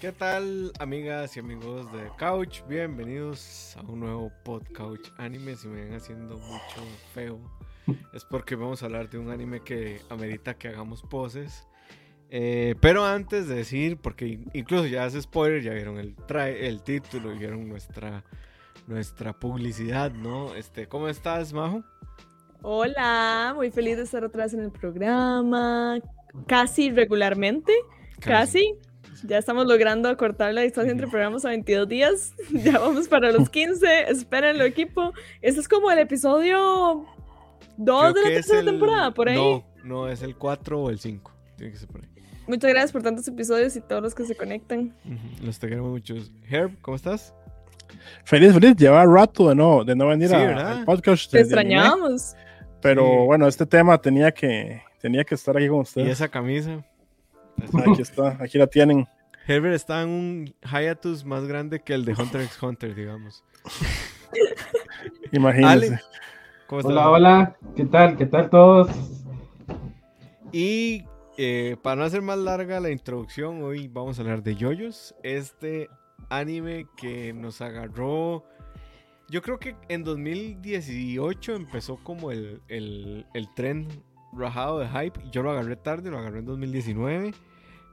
[0.00, 2.62] ¿Qué tal, amigas y amigos de Couch?
[2.66, 4.32] Bienvenidos a un nuevo
[4.72, 5.56] Couch anime.
[5.56, 6.82] Si me ven haciendo mucho
[7.12, 7.38] feo,
[8.14, 11.66] es porque vamos a hablar de un anime que amerita que hagamos poses.
[12.30, 17.36] Eh, pero antes de decir, porque incluso ya hace spoiler, ya vieron el, el título,
[17.36, 18.24] vieron nuestra,
[18.86, 20.54] nuestra publicidad, ¿no?
[20.54, 21.84] Este, ¿Cómo estás, Majo?
[22.62, 25.98] Hola, muy feliz de estar otra vez en el programa,
[26.46, 27.74] casi regularmente,
[28.18, 28.78] casi.
[29.24, 32.34] Ya estamos logrando acortar la distancia entre programas a 22 días.
[32.50, 34.10] Ya vamos para los 15.
[34.10, 35.12] Espérenlo, equipo.
[35.40, 37.06] Este es como el episodio
[37.76, 39.36] 2 de la tercera temporada, por ahí.
[39.36, 41.32] No, no, es el 4 o el 5.
[41.56, 42.08] Tiene que ser por ahí.
[42.46, 44.94] Muchas gracias por tantos episodios y todos los que se conectan.
[45.42, 46.32] Los te queremos muchos.
[46.48, 47.32] Herb, ¿cómo estás?
[48.24, 48.74] Feliz, feliz.
[48.76, 51.30] Lleva rato de no, de no venir al podcast.
[51.30, 52.34] Te extrañamos.
[52.80, 56.08] Pero bueno, este tema tenía que, tenía que estar aquí con ustedes.
[56.08, 56.84] Y esa camisa.
[57.64, 59.06] Aquí está, aquí la tienen.
[59.46, 63.42] Herbert está en un hiatus más grande que el de Hunter x Hunter, digamos.
[65.32, 66.00] Imagínense.
[66.68, 68.16] hola, hola, ¿qué tal?
[68.16, 68.88] ¿Qué tal todos?
[70.52, 71.04] Y
[71.36, 75.88] eh, para no hacer más larga la introducción, hoy vamos a hablar de Yoyos, este
[76.28, 78.44] anime que nos agarró.
[79.28, 83.86] Yo creo que en 2018 empezó como el, el, el tren
[84.32, 85.20] rajado de hype.
[85.30, 87.32] Yo lo agarré tarde, lo agarré en 2019.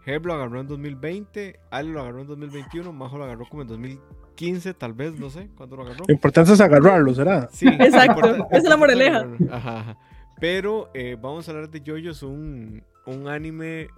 [0.07, 3.67] Herb lo agarró en 2020, Ali lo agarró en 2021, Majo lo agarró como en
[3.67, 6.05] 2015, tal vez, no sé cuándo lo agarró.
[6.07, 7.49] Lo importante es agarrarlo, ¿será?
[7.51, 9.27] Sí, exacto, esa es la moraleja.
[9.51, 9.97] Ajá,
[10.39, 13.89] Pero eh, vamos a hablar de Yoyos, un, un anime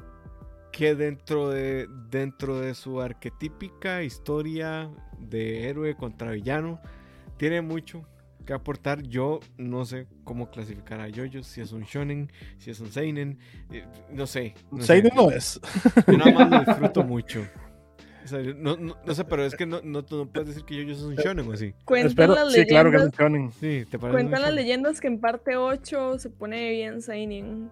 [0.72, 6.82] que dentro de, dentro de su arquetípica historia de héroe contra villano,
[7.38, 8.04] tiene mucho,
[8.50, 9.04] que aportar.
[9.04, 13.38] Yo no sé cómo clasificar a Yoyos, si es un shonen, si es un seinen,
[13.72, 14.56] eh, no sé.
[14.72, 15.62] No seinen no es.
[16.08, 17.46] Yo nada más lo disfruto mucho.
[18.58, 21.48] no, no, sé, pero es que no, no, puedes decir que Yoyos es un shonen
[21.48, 21.76] o así.
[21.86, 23.52] Cuentan las sí, claro que es un shonen.
[23.52, 27.70] Sí, ¿te Cuentan las leyendas que en parte 8 se pone bien seinen.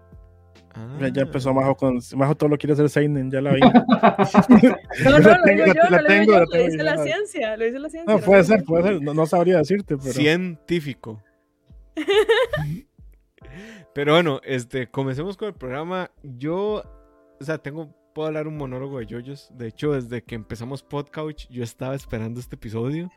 [0.78, 1.10] Ah.
[1.12, 2.00] Ya, empezó Majo con.
[2.16, 3.60] Majo todo lo quiere hacer Seinen, ya la vi.
[3.62, 7.80] no, no, lo digo yo, no lo digo yo, lo dice la ciencia, lo dice
[7.80, 8.14] la ciencia.
[8.14, 10.14] No, puede ser, puede ser, no, sabría decirte, pero.
[10.14, 11.24] Científico.
[13.96, 16.12] pero bueno, este, comencemos con el programa.
[16.22, 16.84] Yo,
[17.40, 19.50] o sea, tengo, puedo hablar un monólogo de yoyos.
[19.56, 23.10] De hecho, desde que empezamos Podcouch, yo estaba esperando este episodio.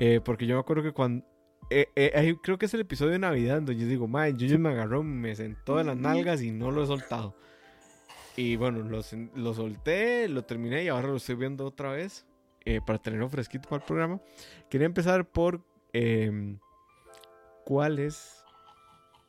[0.00, 1.24] Eh, porque yo me acuerdo que cuando
[1.70, 4.70] eh, eh, creo que es el episodio de Navidad donde yo digo, madre, yo me
[4.70, 7.34] agarró, me sentó de las nalgas y no lo he soltado.
[8.36, 9.00] Y bueno, lo,
[9.34, 12.24] lo solté, lo terminé y ahora lo estoy viendo otra vez
[12.64, 14.20] eh, para tenerlo fresquito para el programa.
[14.68, 15.60] Quería empezar por
[15.92, 16.58] em,
[17.64, 18.44] cuál es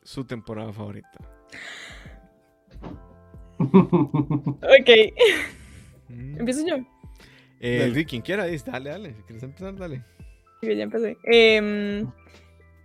[0.02, 1.10] su temporada favorita.
[3.58, 4.90] ok.
[6.08, 6.38] Mm.
[6.38, 6.76] Empiezo yo.
[7.60, 9.14] Eh, quien quiera, dale, dale.
[9.14, 10.04] Si quieres empezar, dale.
[10.62, 11.16] Ya empecé.
[11.24, 12.04] Eh,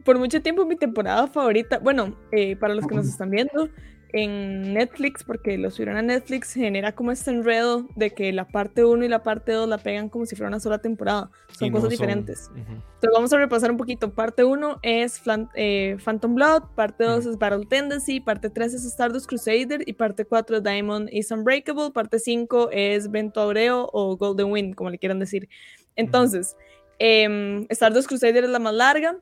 [0.05, 3.69] por mucho tiempo mi temporada favorita, bueno, eh, para los que nos están viendo
[4.13, 8.85] en Netflix, porque lo subieron a Netflix, genera como este enredo de que la parte
[8.85, 11.31] 1 y la parte 2 la pegan como si fuera una sola temporada.
[11.49, 12.49] Son cosas diferentes.
[12.55, 14.13] Entonces vamos a repasar un poquito.
[14.13, 15.21] Parte 1 es
[15.55, 20.23] eh, Phantom Blood, parte 2 es Battle Tendency, parte 3 es Stardust Crusader y parte
[20.23, 25.19] 4 Diamond is Unbreakable, parte 5 es Vento Aureo o Golden Wind, como le quieran
[25.19, 25.49] decir.
[25.97, 26.55] Entonces,
[26.99, 29.17] em, Stardust Crusader es la más larga,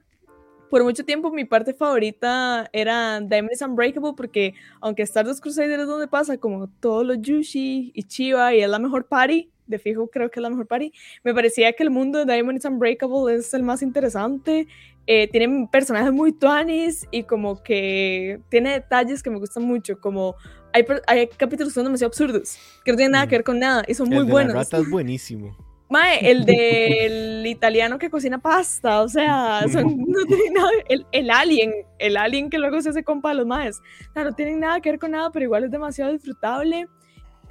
[0.74, 5.86] por mucho tiempo mi parte favorita era Diamond is Unbreakable porque aunque Stardust Crusader es
[5.86, 10.08] donde pasa como todos los Yushi y Chiva y es la mejor party, de fijo
[10.08, 10.92] creo que es la mejor party,
[11.24, 14.68] me parecía que el mundo de Diamond is Unbreakable es el más interesante.
[15.06, 20.34] Eh, tiene personajes muy tuanis y como que tiene detalles que me gustan mucho, como
[20.74, 23.84] hay, hay capítulos que son demasiado absurdos, que no tienen nada que ver con nada
[23.88, 24.56] y son muy buenos.
[24.56, 25.56] La rata es buenísimo.
[25.94, 31.72] Mae, el del italiano que cocina pasta, o sea, no tiene nada, el, el, alien,
[32.00, 33.80] el alien que luego se hace compa de los maes,
[34.16, 36.88] o no tienen nada que ver con nada, pero igual es demasiado disfrutable,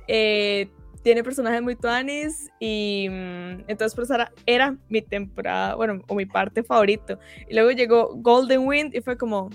[0.09, 0.69] eh,
[1.05, 6.17] tiene personajes muy tuanis y mm, entonces por eso era, era, mi temporada, bueno, o
[6.17, 9.50] mi parte favorito, y luego llegó Golden Wind y fue como,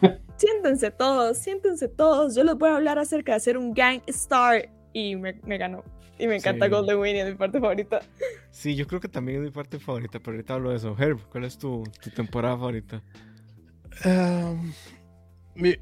[0.38, 4.68] siéntense todos, siéntense todos, yo les voy a hablar acerca de hacer un gang star
[4.92, 5.84] y me, me ganó.
[6.18, 8.00] Y me encanta Golden Wind, es mi parte favorita.
[8.50, 10.94] Sí, yo creo que también es mi parte favorita, pero ahorita hablo de eso.
[10.98, 13.02] Herb, ¿cuál es tu, tu temporada favorita?
[14.04, 14.72] Em,
[15.54, 15.74] mi,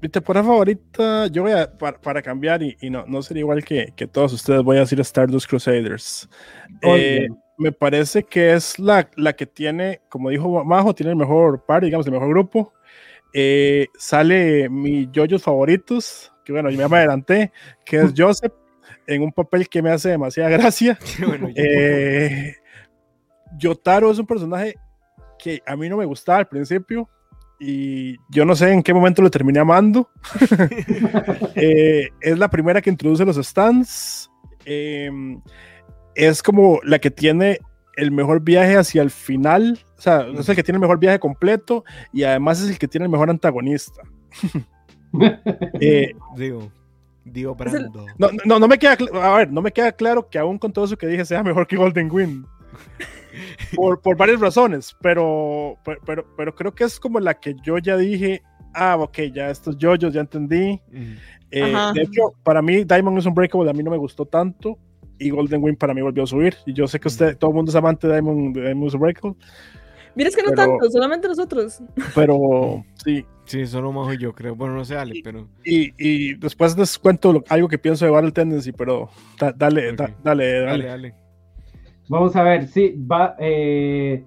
[0.00, 3.92] mi, temporada favorita, yo voy a, para, cambiar y, y, no, no sería igual que,
[3.96, 6.28] que, todos ustedes, voy a decir Stardust Crusaders.
[6.82, 11.64] Eh, me parece que es la, la que tiene, como dijo Majo, tiene el mejor
[11.64, 12.72] par, digamos, el mejor grupo.
[13.32, 17.52] Eh, sale mi yoyos favoritos, que bueno, yo me adelanté,
[17.84, 18.52] que es Joseph
[19.08, 20.98] en un papel que me hace demasiada gracia.
[21.26, 22.54] bueno, eh,
[23.58, 24.76] Yotaro es un personaje
[25.38, 27.08] que a mí no me gustaba al principio
[27.58, 30.08] y yo no sé en qué momento lo terminé amando.
[31.60, 34.30] Eh, es la primera que introduce los stands.
[34.64, 35.42] Em,
[36.14, 37.58] es como la que tiene
[37.96, 39.80] el mejor viaje hacia el final.
[39.96, 42.86] O sea, es el que tiene el mejor viaje completo y además es el que
[42.86, 44.02] tiene el mejor antagonista.
[45.80, 46.70] eh, digo,
[47.28, 48.06] digo, Brando.
[48.18, 50.84] No, no, no me queda, a ver, no me queda claro que aún con todo
[50.84, 52.46] eso que dije sea mejor que Golden Wind
[53.76, 57.96] por, por, varias razones, pero, pero, pero, creo que es como la que yo ya
[57.96, 58.42] dije,
[58.74, 60.80] ah, ok, ya estos yoyos, ya entendí.
[61.50, 64.78] Eh, de hecho, para mí Diamond is Unbreakable a mí no me gustó tanto
[65.18, 66.56] y Golden Wind para mí volvió a subir.
[66.66, 69.36] Y yo sé que usted, todo el mundo es amante de Diamond, Diamond is Unbreakable.
[70.18, 71.80] Mira, es que no tanto, solamente nosotros.
[72.12, 73.24] Pero sí.
[73.44, 74.56] Sí, solo Majo y yo creo.
[74.56, 75.48] Bueno, no sé, Ale, pero.
[75.64, 80.60] Y, y después les cuento algo que pienso de Battle Tendency, pero dale, dale, dale,
[80.60, 81.14] dale, dale.
[82.08, 84.24] Vamos a ver, sí, va, eh,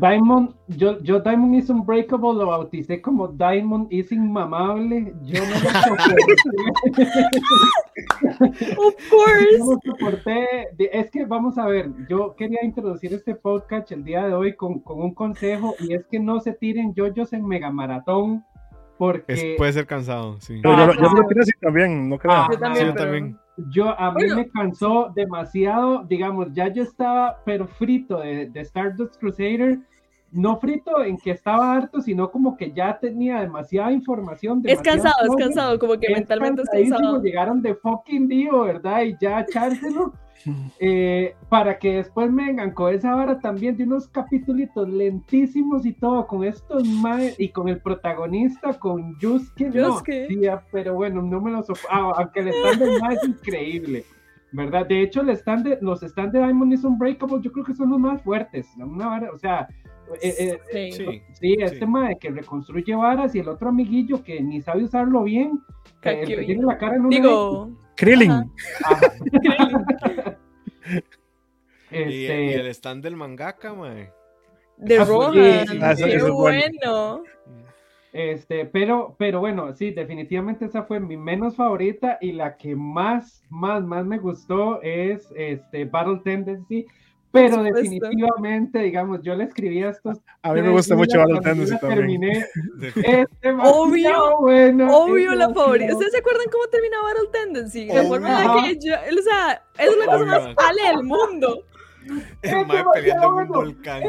[0.00, 5.14] Diamond, yo, yo Diamond is Unbreakable lo bauticé como Diamond is Inmamable.
[5.22, 6.14] Yo no lo soporté.
[8.76, 9.58] of course.
[9.58, 10.68] No lo soporté.
[10.78, 14.80] Es que vamos a ver, yo quería introducir este podcast el día de hoy con,
[14.80, 18.44] con un consejo y es que no se tiren yoyos en mega maratón
[18.98, 19.54] porque...
[19.58, 20.60] puede ser cansado, sí.
[20.64, 22.32] yo, yo, lo quiero decir también, no creo.
[22.32, 22.94] Ah, yo también.
[22.94, 23.38] también.
[23.70, 29.18] Yo, a mí me cansó demasiado, digamos, ya yo estaba pero frito de, de, Stardust
[29.18, 29.78] Crusader,
[30.32, 34.62] no frito en que estaba harto, sino como que ya tenía demasiada información.
[34.64, 37.22] es cansado, es cansado, como que mentalmente es cansado.
[37.22, 39.02] Llegaron de fucking Dio, ¿verdad?
[39.02, 40.12] Y ya echárselo.
[40.78, 45.92] Eh, para que después me vengan con esa vara también de unos capítulos lentísimos y
[45.92, 46.84] todo, con estos
[47.38, 50.02] y con el protagonista, con Yusuke, no,
[50.70, 54.04] pero bueno, no me lo ah, aunque el stand de más es increíble,
[54.52, 54.86] ¿verdad?
[54.86, 57.90] De hecho, el stand de, los stands de Diamond is Unbreakable, yo creo que son
[57.90, 59.68] los más fuertes, una vara, o sea,
[60.22, 64.62] eh, eh, sí, sí, este de que reconstruye varas y el otro amiguillo que ni
[64.62, 65.60] sabe usarlo bien,
[66.00, 68.52] que tiene la cara en una Digo, Krillin.
[71.88, 72.46] Este...
[72.46, 74.10] Y, el stand del mangaka, mae.
[74.76, 75.34] De Rohan,
[75.80, 77.22] ah, qué bueno.
[78.12, 83.42] Este, pero, pero bueno, sí, definitivamente esa fue mi menos favorita y la que más,
[83.50, 86.86] más, más me gustó es este Battle Tendency
[87.36, 90.18] pero definitivamente, digamos, yo le escribí a estos.
[90.42, 91.98] A mí me gusta mucho Battle Tendency también.
[91.98, 92.46] Terminé.
[92.96, 93.26] es
[93.62, 94.86] obvio, bueno.
[94.96, 95.92] Obvio la favorita.
[95.92, 97.86] ¿Ustedes se acuerdan cómo termina Battle Tendency?
[97.86, 98.94] La forma en la que yo.
[98.94, 101.64] O sea, es la cosa más pale del mundo.
[102.40, 104.02] Peleando en un volcán.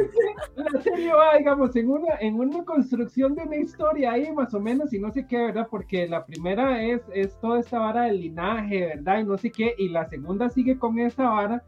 [0.56, 4.60] la serie va, digamos, en una, en una construcción de una historia ahí, más o
[4.60, 5.68] menos, y no sé qué, ¿verdad?
[5.70, 9.20] Porque la primera es, es toda esta vara del linaje, ¿verdad?
[9.20, 11.64] Y no sé qué, y la segunda sigue con esta vara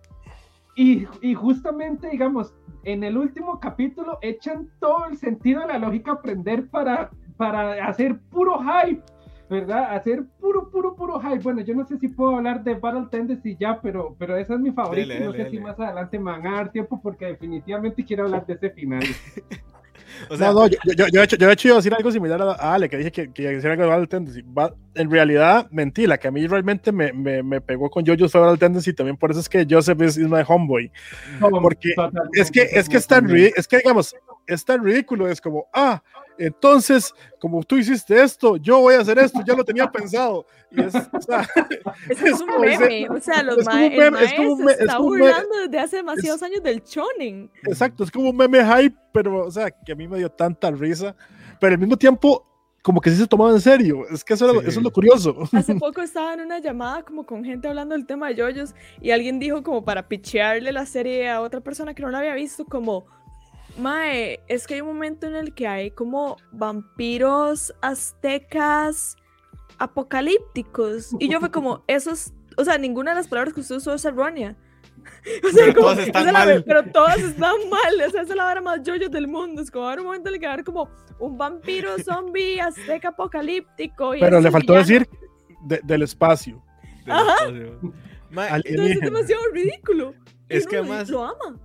[0.79, 2.53] y, y, justamente, digamos,
[2.85, 8.17] en el último capítulo echan todo el sentido de la lógica aprender para, para hacer
[8.29, 9.03] puro hype,
[9.49, 9.95] ¿verdad?
[9.95, 11.39] Hacer puro, puro, puro hype.
[11.39, 14.59] Bueno, yo no sé si puedo hablar de Battle Tendency ya, pero, pero esa es
[14.59, 15.15] mi favorita.
[15.15, 18.45] y no sé si más adelante me van a dar tiempo porque definitivamente quiero hablar
[18.45, 19.03] de ese final.
[20.29, 22.41] O sea, no, no, yo, yo, yo, he hecho, yo he hecho decir algo similar
[22.41, 24.43] a, Ale, que dije que, que hiciera algo de Battle Tendency.
[24.95, 28.41] en realidad, mentí, la que a mí realmente me, me, me pegó con JoJo's fue
[28.41, 30.91] Battle Tendency, también por eso es que Joseph es, my homeboy.
[31.39, 31.93] Porque
[32.33, 34.15] es que, es que es tan, es que digamos,
[34.49, 36.01] es tan ridículo, es como, ah,
[36.37, 40.45] entonces, como tú hiciste esto, yo voy a hacer esto, ya lo tenía pensado.
[40.71, 41.47] Y es, o sea,
[42.09, 45.95] es, es, un meme, o sea, los ma el maestro se está burlando desde hace
[45.97, 47.51] demasiados años del choning.
[47.63, 50.71] Exacto, es como un meme hype, pero, o sea, que a mí me dio tanta
[50.71, 51.15] risa,
[51.59, 52.45] pero al mismo tiempo,
[52.81, 55.35] como que sí se tomaba en serio, es que eso, eso es lo curioso.
[55.53, 59.11] Hace poco estaba en una llamada como con gente hablando del tema de yoyos y
[59.11, 62.65] alguien dijo como para pichearle la serie a otra persona que no la había visto
[62.65, 63.05] como
[63.79, 69.15] Mae, es que hay un momento en el que hay como vampiros aztecas
[69.77, 71.15] apocalípticos.
[71.19, 74.05] Y yo fue como, esos, o sea, ninguna de las palabras que usted usó es
[74.05, 74.55] errónea.
[75.43, 76.55] O sea, pero como, todas están mal.
[76.55, 77.93] La, pero todas están mal.
[78.07, 79.61] O sea, esa es la hora más yoyo del mundo.
[79.61, 82.59] Es como haber un momento en el que va a haber como un vampiro zombie
[82.61, 84.13] azteca apocalíptico.
[84.15, 85.09] Y pero le faltó decir
[85.83, 86.63] del espacio.
[87.05, 87.33] Del Ajá.
[87.33, 87.93] Espacio.
[88.65, 90.13] Entonces es demasiado ridículo.
[90.47, 91.09] Es que además.
[91.09, 91.59] Lo ama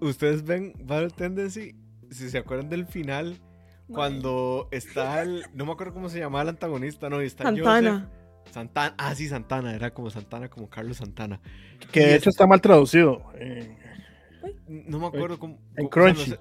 [0.00, 1.74] Ustedes ven Battle Tendency,
[2.10, 3.40] si se acuerdan del final,
[3.88, 5.44] cuando está el.
[5.54, 7.22] No me acuerdo cómo se llamaba el antagonista, ¿no?
[7.22, 8.10] Y está Santana.
[8.50, 8.94] Santana.
[8.98, 9.74] Ah, sí, Santana.
[9.74, 11.40] Era como Santana, como Carlos Santana.
[11.92, 13.22] Que de hecho está mal traducido.
[14.68, 15.58] no me acuerdo cómo.
[15.76, 16.34] En Crunchy.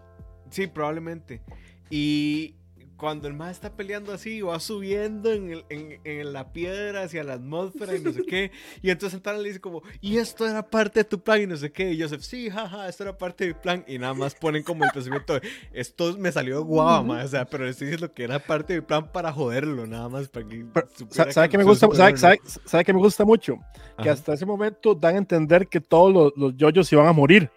[0.50, 1.42] sí, probablemente.
[1.90, 2.56] Y
[3.00, 7.24] cuando el más está peleando así, va subiendo en, el- en- en la piedra hacia
[7.24, 8.52] la atmósfera y no sé qué.
[8.82, 11.56] Y entonces Santana le dice como, y esto era parte de tu plan y no
[11.58, 11.92] sé qué.
[11.94, 13.84] Y Joseph, sí, jaja, esto era parte de mi plan.
[13.88, 15.42] Y nada más ponen como el pensamiento de,
[15.72, 18.82] esto me salió guava, ma", O sea, pero le estoy diciendo que era parte de
[18.82, 20.88] mi plan para joderlo, nada más para que Pero,
[21.32, 21.88] ¿Sabe que que me gusta?
[21.94, 23.58] ¿Sabe, sabe- sabe que me gusta mucho?
[23.98, 24.12] Que Ajá.
[24.12, 27.50] hasta ese momento dan a entender que todos los, los yoyos iban a morir.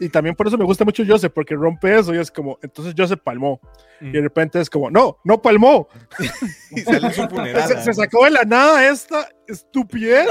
[0.00, 2.94] Y también por eso me gusta mucho Joseph, porque rompe eso y es como, entonces
[2.96, 3.60] Joseph palmó.
[4.00, 5.88] Y de repente es como, no, no palmó.
[6.70, 7.66] Y sale su funeral.
[7.68, 10.28] Se, se sacó de la nada esta estupidez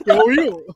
[0.00, 0.62] y quedó vivo.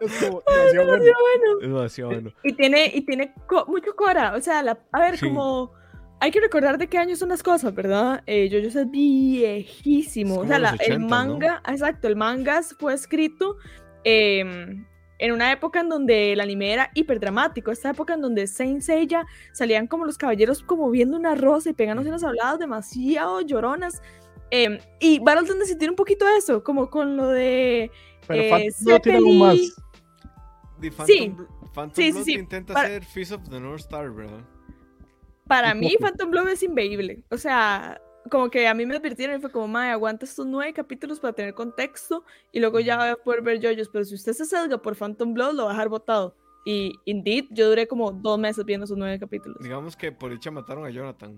[0.00, 1.04] Es como, demasiado bueno.
[1.04, 2.30] Bueno, Es demasiado bueno.
[2.42, 4.34] y tiene, y tiene co- mucho cora.
[4.34, 5.28] O sea, la- a ver, Sí.
[5.28, 5.70] como.
[6.18, 8.22] Hay que recordar de qué año son las cosas, ¿verdad?
[8.26, 10.34] Eh, Yo es viejísimo.
[10.34, 11.08] Es o sea, la- los el 80s, ¿no?
[11.08, 13.56] manga, exacto, el manga fue escrito
[14.04, 14.84] em,
[15.24, 17.70] en una época en donde el anime era hiperdramático.
[17.70, 21.74] Esta época en donde Saint Seiya salían como los caballeros como viendo una rosa y
[21.74, 24.02] pegándose unas habladas demasiado lloronas.
[24.50, 27.90] Em, y Battle se tiene un poquito de eso, como con lo de.
[28.26, 29.58] Pero Eh, Phantom Blood tiene algo más.
[30.80, 31.34] The Phantom, Sí.
[31.72, 32.32] Phantom Sí, sí, Blood sí.
[32.34, 34.40] intenta Para- ser Fist of the North Star, ¿verdad?
[35.46, 35.96] Para mí.
[36.00, 37.22] Phantom Blood es inveíble.
[37.30, 38.00] O sea,
[38.30, 41.32] como que a mí me advirtieron y fue como, mae, aguanta estos nueve capítulos para
[41.32, 43.88] tener contexto y luego ya voy a poder ver yoyos.
[43.88, 46.36] Pero si usted se sesga por Phantom Blood, lo va a dejar botado.
[46.64, 49.58] Y indeed, yo duré como dos meses viendo esos nueve capítulos.
[49.60, 51.36] Digamos que por dicha mataron a Jonathan.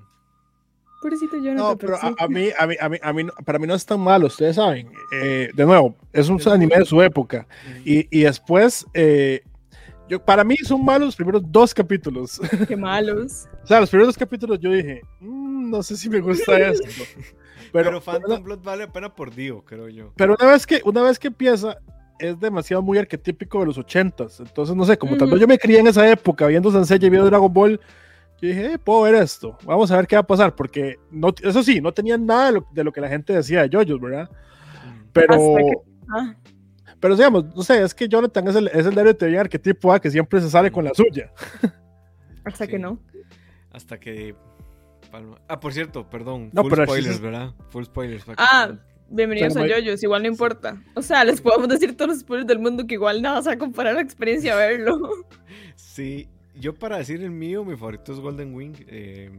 [1.00, 2.06] Pobrecito Jonathan, No, pero sí.
[2.18, 4.26] a, a mí, a mí, a mí, a mí para mí no es tan malo,
[4.26, 4.90] ustedes saben.
[5.12, 7.46] Eh, de nuevo, es un Es anime muy- de su época.
[7.84, 9.42] Y, y después, eh,
[10.08, 12.40] yo, para mí son malos los primeros dos capítulos.
[12.68, 13.46] Qué malos.
[13.62, 16.88] o sea, los primeros dos capítulos yo dije, "Mm, no sé si me gusta esto.
[17.72, 20.12] Pero, Pero, Phantom Blood vale la pena por Dio, creo yo.
[20.16, 21.76] pero una vez que una vez que empieza
[22.20, 25.34] es demasiado muy arquetípico de los ochentas entonces no sé como tal Ujú.
[25.34, 27.80] vez yo me crié en esa época viendo Sansei y viendo Dragon Ball
[28.40, 31.34] yo dije eh, puedo ver esto vamos a ver qué va a pasar porque no
[31.42, 34.00] eso sí no tenían nada de lo, de lo que la gente decía de JoJo's
[34.00, 34.30] verdad
[35.12, 35.78] pero Hasta que-
[36.16, 36.34] Ah,
[37.04, 40.00] pero digamos no sé es que Jonathan es el es el héroe de arquetipo ah,
[40.00, 41.30] que siempre se sale con la suya
[42.46, 42.70] hasta Sí.
[42.70, 42.98] que no.
[43.70, 44.34] Hasta que.
[45.48, 46.48] Ah, por cierto, perdón.
[46.54, 47.54] No, full pero spoilers, ¿verdad?
[47.68, 48.24] Full spoilers.
[48.24, 48.72] que- Ah,
[49.10, 50.82] bienvenidos O sea, a Yoyos, igual no importa.
[50.94, 53.54] O sea, les podemos decir todos los spoilers del mundo que igual nada se va
[53.54, 54.98] a comparar la experiencia a verlo.
[55.76, 58.74] Sí, yo para decir el mío, mi favorito es Golden Wing.
[58.88, 59.30] eh,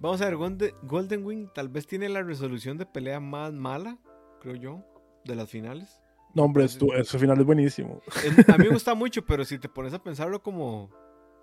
[0.00, 3.98] Vamos a ver, Golden, Golden Wing tal vez tiene la resolución de pelea más mala,
[4.40, 4.84] creo yo,
[5.24, 6.00] de las finales.
[6.34, 9.58] No hombre esto, ese final es buenísimo Es- a mí me gusta mucho, pero si
[9.58, 10.90] te pones a pensarlo como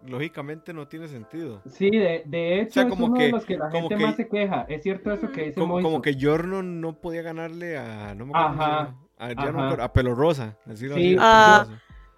[0.05, 1.61] lógicamente no tiene sentido.
[1.67, 3.95] Sí, de, de hecho sea, es como uno que- de los que la como gente
[3.97, 4.65] que- más se queja.
[4.67, 5.87] Es cierto eso que dice Como, Moiso.
[5.87, 8.15] como que Giorno no podía ganarle a.
[8.15, 9.65] No me Ajá, a, ya no me ajá.
[9.67, 10.57] acuerdo, a Pelo Rosa.
[10.73, 10.87] Sí.
[10.87, 11.15] he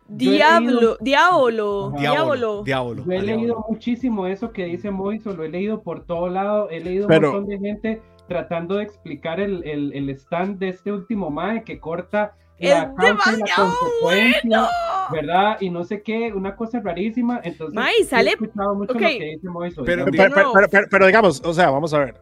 [0.08, 2.64] Diablo, diablo, diablo.
[2.64, 3.04] Diablo.
[3.06, 3.66] Yo he a leído Diablo.
[3.70, 7.36] muchísimo eso que dice Moiso, lo he leído por todo lado, he leído Pero- un
[7.38, 11.80] montón de gente tratando de explicar el, el, el stand de este último Mae que
[11.80, 14.68] corta Es la causa y la demasiado consecuencia,
[15.12, 15.58] ¿verdad?
[15.60, 17.42] Y no sé qué, una cosa rarísima.
[17.44, 19.02] Entonces, he sale- escuchado mucho ok.
[19.02, 19.84] lo que dice Moiso.
[19.84, 20.34] Pero- digamos.
[20.34, 22.16] pero, pero- pero- pero- pero digamos o sea vamos a ver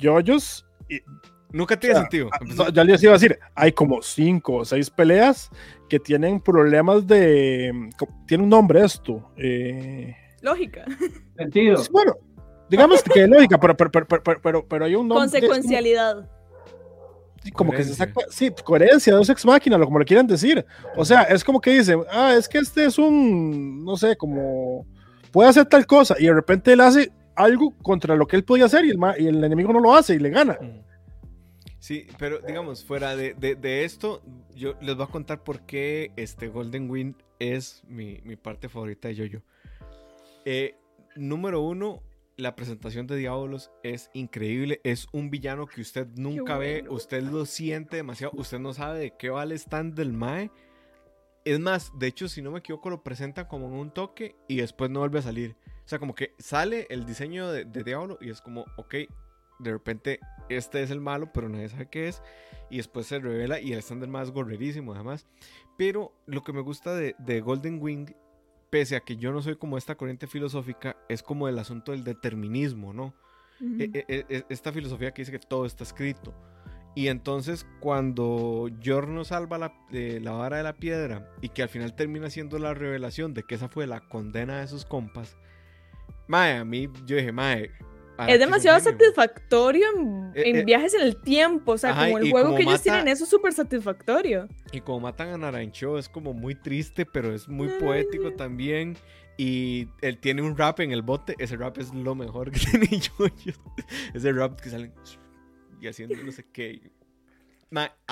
[0.00, 1.00] JoJo's y-
[1.54, 2.30] Nunca tiene O sea, sentido.
[2.32, 5.50] Ah, no, ya les iba a decir, hay como cinco o seis peleas
[5.90, 7.90] que tienen problemas de.
[8.26, 9.30] Tiene un nombre esto.
[9.36, 10.86] eh, Lógica.
[11.36, 11.74] Sentido.
[11.76, 12.16] pues, bueno,
[12.70, 15.26] digamos que tiene lógica, pero, pero, pero, pero, pero, pero hay un nombre.
[15.26, 15.42] es
[17.50, 18.20] como- que se saca.
[18.30, 20.64] Sí, coherencia, dos ex máquina, lo como le quieran decir.
[20.96, 23.84] O sea, es como que dicen, ah, es que este es un.
[23.84, 24.86] No sé, como.
[25.32, 28.66] Puede hacer tal cosa y de repente él hace algo contra lo que él podía
[28.66, 30.58] hacer y el, y el enemigo no lo hace y le gana.
[30.60, 30.80] Mm.
[31.78, 34.22] Sí, pero digamos, fuera de, de- de esto,
[34.54, 39.08] yo les voy a contar por qué este Golden Wind es mi, mi parte favorita
[39.08, 39.42] de Jojo.
[40.44, 40.76] Eh,
[41.16, 42.02] número uno,
[42.36, 44.80] la presentación de Diablos es increíble.
[44.84, 49.16] Es un villano que usted nunca ve, usted lo siente demasiado, usted no sabe de
[49.16, 50.50] qué va el stand del Mae.
[51.44, 54.56] Es más, de hecho, si no me equivoco, lo presentan como en un toque y
[54.56, 55.56] después no vuelve a salir.
[55.84, 58.94] O sea, como que sale el diseño de, de Diablo y es como, ok,
[59.58, 62.22] de repente este es el malo, pero nadie sabe qué es.
[62.70, 65.26] Y después se revela y el stand del más gorrerísimo, además.
[65.76, 68.06] Pero lo que me gusta de, de Golden Wing,
[68.72, 72.04] pese a que yo no soy como esta corriente filosófica, es como el asunto del
[72.04, 73.12] determinismo, ¿no?
[73.78, 76.34] E- e- e- esta filosofía que dice que todo está escrito.
[76.94, 81.68] Y entonces cuando Giorno salva la, eh, la vara de la piedra y que al
[81.68, 85.36] final termina siendo la revelación de que esa fue la condena de sus compas,
[86.26, 87.70] Mae, a mí yo dije, Mae,
[88.28, 91.72] es demasiado satisfactorio en, eh, eh, viajes en el tiempo.
[91.72, 94.48] O sea, como el juego que ellos tienen, eso es súper satisfactorio.
[94.72, 98.96] Y como matan a Narancho, es como muy triste, pero es muy poético también.
[99.38, 101.34] Y él tiene un rap en el bote.
[101.38, 103.26] Ese rap es lo mejor que tiene yo.
[104.14, 104.92] Ese rap que salen
[105.80, 106.80] y haciendo no sé qué.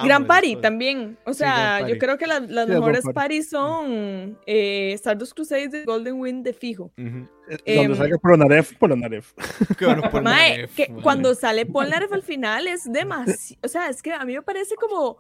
[0.03, 1.19] Gran Party también.
[1.25, 6.45] O sea, yo creo que las mejores parties son eh, Stardust Crusades de Golden Wind
[6.45, 6.93] de fijo.
[6.97, 7.27] Uh
[7.75, 9.33] Cuando salga Polnareff, Polnareff.
[11.03, 13.61] cuando sale Polnareff al final es demasiado.
[13.65, 15.19] O sea, es que a mí me parece como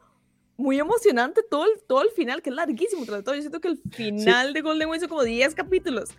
[0.56, 3.04] muy emocionante todo el, todo el final, que es larguísimo.
[3.04, 3.35] Tras todo.
[3.35, 6.11] Yo siento que el final de Golden Wind son como 10 capítulos.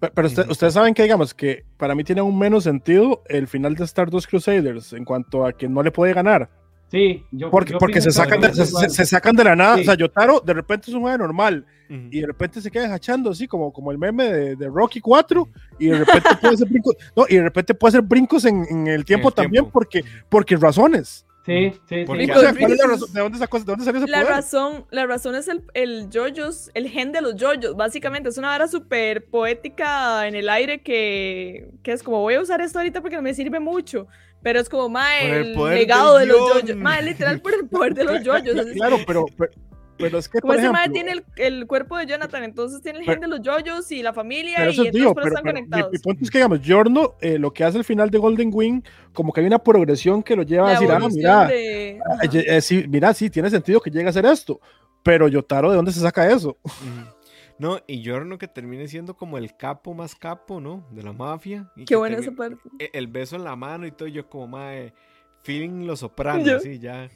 [0.00, 3.84] Pero, ustedes saben que, digamos, que para mí tiene un menos sentido el final de
[3.84, 6.50] Stardust Crusaders en cuanto a que no le puede ganar.
[6.90, 9.76] Sí, yo, porque, porque se, sacan de, se, sacan de la nada.
[9.76, 13.30] O sea, Yotaro de repente es un juego normal y de repente se queda hachando
[13.30, 14.24] así como, como el meme
[14.56, 15.48] de, Rocky 4
[15.78, 18.86] y de repente puede hacer brincos, no, y de repente puede hacer brincos en, en
[18.86, 21.26] el tiempo también porque, porque razones.
[21.44, 21.94] Sí, sí, sí.
[21.96, 26.70] ¿De dónde, sacó, de dónde salió ese la Razón, la razón es el, el JoJo's,
[26.72, 27.76] el gen de los JoJo's.
[27.76, 32.40] Básicamente es una vara súper poética en el aire que, que es como voy a
[32.40, 34.06] usar esto ahorita porque no me sirve mucho.
[34.44, 36.76] Pero es como, más el, legado de los JoJo's.
[36.76, 38.72] Más literal por el poder de los JoJo's.
[38.74, 39.24] claro, pero,
[39.96, 43.06] pero, es que, Como ese madre tiene el, el, cuerpo de Jonathan, entonces tiene el
[43.06, 45.90] gen de los JoJo's y la familia y entonces por están conectados.
[45.90, 48.82] Mi, punto es que, digamos, Giorno, eh, lo que hace al final de Golden Wing,
[49.14, 51.98] como que hay una progresión que lo lleva a decir, ah, mira, de...
[52.04, 54.60] Ah, eh, sí, mira, sí, tiene sentido que llegue a hacer esto.
[55.02, 56.58] Pero Yotaro, ¿de dónde se saca eso?
[57.58, 60.86] No, y Giorno que termine siendo como el capo más capo, ¿no?
[60.90, 61.70] De la mafia.
[61.86, 62.58] Qué buena esa parte.
[62.78, 64.92] E, el beso en la mano y todo, yo como, mae,
[65.42, 67.08] feeling los sopranos, así ya.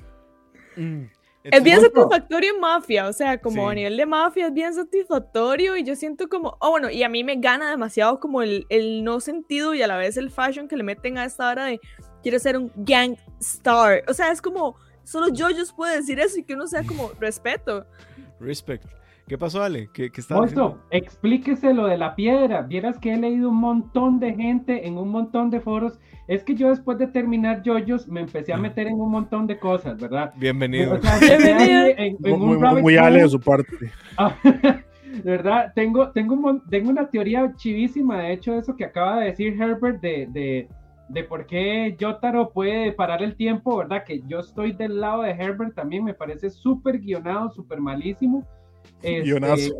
[0.76, 1.06] Mm.
[1.44, 5.76] Es bien satisfactorio en mafia, o sea, como a nivel de mafia es bien satisfactorio
[5.76, 9.02] y yo siento como, oh bueno, y a mí me gana demasiado como el, el
[9.02, 11.80] no sentido y a la vez el fashion que le meten a esta hora de
[12.22, 16.38] quiero ser un gang star, o sea, es como, solo yo, yo puedo decir eso
[16.38, 17.86] y que uno sea como respeto.
[18.40, 18.97] Respect.
[19.28, 19.90] ¿Qué pasó, Ale?
[19.92, 20.22] ¿Qué, qué
[20.90, 22.62] explíquese lo de la piedra.
[22.62, 26.00] Vieras que he leído un montón de gente en un montón de foros.
[26.28, 29.58] Es que yo después de terminar Yoyos me empecé a meter en un montón de
[29.58, 30.32] cosas, ¿verdad?
[30.36, 30.98] Bienvenido.
[32.80, 33.72] muy, Ale de su parte.
[34.20, 34.34] Ah,
[35.22, 35.72] ¿Verdad?
[35.76, 40.26] Tengo, tengo, tengo una teoría chivísima, de hecho, eso que acaba de decir Herbert de,
[40.30, 40.68] de,
[41.08, 44.02] de por qué Yotaro puede parar el tiempo, ¿verdad?
[44.04, 48.44] Que yo estoy del lado de Herbert también, me parece súper guionado, súper malísimo
[49.02, 49.72] este,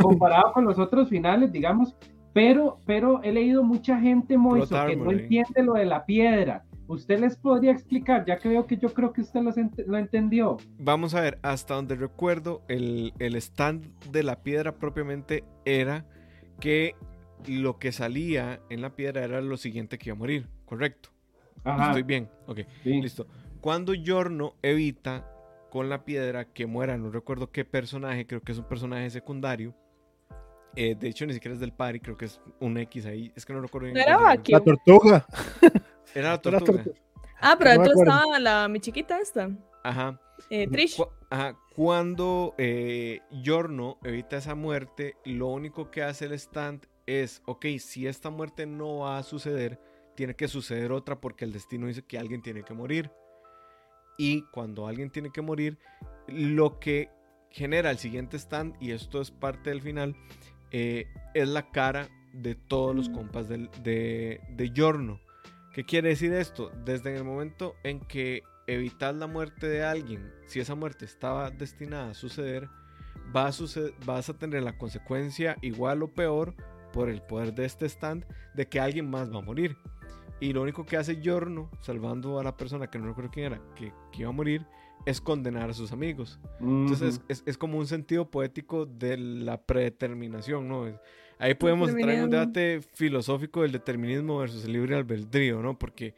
[0.00, 1.96] comparado con los otros finales, digamos,
[2.32, 6.64] pero, pero he leído mucha gente, Moiso, que no entiende lo de la piedra.
[6.88, 8.24] ¿Usted les podría explicar?
[8.26, 9.40] Ya que veo que yo creo que usted
[9.86, 10.58] lo, entendió.
[10.78, 16.04] Vamos a ver, hasta donde recuerdo, el, el, stand de la piedra propiamente era
[16.60, 16.94] que
[17.46, 21.10] lo que salía en la piedra era lo siguiente que iba a morir, ¿correcto?
[21.64, 23.26] Estoy bien, ok, listo.
[23.60, 25.31] Cuando Yorno evita
[25.72, 29.74] con la piedra que muera, no recuerdo qué personaje, creo que es un personaje secundario.
[30.76, 33.32] Eh, de hecho, ni siquiera es del party, creo que es un X ahí.
[33.34, 33.96] Es que no recuerdo bien.
[34.06, 35.26] era La tortuga.
[36.14, 36.84] Era la tortuga.
[37.40, 39.48] Ah, pero dentro estaba la, mi chiquita esta.
[39.82, 40.20] Ajá.
[40.50, 41.02] Eh, Trish.
[41.30, 41.56] ajá.
[41.74, 48.06] Cuando eh, Yorno evita esa muerte, lo único que hace el stand es, ok, si
[48.06, 49.80] esta muerte no va a suceder,
[50.16, 53.10] tiene que suceder otra porque el destino dice que alguien tiene que morir
[54.16, 55.78] y cuando alguien tiene que morir,
[56.28, 57.10] lo que
[57.50, 60.16] genera el siguiente stand, y esto es parte del final,
[60.70, 65.20] eh, es la cara de todos los compas de, de, de Giorno.
[65.72, 66.70] ¿Qué quiere decir esto?
[66.84, 72.10] Desde el momento en que evitas la muerte de alguien, si esa muerte estaba destinada
[72.10, 72.68] a suceder,
[73.34, 76.54] va a suceder, vas a tener la consecuencia igual o peor
[76.92, 79.76] por el poder de este stand de que alguien más va a morir.
[80.42, 83.62] Y lo único que hace Giorno, salvando a la persona que no recuerdo quién era,
[83.76, 84.66] que, iba a morir,
[85.06, 86.40] es condenar a sus amigos.
[86.58, 90.98] Entonces es, es, como un sentido poético de la predeterminación, ¿no?
[91.38, 95.78] Ahí podemos entrar en un debate filosófico del determinismo versus el libre albedrío, ¿no?
[95.78, 96.16] Porque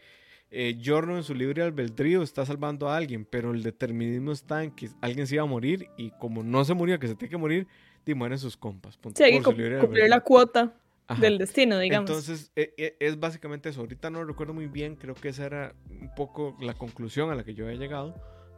[0.51, 4.71] eh, Giorno en su libre albedrío está salvando a alguien, pero el determinismo está en
[4.71, 7.37] que alguien se iba a morir y como no se murió, que se tiene que
[7.37, 7.67] morir,
[8.15, 8.99] mueren sus compas.
[9.15, 10.75] sí, hay que cumplir la cuota
[11.21, 12.11] del destino, digamos.
[12.11, 13.81] Entonces, e, e, es básicamente eso.
[13.81, 17.35] Ahorita no lo recuerdo muy bien, creo que esa era un poco la conclusión a
[17.35, 18.15] la que yo había llegado,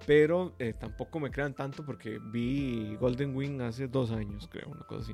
[0.07, 4.85] pero eh, tampoco me crean tanto porque vi Golden Wing hace dos años, creo, una
[4.85, 5.13] cosa así.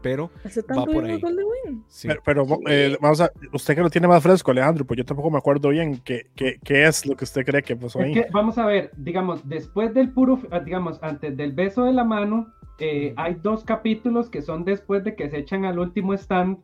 [0.00, 0.30] Pero
[0.76, 1.20] va por ahí.
[1.20, 1.82] Golden Wing?
[2.24, 5.38] Pero, eh, vamos a, usted que lo tiene más fresco, Alejandro, pues yo tampoco me
[5.38, 8.14] acuerdo bien qué, qué, qué es lo que usted cree que pasó ahí.
[8.30, 13.14] vamos a ver, digamos, después del puro, digamos, antes del beso de la mano, eh,
[13.16, 16.58] hay dos capítulos que son después de que se echan al último stand,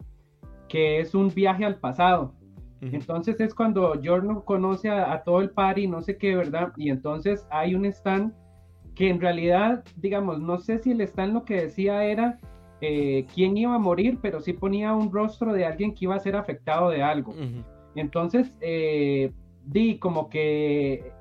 [0.69, 2.35] que es un viaje al pasado.
[2.81, 6.71] Entonces es cuando Giorno conoce a, a, todo el party, no sé qué, ¿verdad?
[6.77, 8.35] Y entonces hay un stand
[8.95, 12.39] que en realidad, digamos, no sé si el stand lo que decía era
[12.81, 16.21] eh, quién iba a morir, pero sí ponía un rostro de alguien que iba a
[16.21, 17.35] ser afectado de algo.
[17.95, 19.33] Entonces, eh,
[19.65, 21.13] di como que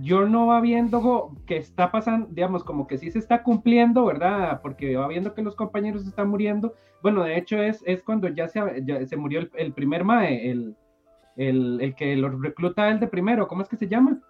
[0.00, 4.60] yo no va viendo que está pasando, digamos, como que sí se está cumpliendo, ¿verdad?
[4.62, 6.74] Porque va viendo que los compañeros están muriendo.
[7.02, 8.60] Bueno, de hecho es, es cuando ya se,
[9.06, 10.76] se murió el, primer Mae, el,
[11.36, 14.20] el, el, que lo recluta el de primero, ¿cómo es que se llama?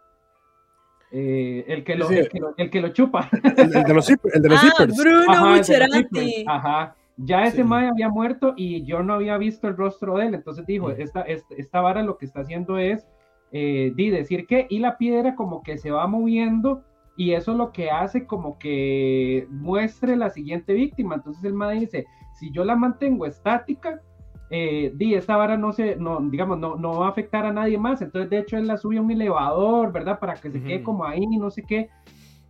[1.12, 2.28] Eh, el, que lo, el,
[2.70, 3.28] que lo, chupa.
[3.56, 6.44] El, de los, el de los ah, Bruno Bucherati.
[6.46, 6.94] Ajá.
[7.16, 7.64] Ya ese sí.
[7.64, 10.34] Mae había muerto y yo no había visto el rostro de él.
[10.34, 13.06] Entonces dijo, esta, esta, esta vara lo que está haciendo es
[13.52, 16.82] eh, di decir que, y la piedra como que se va moviendo
[17.16, 21.14] y eso lo que hace como que muestre la siguiente víctima.
[21.14, 24.02] Entonces el Mae dice, si yo la mantengo estática,
[24.50, 27.78] eh, di, esta vara no se, no, digamos, no, no va a afectar a nadie
[27.78, 28.02] más.
[28.02, 30.18] Entonces, de hecho, él la sube a un elevador, ¿verdad?
[30.18, 31.88] Para que se quede como ahí, no sé qué.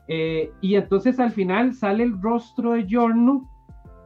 [0.09, 3.49] Eh, y entonces al final sale el rostro de Giorno,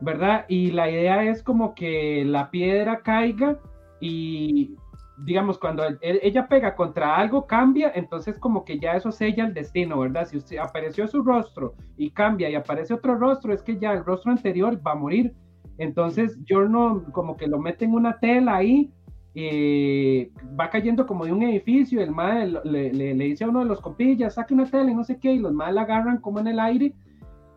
[0.00, 0.44] ¿verdad?
[0.48, 3.58] Y la idea es como que la piedra caiga
[4.00, 4.76] y,
[5.24, 9.98] digamos, cuando ella pega contra algo, cambia, entonces como que ya eso sella el destino,
[9.98, 10.26] ¿verdad?
[10.26, 14.04] Si usted apareció su rostro y cambia y aparece otro rostro, es que ya el
[14.04, 15.34] rostro anterior va a morir.
[15.78, 18.92] Entonces, no como que lo mete en una tela ahí,
[19.32, 20.26] y
[20.58, 23.80] va cayendo como de un edificio, el mal le, le, dice a uno de los
[23.80, 26.48] compillas, saque una tela y no sé qué, y los mal la agarran como en
[26.48, 26.94] el aire,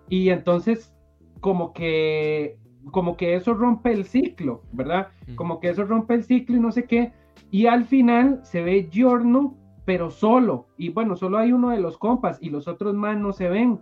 [0.07, 0.93] y entonces
[1.39, 2.57] como que,
[2.91, 5.07] como que eso rompe el ciclo, ¿verdad?
[5.35, 7.11] Como que eso rompe el ciclo y no sé qué,
[7.51, 11.97] y al final se ve Giorno, pero solo, y bueno, solo hay uno de los
[11.97, 13.81] compas, y los otros más no se ven.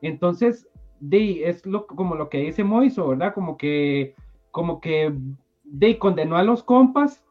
[0.00, 0.68] Entonces,
[1.00, 3.34] de, es lo, como lo que dice Moiso, ¿verdad?
[3.34, 4.14] Como que,
[4.50, 5.12] como que
[5.64, 7.24] de condenó a los compas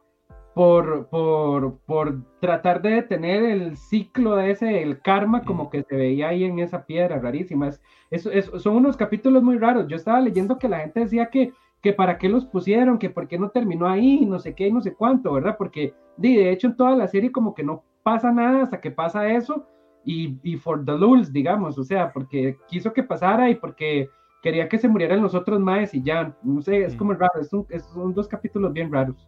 [0.54, 5.96] por, por, por tratar de detener el ciclo de ese, el karma, como que se
[5.96, 7.72] veía ahí en esa piedra, rarísima.
[8.10, 9.88] Es, son unos capítulos muy raros.
[9.88, 13.28] Yo estaba leyendo que la gente decía que, que para qué los pusieron, que por
[13.28, 15.56] qué no terminó ahí, no sé qué y no sé cuánto, ¿verdad?
[15.58, 18.92] Porque de, de hecho en toda la serie como que no pasa nada hasta que
[18.92, 19.66] pasa eso
[20.04, 24.10] y, y for the lulz, digamos, o sea, porque quiso que pasara y porque
[24.42, 27.50] quería que se murieran los otros maes y ya, no sé, es como raro, es
[27.94, 29.28] son dos capítulos bien raros.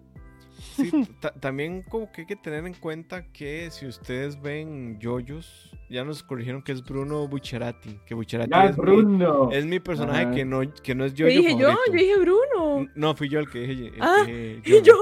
[0.76, 0.92] Sí,
[1.40, 6.24] también como que hay que tener en cuenta que si ustedes ven Yoyos, ya nos
[6.24, 9.48] corrigieron que es Bruno Bucherati, que Bucherati es, Bruno.
[9.48, 11.42] Mi, es mi personaje que no, que no es Yoyo.
[11.42, 12.88] dije yo, yo dije Bruno.
[12.96, 13.92] No, fui yo el que dije.
[14.00, 14.96] ah, y yo.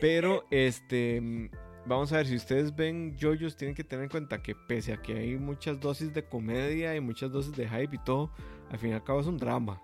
[0.00, 1.50] Pero este
[1.86, 5.02] Vamos a ver, si ustedes ven JoJo's, tienen que tener en cuenta que pese a
[5.02, 8.30] que hay muchas dosis de comedia y muchas dosis de hype y todo,
[8.70, 9.82] al fin y al cabo es un drama.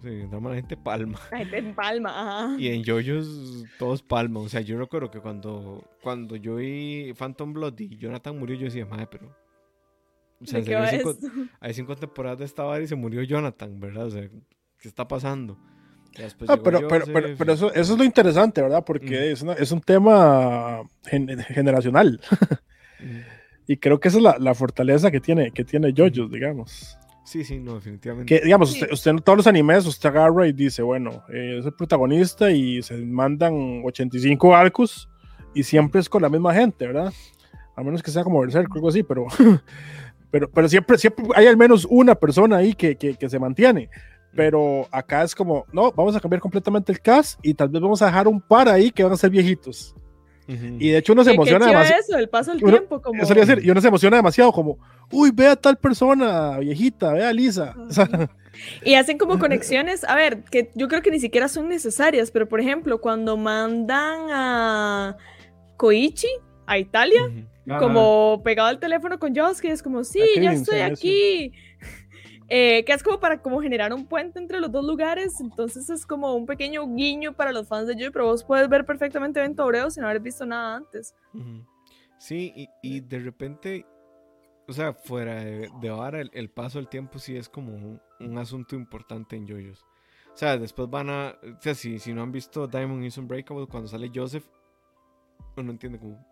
[0.00, 1.18] Drama la gente palma.
[1.30, 2.60] La gente palma, ajá.
[2.60, 4.40] Y en JoJo's todos palma.
[4.40, 8.64] O sea, yo recuerdo que cuando, cuando yo vi Phantom Blood y Jonathan murió, yo
[8.64, 9.34] decía, madre, pero.
[10.40, 11.16] O sea, hay, cinco,
[11.60, 14.06] hay cinco temporadas de esta vara y se murió Jonathan, ¿verdad?
[14.06, 14.28] O sea,
[14.78, 15.56] ¿qué está pasando?
[16.48, 17.04] Ah, pero, pero,
[17.38, 18.84] pero, eso, eso, es lo interesante, ¿verdad?
[18.84, 20.82] Porque es, es, un tema
[21.48, 22.20] generacional.
[23.66, 26.98] y creo que esa es la, la, fortaleza que tiene, que tiene JoJo, digamos.
[27.24, 28.34] Sí, sí, no, definitivamente.
[28.34, 31.72] Que, digamos, usted, en todos los animes, usted agarra y dice, bueno, eh, es el
[31.72, 35.08] protagonista y se mandan 85 arcos
[35.54, 37.12] y siempre es con la misma gente, ¿verdad?
[37.76, 39.26] A menos que sea como Berserk o algo así, pero,
[40.30, 43.88] pero, pero siempre, siempre hay al menos una persona ahí que, que, que se mantiene
[44.34, 48.00] pero acá es como, no, vamos a cambiar completamente el cast y tal vez vamos
[48.02, 49.94] a dejar un par ahí que van a ser viejitos.
[50.78, 52.00] Y de hecho uno se emociona demasiado.
[52.00, 53.00] eso, el paso del tiempo.
[53.00, 53.22] Como...
[53.22, 54.78] Eso decir, y uno se emociona demasiado, como,
[55.10, 57.74] uy, ve a tal persona viejita, ve a Lisa.
[58.84, 62.48] y hacen como conexiones, a ver, que yo creo que ni siquiera son necesarias, pero
[62.48, 65.16] por ejemplo, cuando mandan a
[65.76, 66.28] Koichi
[66.66, 67.22] a Italia,
[67.78, 71.52] como pegado al teléfono con Joss, que es como, sí, ya estoy aquí.
[72.54, 76.04] Eh, que es como para como generar un puente entre los dos lugares, entonces es
[76.04, 79.64] como un pequeño guiño para los fans de Joy, pero vos puedes ver perfectamente Vento
[79.64, 81.14] Obreo sin haber visto nada antes.
[82.18, 83.86] Sí, y, de repente,
[84.68, 89.34] o sea, fuera de, ahora, el, paso del tiempo sí es como un, asunto importante
[89.34, 89.86] en Joyos.
[90.34, 93.66] O sea, después van a, o sea, si, si no han visto Diamond is Unbreakable,
[93.66, 94.44] cuando sale Joseph,
[95.56, 96.22] uno entiende cómo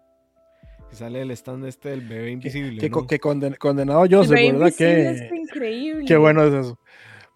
[0.90, 2.80] que sale el stand este del bebé invisible.
[2.80, 3.06] Que, ¿no?
[3.06, 4.72] que condenado Joseph, ¿verdad?
[4.76, 6.04] Que, es increíble.
[6.04, 6.78] Qué bueno es eso.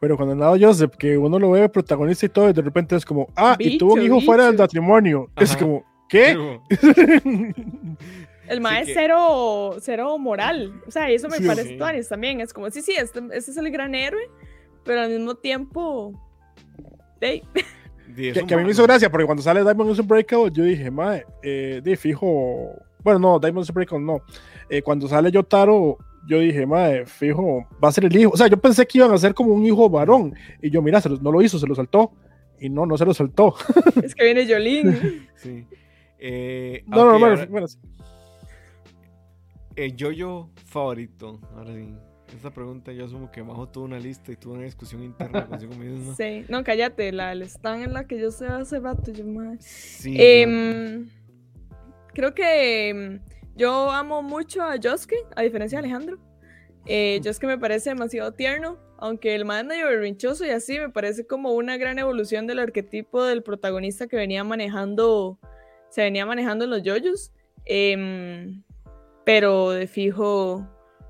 [0.01, 3.29] Pero condenado Joseph, que uno lo ve protagonista y todo, y de repente es como,
[3.37, 5.31] ah, y tuvo un hijo fuera del matrimonio.
[5.37, 6.61] Es como, ¿qué?
[8.49, 10.83] El maestro cero, moral.
[10.87, 12.09] O sea, eso me parece sí.
[12.09, 12.41] también.
[12.41, 14.29] Es como, sí, sí, este, este, es el gran héroe,
[14.85, 16.13] pero al mismo tiempo.
[17.21, 17.43] Hey.
[18.17, 20.63] Es Que, que a mí me hizo gracia, porque cuando sale Diamond is Unbreakable, yo
[20.63, 22.71] dije, mae, eh, de fijo.
[23.05, 24.23] Bueno, no, Diamond Unbreakable no.
[24.69, 28.31] Eh, cuando sale Yotaro, yo dije, mae, fijo, va a ser el hijo.
[28.33, 30.35] O sea, yo pensé que iban a ser como un hijo varón.
[30.63, 32.13] Y yo, mira, se lo- no lo hizo, se lo saltó.
[32.59, 33.55] Y no, no se lo saltó.
[34.03, 35.27] Es que viene Jolín.
[35.37, 35.67] Sí.
[36.19, 37.79] Eh, No, no, ok, bueno, ahora, bueno, sí.
[39.77, 41.41] el yo-yo favorito.
[41.57, 41.95] Ahora sí.
[42.35, 45.75] Esta pregunta yo asumo que Majo tuvo una lista y tuvo una discusión interna consigo
[45.75, 46.15] mismo.
[46.15, 46.45] Sí.
[46.49, 49.59] No, cállate, la el stand en la que yo sé hace rato, yo madre.
[49.61, 51.09] Sí, Em,
[52.15, 53.21] creo que em,
[53.57, 56.19] yo amo mucho a Josuke, a diferencia de Alejandro.
[56.87, 61.27] Eh, Josuke me parece demasiado tierno, aunque el man medio berrinchoso y así, me parece
[61.27, 65.39] como una gran evolución del arquetipo del protagonista que venía manejando,
[65.91, 67.33] se venía manejando en los yoyos.
[67.67, 68.63] Em,
[69.25, 70.69] pero de fijo,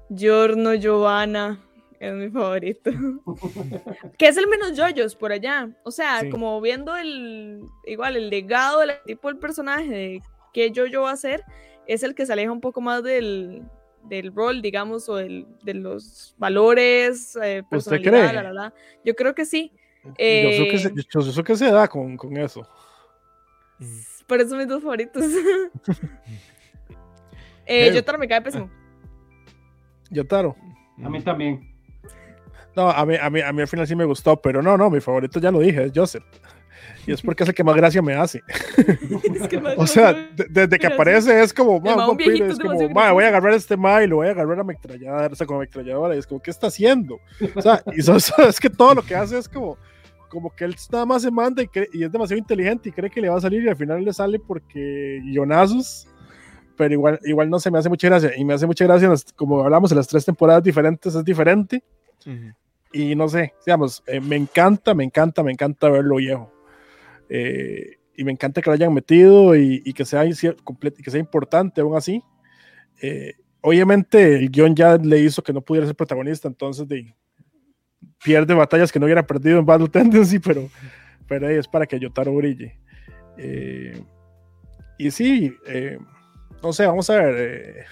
[0.08, 1.58] Giorno Giovanna
[1.98, 2.90] es mi favorito.
[4.18, 5.70] que es el menos yoyos por allá.
[5.82, 6.30] O sea, Sí.
[6.30, 10.22] como viendo el igual el legado del tipo del personaje de
[10.54, 11.44] qué yoyo va a ser,
[11.86, 13.62] es el que se aleja un poco más del,
[14.04, 18.32] del rol, digamos, o del- de los valores, eh, personalidad, cree?
[18.32, 18.74] la, la, la.
[19.04, 19.72] Yo creo que sí.
[20.04, 22.66] Yo sé que se, Eh, yo sé que se da con, con eso.
[24.26, 25.22] Por eso mis dos favoritos.
[27.66, 28.70] eh, Yotaro me cae pésimo.
[30.10, 30.56] Yotaro.
[31.02, 31.70] A mí también.
[32.76, 34.90] No, a mí, a, mí, a mí al final sí me gustó, pero no, no,
[34.90, 36.24] mi favorito ya lo dije, es Joseph.
[37.06, 38.42] Y es porque es el que más gracia me hace.
[39.34, 42.58] Es que O sea, demasiado- de- desde que aparece es como, ma, un vampiro, es
[42.58, 45.26] como, ma, voy a agarrar a este ma y lo voy a agarrar a ametralladora,
[45.32, 47.18] o sea, con ametralladora, y es como, ¿qué está haciendo?
[47.54, 49.76] O sea, y so- so- es que todo lo que hace es como,
[50.28, 53.10] como que él nada más se manda y, cree- y es demasiado inteligente y cree
[53.10, 56.08] que le va a salir y al final le sale porque guionazos,
[56.76, 59.62] pero igual, igual no se me hace mucha gracia, y me hace mucha gracia, como
[59.62, 61.84] hablamos en las tres temporadas diferentes, es diferente,
[62.26, 62.52] Ujú.
[62.92, 66.50] y no sé, digamos, eh, me encanta, me encanta, me encanta verlo viejo.
[67.28, 71.20] Eh, y me encanta que lo hayan metido y, y que, sea, y que sea
[71.20, 72.22] importante aún así.
[73.02, 77.14] Eh, obviamente el guion ya le hizo que no pudiera ser protagonista, entonces de,
[78.22, 80.68] pierde batallas que no hubiera perdido en Battle Tendency, pero,
[81.26, 82.78] pero es para que Yotaro brille.
[83.36, 84.00] Eh,
[84.98, 85.98] y sí, eh,
[86.62, 87.86] no sé, vamos a ver.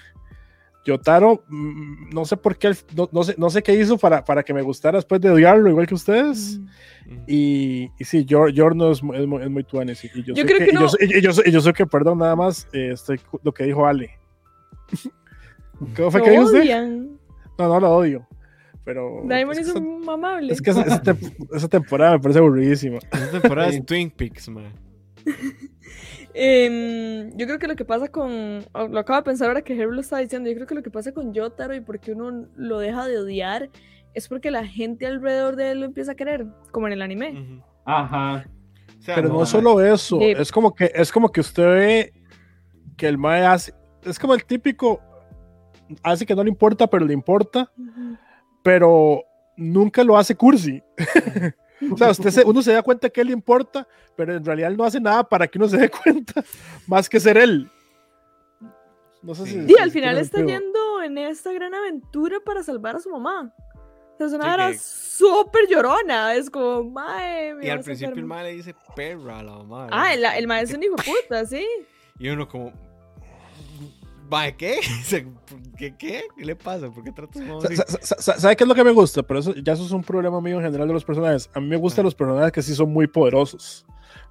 [0.85, 4.43] Yotaro, mm, no sé por qué, no, no sé, no sé qué hizo para, para
[4.43, 6.59] que me gustara después de odiarlo, igual que ustedes.
[7.05, 7.17] Mm.
[7.27, 10.03] Y, y sí, Jor- Jorno es, es, mu- es muy tuanes.
[10.03, 10.87] Y, y yo, Yo creo que, que y yo no.
[10.99, 13.85] y yo sé- y yo sé que, perdón, nada más, eh, estoy, lo que dijo
[13.87, 14.11] Ale.
[15.95, 16.85] ¿Cómo fue Lo que dijo usted?
[17.57, 18.27] No, no lo odio.
[18.85, 19.21] Pero.
[19.25, 20.53] Diamond es es que, un amable.
[20.53, 22.97] esa, es que esa- esa tem- esa temporada me parece aburridísima.
[23.11, 24.73] Esta temporada es Twin Peaks, man.
[26.33, 28.65] Em, yo creo que lo que pasa con.
[28.73, 30.49] oh, Lo acabo de pensar ahora que Herb lo está diciendo.
[30.49, 33.19] Yo creo que lo que pasa con Yotaro y por qué uno lo deja de
[33.19, 33.69] odiar
[34.13, 37.31] es porque la gente alrededor de él lo empieza a querer, como en el anime.
[37.39, 37.63] Ujú.
[37.85, 38.45] Ajá.
[38.99, 41.63] O sea, Pero no no- solo eso, De- es como que es como que usted
[41.65, 42.13] ve
[42.97, 43.73] que el Mae hace.
[44.03, 45.01] Es como el típico.
[46.01, 47.71] Hace que no le importa, pero le importa.
[48.63, 49.21] Pero
[49.57, 50.81] nunca lo hace cursi.
[51.91, 54.71] O sea, usted se- uno se da cuenta que él le importa, pero en realidad
[54.71, 56.43] él no hace nada para que uno se dé cuenta,
[56.87, 57.69] más que ser él.
[59.21, 59.51] No sé si.
[59.53, 59.67] Sí.
[59.67, 60.59] Si al final está sentido.
[60.59, 63.53] yendo en esta gran aventura para salvar a su mamá.
[64.15, 66.35] O sea, es una que- súper llorona.
[66.35, 67.53] Es como, mae.
[67.55, 69.87] me Y al principio el mae le dice perra a la mamá.
[69.91, 71.65] Ah, el, el mae es un hijo de puta, sí.
[72.19, 72.71] Y uno como...
[74.31, 74.79] ¿Va qué?
[75.91, 76.23] ¿Qué, ¿Qué?
[76.37, 76.89] ¿Qué le pasa?
[76.89, 77.43] ¿Por qué tratas
[78.19, 79.21] sa- ¿Sabe qué es lo que me gusta?
[79.23, 81.49] Pero eso, ya eso es un problema mío en general de los personajes.
[81.53, 82.05] A mí me gustan Ah.
[82.05, 83.85] los personajes que sí son muy poderosos.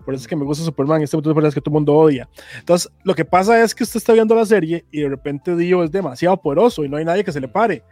[0.04, 1.94] Por eso es que me gusta Superman, este tipo de personajes que todo el mundo
[1.94, 2.28] odia.
[2.58, 5.84] Entonces, lo que pasa es que usted está viendo la serie y de repente Dio
[5.84, 7.84] es demasiado poderoso y no hay nadie que se le pare.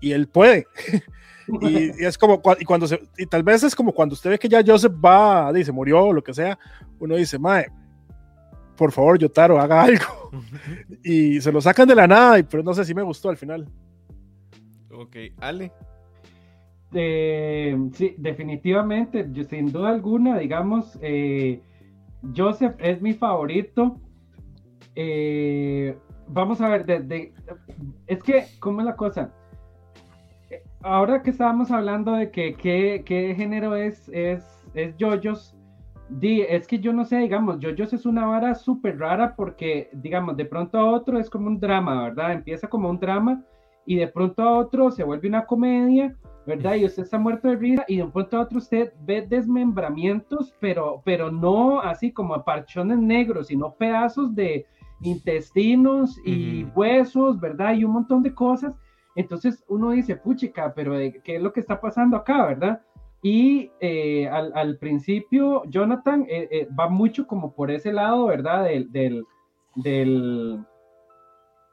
[0.00, 0.66] Y él puede.
[1.62, 4.38] y, y es como, y cuando se, y tal vez es como cuando usted ve
[4.38, 6.58] que ya Joseph va, dice, murió o lo que sea,
[6.98, 7.66] uno dice, mae,
[8.80, 10.30] por favor, Yotaro, haga algo.
[11.04, 13.36] y se lo sacan de la nada, y- pero no sé si me gustó al
[13.36, 13.68] final.
[14.90, 15.70] ok, Ale.
[16.94, 21.60] Eh, sí, definitivamente, yo, sin duda alguna, digamos, eh,
[22.34, 24.00] Joseph es mi favorito.
[24.96, 25.94] Eh,
[26.26, 26.86] vamos a ver,
[28.06, 29.30] es que, ¿cómo es la cosa?
[30.82, 35.54] Ahora que estábamos hablando de que qué qué género es, es, es JoJo's,
[36.10, 40.36] di, es que yo no sé, digamos, JoJo's es una vara súper rara porque, digamos,
[40.36, 42.32] de pronto a otro es como un drama, ¿verdad?
[42.32, 43.42] Empieza como un drama
[43.86, 46.74] y de pronto a otro se vuelve una comedia, ¿verdad?
[46.74, 50.54] Y usted está muerto de risa y de un pronto a otro usted ve desmembramientos,
[50.60, 54.66] pero, pero no así como parchones negros, sino pedazos de
[55.02, 57.74] intestinos y huesos, ¿verdad?
[57.74, 58.74] Y un montón de cosas.
[59.16, 62.80] Entonces uno dice, puchica, pero ¿de ¿qué es lo que está pasando acá, verdad?
[63.22, 68.64] Y eh, al, al, principio, Jonathan eh, eh, va mucho como por ese lado, ¿verdad?
[68.64, 69.24] Del, del,
[69.76, 70.64] del,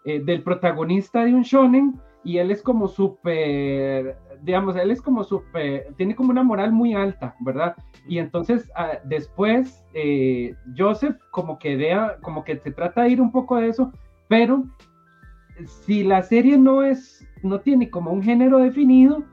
[0.04, 5.94] del protagonista de un shonen y él es como súper, digamos, él es como súper,
[5.96, 7.78] tiene como una moral muy alta, ¿verdad?
[8.10, 9.86] Y entonces ah, después
[10.78, 13.94] Joseph como que vea, como que se trata de ir un poco de eso,
[14.28, 14.66] pero
[15.66, 19.24] si la serie no es, no tiene como un género definido,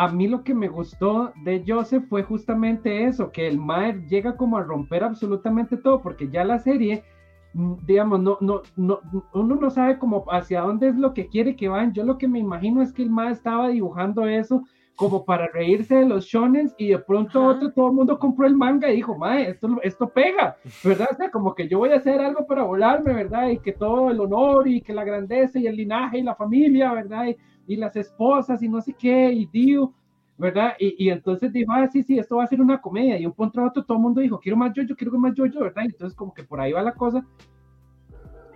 [0.00, 4.34] a mí lo que me gustó de Joseph fue justamente eso, que el Maer llega
[4.34, 7.04] como a romper absolutamente todo, porque ya la serie,
[7.52, 9.00] mm, digamos, no, no, no,
[9.34, 11.92] uno no sabe como hacia dónde es lo que quiere que van.
[11.92, 14.62] Yo lo que me imagino es que el Maer estaba dibujando eso
[14.96, 18.56] como para reírse de los shonens y de pronto otro, todo el mundo compró el
[18.56, 21.08] manga y dijo, mae, esto, esto pega, ¿verdad?
[21.12, 23.48] O sea, como que yo voy a hacer algo para volarme, ¿verdad?
[23.48, 26.92] Y que todo el honor y que la grandeza y el linaje y la familia,
[26.92, 27.26] ¿verdad?
[27.28, 27.36] Y,
[27.76, 29.92] las esposas y no sé qué, y Dio,
[30.38, 30.72] ¿verdad?
[30.78, 33.18] Y, y, entonces dijo, ah, sí, sí, esto va a ser una comedia.
[33.18, 35.34] Y un punto a otro todo el mundo dijo, quiero más yo, yo quiero más
[35.34, 35.82] yo, yo, ¿verdad?
[35.84, 37.24] Y entonces como que por ahí va la cosa.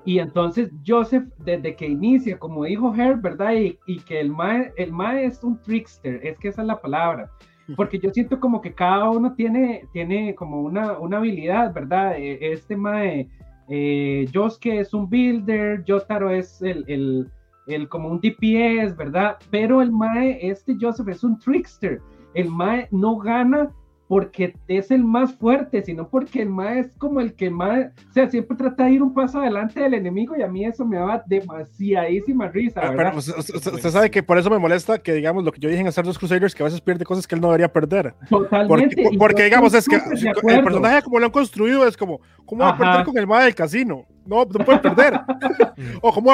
[0.07, 3.55] Y entonces Joseph, desde que inicia, como dijo Herb, ¿verdad?
[3.55, 6.81] Y, y, que el mae, el mae es un trickster, es que esa es la
[6.81, 7.31] palabra.
[7.77, 12.19] Porque yo siento como que cada uno tiene, tiene como una, una habilidad, ¿verdad?
[12.19, 13.29] E, este mae,
[13.69, 17.31] eh, Josuke es un builder, Yotaro es el, el,
[17.67, 19.39] el, como un DPS, ¿verdad?
[19.51, 22.01] Pero el mae, este Joseph es un trickster.
[22.35, 23.71] El mae no gana
[24.07, 28.13] porque es el más fuerte, sino porque el más es como el que más, o
[28.13, 30.99] sea, siempre trata de ir un paso adelante del enemigo y a mí eso me
[30.99, 32.81] daba demasiadísima risa.
[32.85, 35.81] Ah, pero usted, sabe que por eso me molesta que, digamos, lo que yo dije
[35.81, 38.15] en Star Wars Crusaders, que a veces pierde cosas que él no debería perder.
[38.29, 39.11] Totalmente.
[39.19, 42.79] Porque, digamos, es que el personaje como lo han construido es como, ¿cómo va a
[42.79, 44.05] perder con el más del casino?
[44.27, 45.19] No, no puede perder.
[46.03, 46.31] o como,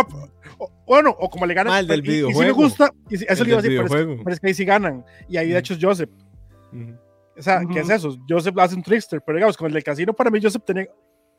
[0.87, 1.72] bueno, o como le ganan.
[1.72, 2.40] Mal del videojuego.
[2.40, 4.64] Y, si me gusta, y eso le iba a decir, pero es, que ahí sí
[4.64, 5.04] ganan.
[5.28, 6.11] Y ahí, de hecho, es Joseph.
[7.37, 8.16] O sea, ¿qué es eso?
[8.29, 10.87] Joseph hace un trickster, pero digamos, con el del casino, para mí Joseph tenía.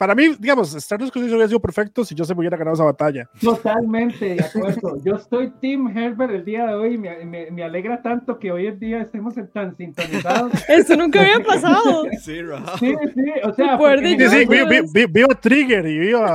[0.01, 3.29] Para mí, digamos, Star Wars hubiera sido perfecto si Joseph hubiera ganado esa batalla.
[3.39, 4.97] Totalmente, de acuerdo.
[5.05, 6.97] Yo estoy Team Herbert el día de hoy.
[6.97, 10.53] Me, me, me alegra tanto que hoy en día estemos tan sintonizados.
[10.67, 12.05] Eso nunca había pasado.
[12.21, 12.39] Sí,
[12.79, 13.31] sí, sí.
[13.43, 16.33] O sea, sí, sí, vi, vi, a Trigger y vi a.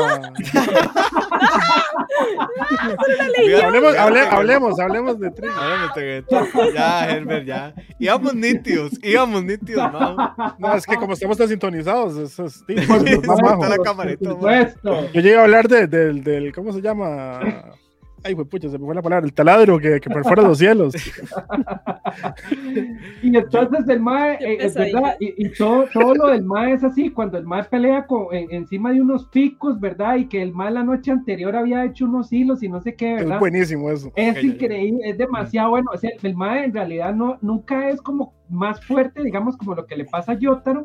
[3.64, 3.96] hablemos,
[4.30, 6.24] hablemos, hablemos de Trigger.
[6.74, 7.74] Ya, Herbert, ya.
[7.98, 10.16] Íbamos nítidos, íbamos nítidos, ¿no?
[10.58, 12.64] No, es que como estamos tan sintonizados, eso es
[13.58, 17.40] La Yo llegué a hablar de, del, del, ¿cómo se llama?
[18.26, 20.94] Ay, pues pucha, se me fue la palabra, el taladro que, que perfora los cielos.
[23.22, 26.82] y entonces el MAE, eh, es verdad, y, y, todo, todo lo del MAE es
[26.82, 30.16] así, cuando el MAE pelea con, encima de unos picos, ¿verdad?
[30.16, 33.14] Y que el MAE la noche anterior había hecho unos hilos y no sé qué,
[33.14, 33.34] ¿verdad?
[33.34, 34.10] Es buenísimo eso.
[34.16, 35.88] Es increíble, es demasiado bueno.
[35.94, 39.86] O sea, el MAE en realidad no, nunca es como más fuerte, digamos, como lo
[39.86, 40.84] que le pasa a Yotaro,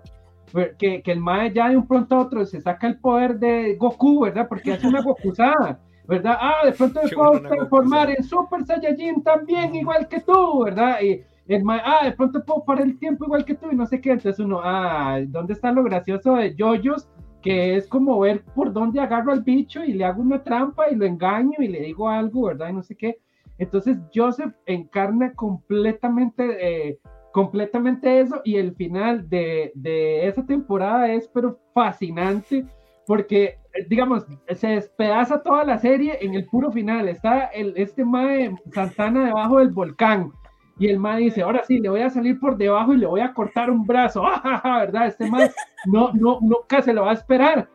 [0.78, 3.76] que, que el Mae ya de un pronto a otro se saca el poder de
[3.76, 4.48] Goku, ¿verdad?
[4.48, 6.38] Porque hace una Gokusada, ¿verdad?
[6.40, 11.02] Ah, de pronto me puedo transformar en Super Saiyajin también, igual que tú, ¿verdad?
[11.02, 13.86] Y el Mae, ah, de pronto puedo parar el tiempo igual que tú y no
[13.86, 14.12] sé qué.
[14.12, 17.10] Entonces uno, ah, ¿dónde está lo gracioso de Yoyos?
[17.42, 20.96] Que es como ver por dónde agarro al bicho y le hago una trampa y
[20.96, 22.70] lo engaño y le digo algo, ¿verdad?
[22.70, 23.18] Y no sé qué.
[23.58, 27.00] Entonces Joseph encarna completamente eh,
[27.32, 32.65] completamente eso y el final de, de esa temporada es pero fascinante
[33.08, 38.54] porque digamos se despedaza toda la serie en el puro final está el, este Mae
[38.74, 40.32] Santana debajo del volcán
[40.78, 43.22] y el Mae dice ahora sí le voy a salir por debajo y le voy
[43.22, 44.24] a cortar un brazo
[44.63, 45.52] verdad este Mae
[45.86, 47.70] no no nunca se lo va a esperar.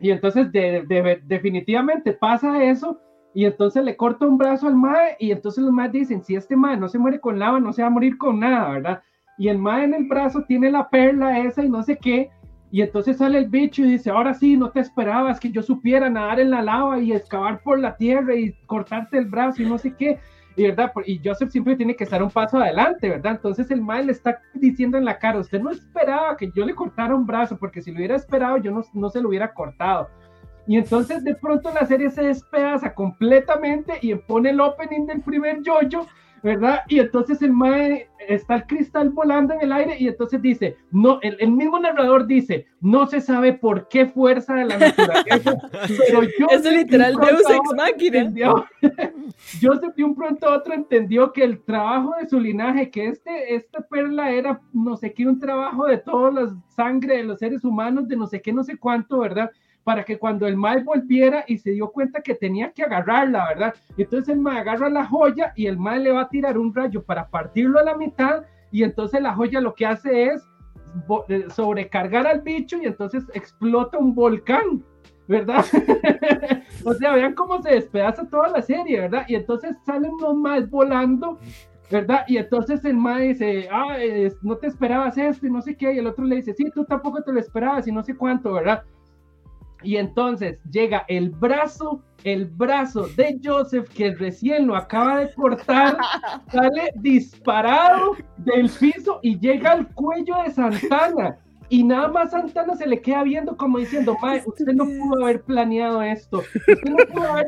[0.00, 3.00] Y entonces de, definitivamente pasa eso
[3.34, 6.56] y entonces le corta un brazo al mae y entonces los maes dicen, si este
[6.56, 9.02] mae no se muere con lava, no se va a morir con nada, ¿verdad?
[9.36, 12.30] Y el mae en el brazo tiene la perla esa y no sé qué,
[12.74, 16.10] y entonces sale el bicho y dice, ahora sí, no te esperabas que yo supiera
[16.10, 19.78] nadar en la lava y excavar por la tierra y cortarte el brazo y no
[19.78, 20.18] sé qué.
[20.56, 20.92] Y, ¿verdad?
[21.06, 23.36] y Joseph siempre tiene que estar un paso adelante, ¿verdad?
[23.36, 26.74] Entonces el mae le está diciendo en la cara, usted no esperaba que yo le
[26.74, 30.08] cortara un brazo, porque si lo hubiera esperado yo no, no se lo hubiera cortado.
[30.66, 35.62] Y entonces de pronto la serie se despedaza completamente y pone el opening del primer
[35.62, 36.06] yoyo,
[36.42, 36.80] ¿verdad?
[36.88, 41.18] Y entonces el mae está el cristal volando en el aire y entonces dice, no,
[41.22, 45.56] el, el mismo narrador dice, no se sabe por qué fuerza de la naturaleza,
[46.06, 46.46] pero yo...
[46.50, 48.32] Es literal Deus Ex Machina.
[49.60, 53.54] yo de un pronto a otro entendió que el trabajo de su linaje, que este,
[53.54, 57.64] esta perla era no sé qué, un trabajo de toda la sangre de los seres
[57.64, 59.50] humanos, de no sé qué, no sé cuánto, ¿verdad?
[59.84, 63.74] Para que cuando el mal volviera y se dio cuenta que tenía que agarrarla, ¿verdad?
[63.96, 67.02] Entonces el mal agarra la joya y el mal le va a tirar un rayo
[67.02, 70.42] para partirlo a la mitad y entonces la joya lo que hace es
[71.28, 74.82] eh, sobrecargar al bicho y entonces explota un volcán,
[75.28, 75.64] ¿verdad?
[76.84, 79.26] o sea, vean cómo se despedaza toda la serie, ¿verdad?
[79.28, 81.38] Y entonces salen unos más volando
[81.90, 82.24] ¿verdad?
[82.26, 83.96] Y entonces el mae dice, ah,
[84.42, 86.84] no te esperabas esto y no sé qué, y el otro le dice, sí, tú
[86.84, 88.82] tampoco te lo esperabas y no sé cuánto, ¿verdad?
[89.84, 95.98] Y entonces llega el brazo, el brazo de Joseph, que recién lo acaba de cortar,
[96.50, 101.38] sale disparado del piso y llega al cuello de Santana.
[101.68, 105.42] Y nada más Santana se le queda viendo como diciendo, Mae, usted no pudo haber
[105.42, 106.38] planeado esto.
[106.38, 107.46] Usted no pudo haber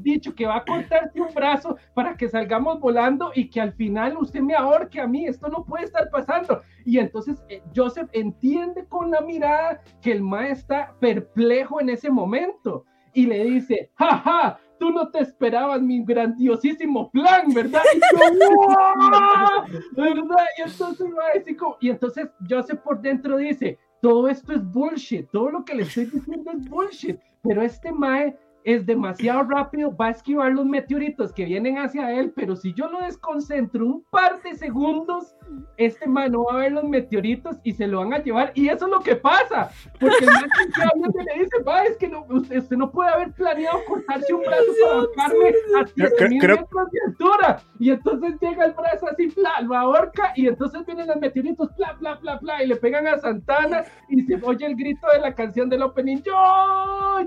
[0.00, 4.16] dicho que va a cortarse un brazo para que salgamos volando y que al final
[4.16, 5.26] usted me ahorque a mí.
[5.26, 6.62] Esto no puede estar pasando.
[6.84, 12.10] Y entonces eh, Joseph entiende con la mirada que el Mae está perplejo en ese
[12.10, 12.84] momento.
[13.12, 17.82] Y le dice, jaja, tú no te esperabas mi grandiosísimo plan, ¿verdad?
[17.94, 18.00] Y
[20.00, 20.46] ¿verdad?
[20.58, 21.06] Y entonces,
[21.80, 26.06] y entonces Joseph por dentro dice, todo esto es bullshit, todo lo que le estoy
[26.06, 31.44] diciendo es bullshit, pero este Mae es demasiado rápido, va a esquivar los meteoritos que
[31.44, 35.34] vienen hacia él, pero si yo lo desconcentro un par de segundos,
[35.76, 38.68] este man no va a ver los meteoritos y se lo van a llevar, y
[38.68, 40.48] eso es lo que pasa, porque el man
[41.12, 44.64] que le dice, va, es que no, usted, no puede haber planeado cortarse un brazo
[45.16, 49.74] para bajarme a 7000 metros de altura, y entonces llega el brazo así, bla, lo
[49.74, 53.84] ahorca, y entonces vienen los meteoritos, bla, bla, bla, bla, y le pegan a Santana,
[54.08, 56.34] y se oye el grito de la canción del opening, yo,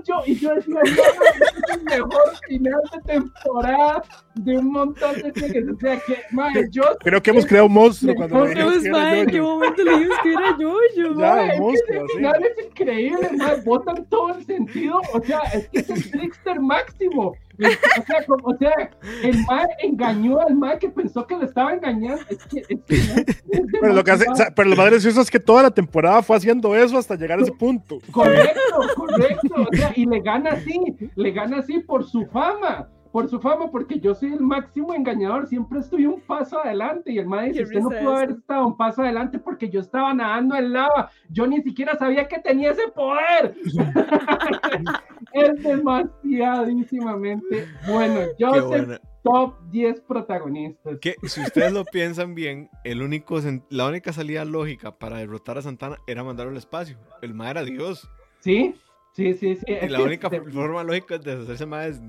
[0.04, 0.80] yo, y yo decía,
[1.82, 4.02] mejor final de temporada
[4.34, 5.68] de un montón de series.
[5.68, 6.82] O sea que, madre, yo.
[7.00, 10.18] Creo que hemos creado un monstruo cuando le dijimos que ¿En qué momento le dijimos
[10.22, 10.76] que era yo?
[10.96, 12.04] yo ya, monstruo.
[12.04, 13.62] Es final es increíble, madre.
[13.64, 15.00] Botan todo el sentido.
[15.12, 17.34] O sea, es que es el trickster máximo.
[17.56, 18.90] O sea, como, o sea,
[19.22, 22.22] el mae engañó al mae que pensó que le estaba engañando.
[22.28, 23.24] Es que, es que
[23.80, 26.36] pero lo que hace, o sea, pero lo madre es que toda la temporada fue
[26.36, 27.98] haciendo eso hasta llegar a ese punto.
[28.10, 28.60] Correcto,
[28.96, 29.54] correcto.
[29.70, 30.80] O sea, y le gana así,
[31.14, 35.46] le gana así por su fama por su fama, porque yo soy el máximo engañador,
[35.46, 37.12] siempre estoy un paso adelante.
[37.12, 40.12] Y el mae dice: Usted no pudo haber estado un paso adelante porque yo estaba
[40.12, 41.12] nadando en lava.
[41.30, 43.54] Yo ni siquiera sabía que tenía ese poder.
[45.32, 48.22] es demasiadísimamente bueno.
[48.36, 50.98] Yo soy top 10 protagonistas.
[50.98, 53.38] Que si ustedes lo piensan bien, el único,
[53.70, 56.98] la única salida lógica para derrotar a Santana era mandarlo al espacio.
[57.22, 58.10] El mae era Dios.
[58.40, 58.74] Sí,
[59.14, 59.64] Sí, sí, sí.
[59.68, 62.00] Y la única forma lógica de deshacerse más es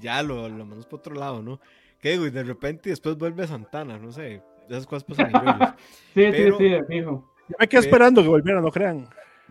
[0.00, 1.60] ya lo, lo mandamos por otro lado, ¿no?
[2.00, 2.26] ¿Qué digo?
[2.26, 4.42] Y de repente después vuelve Santana, no sé.
[4.68, 5.32] Esas cosas pasan en
[6.14, 7.34] Sí, sí, sí, fijo.
[7.48, 9.06] Yo me quedé esperando que volviera, no crean.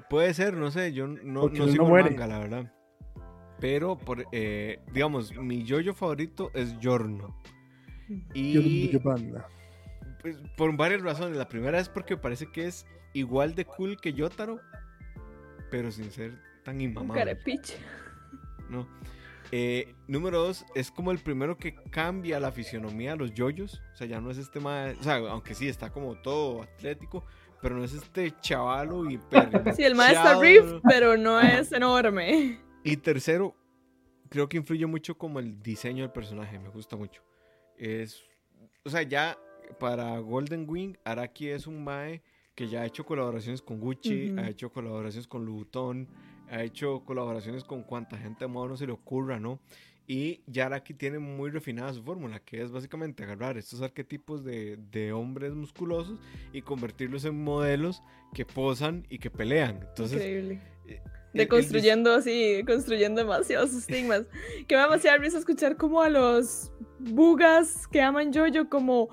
[0.10, 2.74] Puede ser, no sé, yo no, no sigo no manga, la verdad.
[3.60, 7.40] Pero, por, eh, digamos, mi yoyo favorito es Giorno.
[8.34, 8.98] Y.
[8.98, 11.38] Pues, por varias razones.
[11.38, 14.60] La primera es porque parece que es igual de cool que Yotaro,
[15.70, 17.40] pero sin ser tan inmamable.
[18.70, 18.88] No.
[19.52, 23.84] Eh, número dos, es como el primero que cambia la fisionomía a los yoyos.
[23.94, 24.98] O sea, ya no es este más.
[25.00, 27.24] O sea, aunque sí está como todo atlético,
[27.62, 29.20] pero no es este chavalo y
[29.76, 32.60] Sí, el maestro Riff, pero no es enorme.
[32.84, 33.56] Y tercero,
[34.30, 36.58] creo que influye mucho como el diseño del personaje.
[36.58, 37.22] Me gusta mucho.
[37.78, 38.24] Es.
[38.84, 39.38] O sea, ya
[39.80, 42.24] para Golden Wing, Araki es un Mae
[42.56, 46.08] que ya ha hecho colaboraciones con Gucci, ha hecho colaboraciones con Louboutin
[46.50, 49.60] ha hecho colaboraciones con cuanta gente modo no se le ocurra, ¿no?
[50.06, 55.14] Y Yaraki tiene muy refinada su fórmula, que es básicamente agarrar estos arquetipos de, de,
[55.14, 56.20] hombres musculosos
[56.52, 59.80] y convertirlos en modelos que posan y que pelean.
[59.88, 60.62] Entonces, Increíble.
[60.88, 61.02] Eh,
[61.34, 64.28] de construyendo así, construyendo demasiados estigmas.
[64.68, 69.10] que me va a risa escuchar como a los bugas que aman Jojo como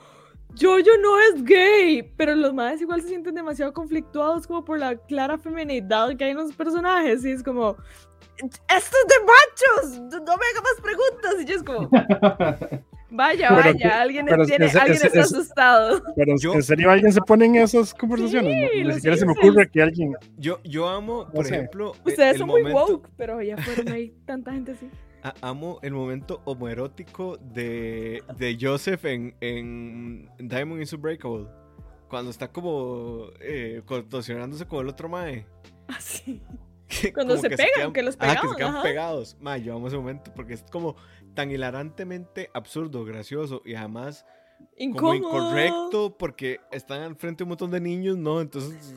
[0.58, 4.96] Jojo no es gay, pero los madres igual se sienten demasiado conflictuados como por la
[4.96, 7.24] clara feminidad que hay en los personajes.
[7.24, 7.76] Y es como,
[8.38, 11.34] esto es de machos, no me hagas más preguntas.
[11.40, 11.90] Y yo es como,
[13.10, 16.02] vaya, vaya, alguien, tiene, alguien está asustado.
[16.16, 18.70] Pero ¿en serio alguien se pone en esas conversaciones?
[18.84, 20.14] ni siquiera se me ocurre que alguien...
[20.36, 21.92] Yo, yo amo, por ejemplo...
[22.04, 24.90] Ustedes son muy woke, pero ya fueron ahí tanta gente así
[25.40, 31.46] amo el momento homoerótico de, de Joseph en, en Diamond is Unbreakable.
[32.08, 35.46] Cuando está como eh, contorsionándose con el otro mae.
[35.88, 36.42] Ah, sí.
[37.14, 38.36] Cuando se pegan, que los pegan.
[38.36, 39.36] Ah, que se quedan pegados.
[39.40, 40.96] Mae, yo amo ese momento porque es como
[41.34, 44.26] tan hilarantemente absurdo, gracioso y además
[44.96, 48.40] como incorrecto porque están al frente un montón de niños, ¿no?
[48.40, 48.94] Entonces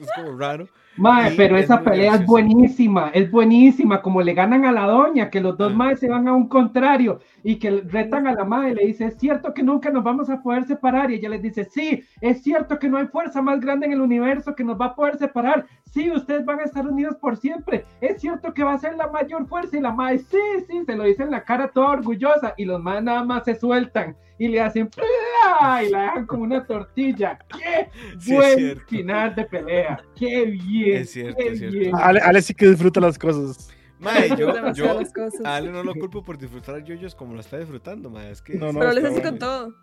[0.00, 0.68] es como raro.
[0.96, 4.86] Mae, pero es esa muy pelea es buenísima, es buenísima, como le ganan a la
[4.86, 5.76] doña, que los dos Ah.
[5.76, 9.04] maes se van a un contrario y que retan a la madre y le dice,
[9.06, 12.42] es cierto que nunca nos vamos a poder separar, y ella les dice, sí, es
[12.42, 15.18] cierto que no hay fuerza más grande en el universo que nos va a poder
[15.18, 18.96] separar, sí, ustedes van a estar unidos por siempre, es cierto que va a ser
[18.96, 21.90] la mayor fuerza, y la madre, sí, sí, se lo dice en la cara toda
[21.90, 25.82] orgullosa, y los maes nada más se sueltan y le hacen, ¡plá!
[25.82, 31.10] y la dejan como una tortilla, qué Sí, buen final de pelea, qué bien, Es
[31.10, 31.78] cierto, qué es cierto.
[31.78, 31.92] bien.
[31.96, 33.70] Ale, Ale sí que disfruta las cosas.
[34.00, 35.40] Mae, yo, yo cosas.
[35.44, 38.30] a Ale no lo culpo por disfrutar yoyos como lo está disfrutando, mae.
[38.30, 39.74] Es que No, no, Pero les está así con todo.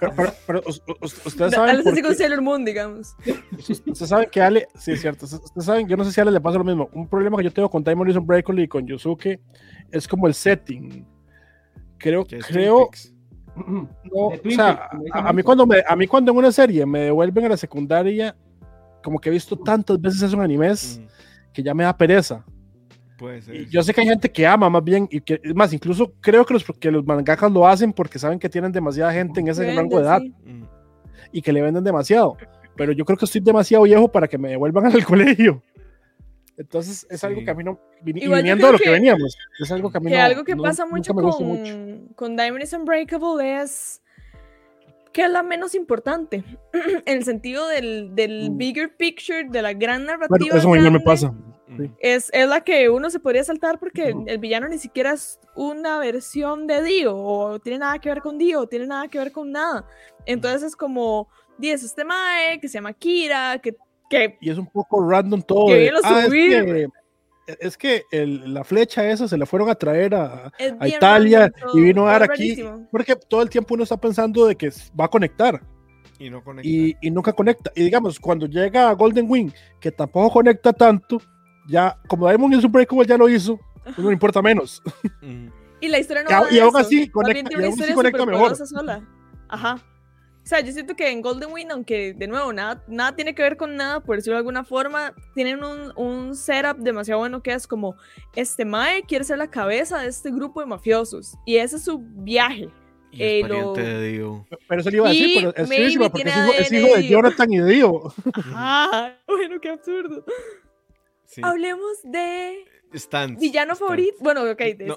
[0.00, 3.16] Pero, pero- pero us- us- ustedes saben, les por así con Sailor Moon, digamos.
[3.58, 6.32] ustedes saben que Ale, sí es cierto, ustedes saben, yo no sé si a Ale
[6.32, 6.88] le pasa lo mismo.
[6.92, 9.40] Un problema que yo tengo con Time Morrison Breakaway y con Yosuke
[9.90, 11.06] es como el setting.
[11.98, 12.90] Creo, creo,
[13.56, 17.00] no, o sea, a, a mí cuando me, a mí cuando en una serie me
[17.00, 18.34] devuelven a la secundaria,
[19.04, 22.44] como que he visto tantas veces eso en animes Mm, que ya me da pereza.
[23.22, 23.54] Puede ser.
[23.54, 26.12] Y yo sé que hay gente que ama más bien, y que, es más, incluso
[26.20, 29.48] creo que los, que los mangakas lo hacen porque saben que tienen demasiada gente en
[29.48, 30.34] ese Vende, rango de edad sí.
[31.32, 32.36] Y que le venden demasiado.
[32.76, 35.62] Pero yo creo que estoy demasiado viejo para que me devuelvan al colegio.
[36.58, 37.44] Entonces es algo Sí.
[37.46, 37.78] que a mí no.
[38.04, 40.22] Y Igual viniendo de lo que, que- veníamos, es algo que a mí Que no.
[40.22, 41.74] algo que no- pasa mucho con, mucho.
[42.14, 44.02] con Diamond is Unbreakable es
[45.12, 46.44] que es la menos importante.
[47.06, 48.56] en el sentido del, del Mm.
[48.58, 50.28] bigger picture, de la gran narrativa.
[50.28, 51.32] Bueno, eso a mí no me pasa.
[51.78, 51.90] Sí.
[52.00, 55.98] Es, es la que uno se podría saltar porque el villano ni siquiera es una
[55.98, 59.32] versión de Dio, o tiene nada que ver con Dio, o tiene nada que ver
[59.32, 59.86] con nada.
[60.26, 63.76] Entonces es como, di, es este Mae que se llama Kira, que,
[64.10, 65.66] que Y es un poco random todo.
[65.68, 66.48] Que de, "Ah, es subí".
[66.48, 66.88] que,
[67.60, 70.52] es que el- la flecha esa se la fueron a traer a,
[70.86, 72.50] Italia random y vino a dar aquí.
[72.54, 72.88] rarísimo.
[72.90, 75.60] Porque todo el tiempo uno está pensando de que va a conectar.
[76.18, 76.68] Y no conecta.
[76.68, 77.72] y, y nunca conecta.
[77.74, 79.50] Y digamos, cuando llega a Golden Wing,
[79.80, 81.20] que tampoco conecta tanto,
[81.68, 84.82] ya como Diamond is Unbreakable ya lo hizo, pues no le importa menos.
[85.80, 87.92] Y la historia no Y a- va de y aún así conecta- y aún así
[87.94, 88.56] conecta mejor.
[88.56, 89.02] sola.
[89.48, 89.74] Ajá.
[90.44, 93.42] O sea, yo siento que en Golden Wind, aunque de nuevo nada, nada tiene que
[93.42, 97.52] ver con nada, por decirlo de alguna forma, tienen un, un setup demasiado bueno que
[97.52, 97.94] es como,
[98.34, 102.00] este Mae quiere ser la cabeza de este grupo de mafiosos y ese es su
[102.00, 102.68] viaje.
[103.12, 104.46] Y Eh, es lo- de Dio.
[104.68, 106.04] Pero eso le iba a decir, Y pero es porque es hijo,
[106.58, 108.02] es hijo de de- Jonathan y de Dio.
[108.34, 109.16] Ajá.
[109.28, 110.24] Bueno, qué absurdo.
[111.34, 111.40] Sí.
[111.44, 112.64] Hablemos de
[113.40, 114.16] villano favorito.
[114.20, 114.96] Bueno, ok, de No,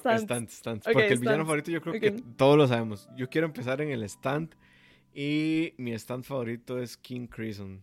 [0.84, 3.08] Porque el villano favorito yo creo que todos lo sabemos.
[3.16, 4.54] Yo quiero empezar en el stand.
[5.14, 7.82] Y mi stand favorito es King Crimson.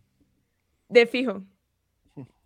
[0.90, 1.42] De fijo.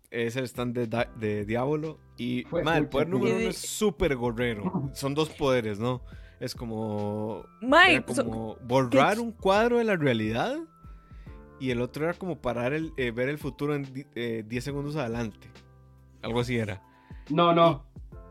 [0.09, 1.99] Es el stand de, de Diablo.
[2.17, 2.45] Y
[2.77, 4.89] el poder número uno es súper gorrero.
[4.93, 6.01] Son dos poderes, ¿no?
[6.39, 7.43] Es como.
[8.15, 10.57] So- como borrar un cuadro de la realidad.
[11.59, 14.63] Y el otro era como parar el, eh, ver el futuro en di- eh, 10
[14.63, 15.49] segundos adelante.
[16.21, 16.81] Algo así era.
[17.29, 17.83] No, no.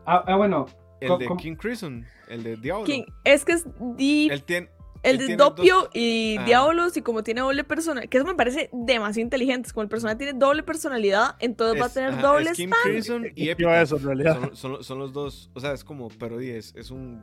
[0.07, 0.67] Ah, ah, bueno,
[1.01, 2.85] El de King Crimson, el de Diablo.
[2.85, 3.67] King- es que es
[3.97, 4.69] di- Él tiene.
[5.03, 6.45] el él de dos- Doppio y Ah.
[6.45, 10.17] Diablos y como tiene doble personalidad, que eso me parece demasiado inteligente, como el personaje
[10.17, 12.71] tiene doble personalidad, entonces va a tener ajá, doble es King.
[12.83, 14.41] Crimson y eso en realidad.
[14.41, 15.51] Son, son- son los dos.
[15.55, 17.23] O sea, es como, pero es, es un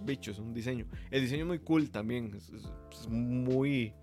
[0.00, 0.86] bicho, es un diseño.
[1.10, 2.32] El diseño es muy cool también.
[2.36, 3.94] Es, es- es muy.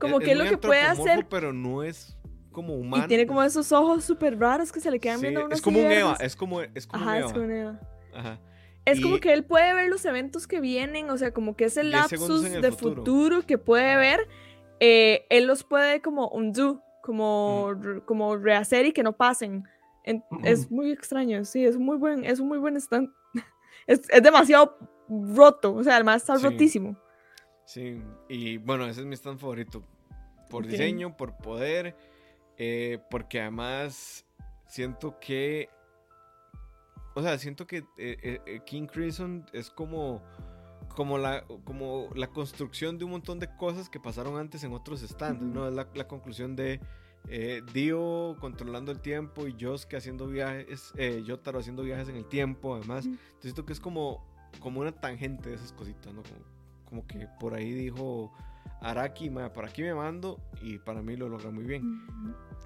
[0.00, 2.16] Como es- que es lo que puede hacer- Pero no es
[2.58, 3.04] como humano.
[3.04, 5.54] Y tiene como esos ojos súper raros que se le quedan Sí, viendo a uno
[5.54, 5.90] es como un.
[5.92, 6.16] Eva.
[6.20, 7.32] Es como, es como Ajá, un es Eva.
[7.32, 7.80] como un Eva.
[8.14, 8.40] Ajá.
[8.84, 11.66] Es como Y- que él puede ver los eventos que vienen, o sea, como que
[11.66, 12.96] ese 10 segundos lapsus el de futuro.
[12.96, 13.42] futuro.
[13.46, 14.20] que puede ver,
[14.80, 18.00] eh, él los puede como undo, como, Mm.
[18.06, 19.64] como rehacer y que no pasen.
[20.04, 23.10] En- Es muy extraño, sí, es muy buen, es un muy buen stand.
[23.86, 24.76] es, es demasiado
[25.08, 26.44] roto, o sea, además está Sí.
[26.44, 26.96] rotísimo.
[27.66, 28.00] Sí,
[28.30, 29.82] y bueno, ese es mi stand favorito.
[30.48, 30.70] Por Ok.
[30.70, 31.94] diseño, por poder,
[32.58, 34.26] eh, porque además
[34.66, 35.68] siento que.
[37.14, 40.22] O sea, siento que eh, eh, King Crimson es como.
[40.94, 45.00] Como la, como la construcción de un montón de cosas que pasaron antes en otros
[45.00, 45.68] stands, ¿no?
[45.68, 46.80] Es la, la conclusión de
[47.72, 50.92] Dio controlando el tiempo y Yosuke haciendo viajes,
[51.24, 53.04] Yotaro haciendo viajes en el tiempo, además.
[53.04, 54.24] Entonces siento que es como,
[54.58, 56.22] como una tangente de esas cositas, ¿no?
[56.22, 56.44] Como,
[56.86, 58.32] como que por ahí dijo
[58.80, 62.02] Araki, "Ma, por aquí me mando y para mí lo logra muy bien.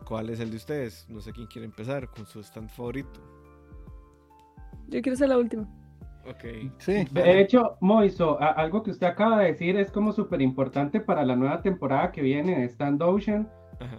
[0.04, 1.06] ¿Cuál es el de ustedes?
[1.08, 3.20] No sé quién quiere empezar con su stand favorito.
[4.88, 5.68] Yo quiero ser la última.
[6.28, 6.70] Ok.
[6.78, 7.04] Sí.
[7.10, 11.34] De hecho, Moiso, algo que usted acaba de decir es como súper importante para la
[11.34, 13.48] nueva temporada que viene de Stand Ocean.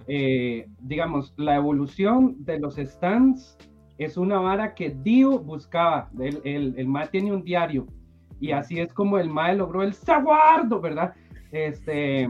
[0.08, 3.58] Eh, digamos, la evolución de los stands
[3.98, 6.10] es una vara que Dio buscaba.
[6.20, 7.88] El, el, el MAE tiene un diario
[8.40, 11.14] y así es como el MAE logró el saguardo, ¿verdad?
[11.54, 12.28] Este,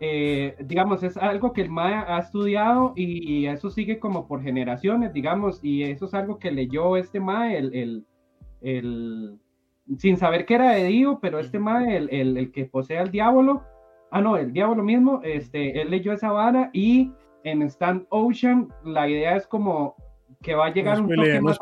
[0.00, 5.12] eh, digamos, es algo que el MAE ha estudiado y, eso sigue como por generaciones,
[5.12, 8.06] digamos, y eso es algo que leyó este MAE, el, el,
[8.60, 9.38] el
[9.98, 13.12] sin saber que era de Dio, pero este MAE, el, el, el, que posee al
[13.12, 13.62] diablo,
[14.10, 17.12] ah, no, el diablo mismo, este, él leyó esa vara y
[17.44, 19.94] en Stand Ocean la idea es como
[20.42, 21.58] que va a llegar no un toque no más.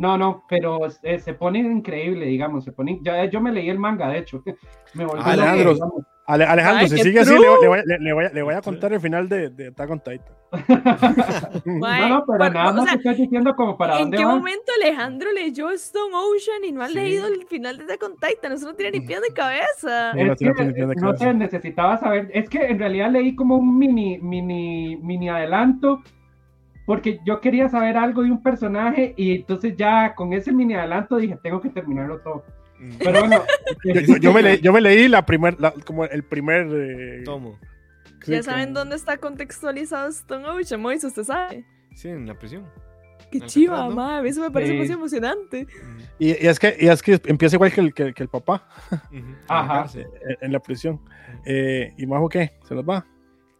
[0.00, 3.78] No, no, pero eh, se pone increíble, digamos, se pone, ya, yo me leí el
[3.78, 4.42] manga, de hecho,
[4.94, 6.04] me Ah, loco, Alejandro, digamos.
[6.26, 7.56] Ale- Alejandro, Ay, si sigue así, le, true.
[7.60, 9.66] le voy, a- le- le voy a, le voy a contar el final de, de
[9.68, 10.34] Attack on Titan.
[11.64, 14.24] No, no, pero bueno, nada o más sea, estoy diciendo como para ¿En dónde qué
[14.24, 14.36] va.
[14.36, 16.94] momento Alejandro leyó Stone Ocean y no ha Sí.
[16.94, 18.52] leído el final de Attack on Titan?
[18.52, 20.12] Eso no tiene ni pies ni cabeza.
[20.12, 21.24] Es que, ni no cabeza.
[21.24, 22.30] sé, necesitaba saber.
[22.32, 26.00] Es que en realidad leí como un mini, mini, mini adelanto,
[26.90, 31.18] porque yo quería saber algo de un personaje y entonces ya con ese mini adelanto
[31.18, 32.44] dije, tengo que terminarlo todo.
[32.80, 33.42] Mm, Pero bueno,
[33.84, 36.66] Yo, yo- yo me, leí, yo me leí la primer, la- como el primer.
[36.72, 37.56] eh, Tomo.
[38.24, 41.64] sí, ya saben dónde está contextualizado Stone Ocean, Moise, usted sabe.
[41.94, 42.64] Sí, en la prisión.
[43.30, 43.94] Qué chiva, ¿no?
[43.94, 44.78] mae, eso me parece Sí.
[44.78, 45.64] muy emocionante.
[45.66, 48.28] Mm, Y, y es que, y es que empieza igual que el, que, que el
[48.28, 48.66] papá
[49.12, 49.86] en la Ajá.
[49.94, 50.06] en,
[50.40, 51.00] en la prisión.
[51.46, 52.50] Eh, ¿Y Majo qué?
[52.66, 53.06] ¿Se los va?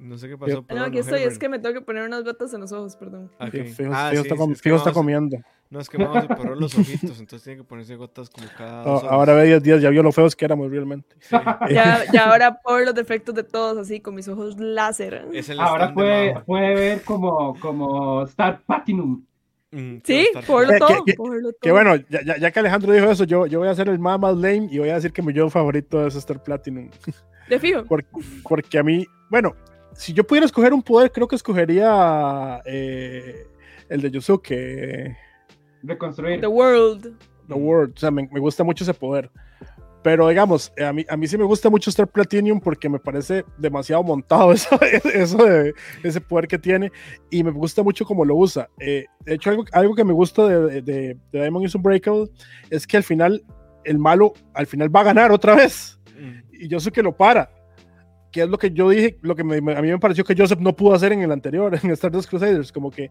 [0.01, 0.63] No sé qué pasó.
[0.67, 2.97] Pero No, aquí estoy, es que me tengo que poner unas gotas en los ojos,
[2.97, 3.31] perdón.
[3.39, 3.51] Ok.
[3.51, 5.37] Fijo, fijo- Ah, fijo sí, está, sí, com- es que fijo está vamos- comiendo.
[5.69, 8.83] No, es que vamos a separar los ojitos, entonces tiene que ponerse gotas como cada.
[8.83, 9.13] Dos horas.
[9.13, 11.15] ahora ve 10 días, ya vio lo feos que éramos realmente.
[11.21, 11.37] Sí.
[11.71, 15.27] Ya, ya ahora por los defectos de todos, así, con mis ojos láser.
[15.33, 19.23] Es el ahora puede, puede ver como, como Star Platinum.
[19.71, 21.73] Mm, Sí, por Eh, todo, que- por lo Que todo.
[21.75, 24.19] bueno, ya, ya- ya que Alejandro dijo eso, yo, yo voy a hacer el más
[24.19, 26.89] más lame y voy a decir que mi yo favorito es Star Platinum.
[27.49, 27.85] De fijo.
[27.85, 28.05] Por-
[28.43, 29.55] porque a mí, bueno,
[29.95, 33.47] si yo pudiera escoger un poder, creo que escogería eh,
[33.89, 35.17] el de Yusuke,
[35.83, 36.41] Reconstruir.
[36.41, 37.17] The World.
[37.49, 37.95] The World.
[37.97, 39.31] O sea, me, me gusta mucho ese poder.
[40.03, 42.99] Pero digamos, eh, a mí, a mí sí me gusta mucho Star Platinum porque me
[42.99, 46.91] parece demasiado montado eso, eso de ese poder que tiene
[47.31, 48.69] y me gusta mucho cómo lo usa.
[48.79, 52.29] Eh, de hecho, algo, algo que me gusta de, de, de Diamond is Unbreakable
[52.71, 53.43] es que al final
[53.85, 57.17] el malo al final va a ganar otra vez Mm, y yo sé que lo
[57.17, 57.51] para.
[58.31, 60.37] Que es lo que yo dije, lo que me- me- a mí me pareció que
[60.37, 62.71] Joseph no pudo hacer en el anterior, en Stardust Crusaders.
[62.73, 63.07] Como que,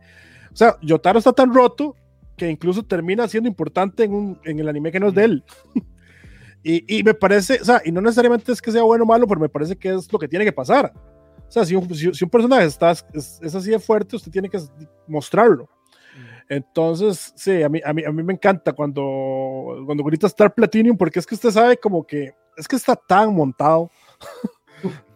[0.52, 1.96] o sea, Yotaro está tan roto
[2.38, 5.44] que incluso termina siendo importante en, un, en el anime que no es de él.
[6.64, 9.28] y, y me parece, o sea, y no necesariamente es que sea bueno o malo,
[9.28, 10.94] pero me parece que es lo que tiene que pasar.
[11.48, 14.32] O sea, si un, si, si un personaje está, es, es así de fuerte, usted
[14.32, 14.60] tiene que
[15.08, 15.64] mostrarlo.
[15.66, 16.54] mm.
[16.54, 20.96] Entonces, sí, a mí, a mí, a mí me encanta cuando, cuando grita Star Platinum,
[20.96, 23.90] porque es que usted sabe como que, es que está tan montado.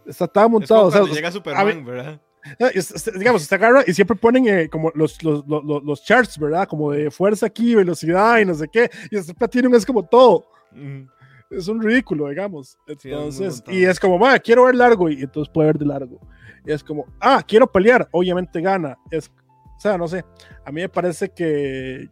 [0.06, 0.90] está tan Es montado.
[0.92, 2.22] como O sea, llega Superman, ¿verdad?
[2.60, 6.04] eh, es- es- digamos, se agarra y siempre ponen eh, como los, los, los, los-
[6.04, 6.68] charts, ¿verdad?
[6.68, 8.90] Como de fuerza aquí, velocidad y no sé qué.
[9.12, 10.46] Y Star Platinum es como todo.
[10.72, 11.04] Mm,
[11.50, 12.78] Es un ridículo, digamos.
[12.88, 13.78] Sí, es Entonces, montado.
[13.78, 16.20] y es como, va, quiero ver largo y entonces puede ver de largo.
[16.66, 18.98] Y es como, ah, quiero pelear, obviamente gana.
[19.12, 19.30] Es,
[19.78, 20.26] o sea, no sé,
[20.66, 22.10] a mí me parece que,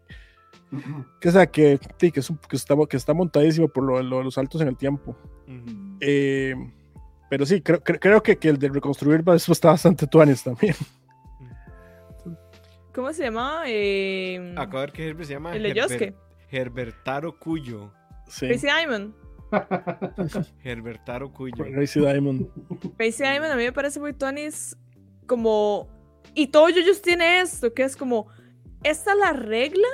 [1.19, 4.01] que, o sea, que, sí, que, es un- que, está, que está montadísimo por lo,
[4.03, 5.15] lo los saltos en el tiempo.
[5.47, 5.97] mm.
[6.01, 6.55] Eh,
[7.31, 10.75] pero sí, creo, creo, creo que, que el de reconstruir eso está bastante tuanis también.
[12.93, 13.63] ¿Cómo se llamaba?
[13.67, 16.15] Eh, Acabo de ver que Herbert se llama el de Herber-.
[16.49, 17.93] Herbertaro Cuyo.
[18.27, 19.15] Sí, Crazy Diamond.
[20.65, 21.55] Herbertaro Cuyo.
[21.55, 22.49] Crazy Diamond.
[22.97, 24.75] Crazy Diamond a mí me parece muy tonis
[25.25, 25.87] como...
[26.33, 28.27] Y todo Yoyos tiene esto, que es como...
[28.83, 29.87] Esta es la regla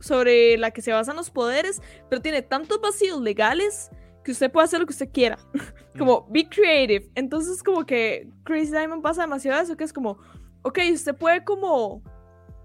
[0.00, 1.80] sobre la que se basan los poderes,
[2.10, 3.90] pero tiene tantos vacíos legales
[4.24, 5.38] que usted puede hacer lo que usted quiera.
[5.98, 7.08] como, be creative.
[7.14, 10.18] Entonces, como que Crazy Diamond pasa demasiado eso, que es como,
[10.62, 12.02] ok, usted puede como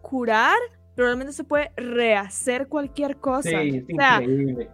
[0.01, 0.57] curar,
[0.95, 3.49] pero realmente se puede rehacer cualquier cosa.
[3.49, 4.70] Sí, es o sea, increíble.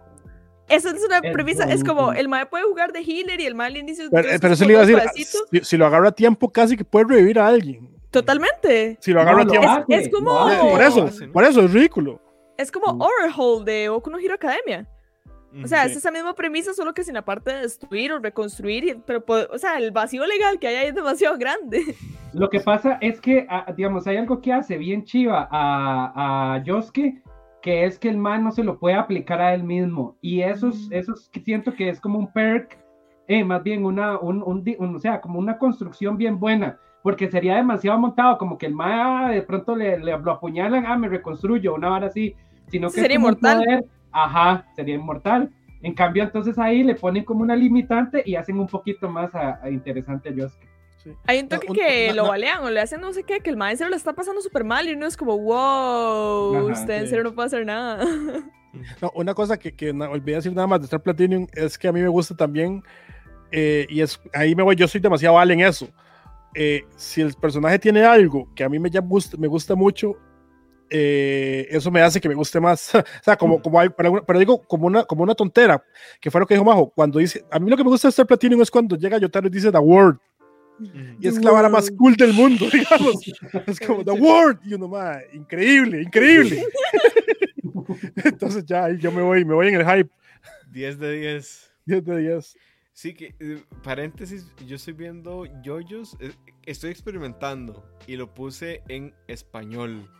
[0.68, 3.54] esa es una Es premisa, es como, el mae puede jugar de healer y el
[3.54, 4.08] mae al inicio...
[4.10, 6.76] Pero, es pero eso le iba a decir, si, si lo agarra a tiempo, casi
[6.76, 7.90] que puede revivir a alguien.
[8.10, 8.96] Totalmente.
[9.00, 9.68] Si lo agarra a No, lo tiempo.
[9.70, 10.60] hace, es como- hace.
[10.70, 11.32] Por eso, ¿no?
[11.32, 12.20] por eso es ridículo.
[12.56, 13.02] Es como Mm.
[13.02, 14.88] Overhaul de Boku no Hero Academia.
[15.62, 15.90] O sea, Sí.
[15.92, 18.98] es esa misma premisa, solo que sin la parte de destruir o reconstruir.
[19.06, 21.80] pero, po- o sea, el vacío legal que hay ahí es demasiado grande.
[22.32, 26.62] Lo que pasa es que, ah, digamos, hay algo que hace bien chiva a, a
[26.64, 27.22] Yosuke,
[27.62, 30.16] que es que el man no se lo puede aplicar a él mismo.
[30.20, 30.92] Y eso es, Mm.
[30.92, 32.78] eso es que siento que es como un perk,
[33.28, 36.78] eh, más bien una, un, un un- o sea, como una construcción bien buena.
[37.02, 38.90] Porque sería demasiado montado, como que el man
[39.26, 42.34] ah, de pronto le, le lo apuñalan, ah, me reconstruyo, una hora así.
[42.68, 43.84] Sino que es Sería como un poder,
[44.24, 45.50] ajá, sería inmortal.
[45.82, 49.60] En cambio, entonces ahí le ponen como una limitante y hacen un poquito más a-
[49.62, 50.34] a interesante.
[51.26, 53.38] Hay un toque un- que na- lo na- balean o le hacen no sé qué,
[53.40, 56.94] que el maestro lo está pasando súper mal y uno es como, wow, Ajá, usted
[56.94, 57.08] en sí.
[57.10, 58.04] serio no puede hacer nada.
[59.00, 61.92] No, una cosa que, que olvidé decir nada más de Star Platinum es que a
[61.92, 62.82] mí me gusta también
[63.50, 65.88] eh, y es, ahí me voy, yo soy demasiado vale en eso.
[66.54, 70.16] Eh, si el personaje tiene algo que a mí me, ya gusta, me gusta mucho,
[70.90, 72.94] eh, eso me hace que me guste más.
[72.94, 75.82] o sea, como, como hay, pero, pero, digo, como una, como una tontera,
[76.20, 78.10] que fue lo que dijo Majo, cuando dice, a mí lo que me gusta de
[78.10, 80.18] Star Platinum es cuando llega Yotaro y dice The Word.
[81.20, 83.16] Y es la vara más cool del mundo, digamos.
[83.66, 84.58] Es como The Word.
[84.64, 86.62] Y uno, más increíble, increíble.
[88.24, 90.10] Entonces ya yo me voy, me voy en el hype.
[90.72, 91.72] 10 de 10.
[91.86, 92.56] 10 de 10.
[92.92, 96.32] Sí, que eh, paréntesis, yo estoy viendo yoyos, eh,
[96.64, 100.10] estoy experimentando y lo puse en español.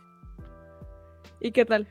[1.39, 1.87] ¿Y qué tal?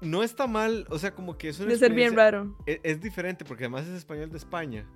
[0.00, 2.56] No está mal, o sea, como que es una De ser bien raro.
[2.66, 4.86] Es, es, diferente porque además es español de España.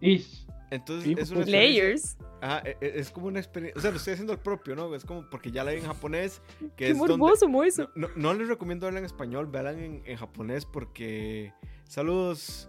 [0.00, 0.46] Ish.
[0.70, 2.16] Entonces Sí, es una pues, Layers.
[2.40, 4.94] Ajá, e- e- es como una experiencia, o sea, lo estoy haciendo al propio, ¿no?
[4.94, 7.16] Es como porque ya la vi en japonés, que Qué es donde...
[7.16, 7.90] morboso, Moiso.
[7.94, 11.52] No, no, no les recomiendo verla en español, vean en, en japonés porque...
[11.84, 12.68] Saludos.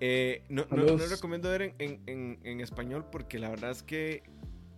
[0.00, 1.10] Eh, no, no- no Saludos.
[1.10, 4.22] recomiendo ver en, en- en- en español porque la verdad es que...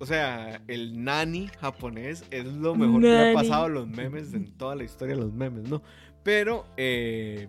[0.02, 4.34] O sea, el nani japonés es lo mejor que le ha pasado a los memes
[4.34, 5.80] en toda la historia de los memes, ¿no?
[6.24, 7.46] Pero eh,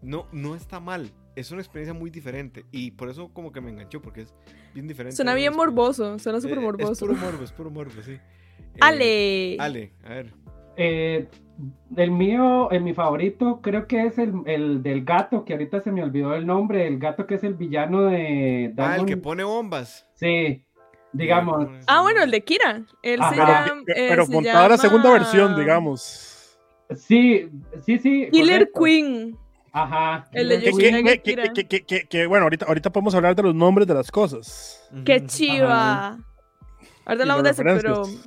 [0.00, 1.10] no, no está mal.
[1.34, 4.34] Es una experiencia muy diferente y por eso como que me enganchó porque es
[4.74, 5.16] bien diferente.
[5.16, 6.20] Suena bien morboso.
[6.20, 6.92] Suena súper Eh, morboso.
[6.92, 8.12] Es puro morbo, es puro morbo, sí.
[8.76, 9.56] Eh, Ale.
[9.58, 10.34] Ale, a ver.
[10.76, 11.26] Eh,
[11.96, 15.90] el mío, en mi favorito, creo que es el, el del gato, que ahorita se
[15.90, 19.42] me olvidó el nombre, el gato que es el villano de Ah, el que pone
[19.42, 20.08] bombas.
[20.14, 20.64] Sí,
[21.12, 21.68] digamos.
[21.86, 22.82] Ah, bueno, el de Kira.
[23.02, 23.30] Él Ajá.
[23.30, 23.82] se Pero, llama.
[23.86, 26.58] él pero se montada la segunda versión, digamos.
[26.96, 27.48] Sí,
[27.84, 28.28] sí, sí.
[28.32, 28.80] Killer correcto.
[28.84, 29.36] Queen.
[29.72, 30.26] Ajá.
[30.32, 31.52] El de Que, que- que- Kira.
[31.52, 34.88] que- que- que- que, bueno, ahorita, ahorita podemos hablar de los nombres de las cosas.
[35.04, 36.18] Qué chiva.
[37.04, 38.04] Ahorita y hablamos de eso, pero.
[38.04, 38.18] Sí.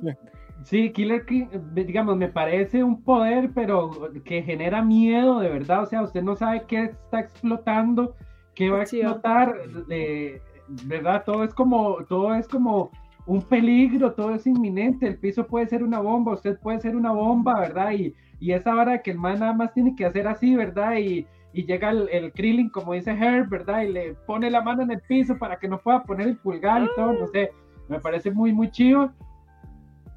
[0.64, 3.90] Sí, Killer King, eh, digamos, me parece un poder, pero
[4.24, 5.82] que genera miedo, de verdad.
[5.82, 8.14] O sea, usted no sabe qué está explotando,
[8.54, 9.56] qué va a explotar,
[9.88, 11.24] de verdad.
[11.24, 12.90] Todo es como, todo es como
[13.26, 15.06] un peligro, todo es inminente.
[15.06, 17.92] El piso puede ser una bomba, usted puede ser una bomba, ¿verdad?
[17.92, 20.96] Y, y esa hora que el man nada más tiene que hacer así, ¿verdad?
[20.96, 22.32] Y, y llega el, el
[22.72, 23.82] como dice Herb, ¿verdad?
[23.82, 26.82] Y le pone la mano en el piso para que no pueda poner el pulgar
[26.82, 27.50] y todo, no sé.
[27.88, 29.12] Me parece muy, muy chido.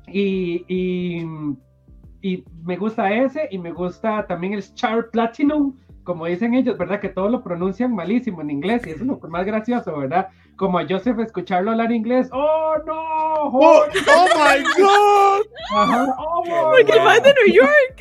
[0.07, 1.25] Y, y,
[2.21, 5.75] y me gusta ese y me gusta también el Star Platinum,
[6.05, 7.01] como dicen ellos, ¿verdad?
[7.01, 10.29] Que todo lo pronuncian malísimo en inglés y eso es lo más gracioso, ¿verdad?
[10.55, 12.93] Como a Joseph escucharlo hablar inglés, ¡Oh, no!
[12.93, 15.41] ¡Oh, ¡Oh, oh my God!
[15.75, 17.95] Ajá, ¡Oh, Porque man de New York.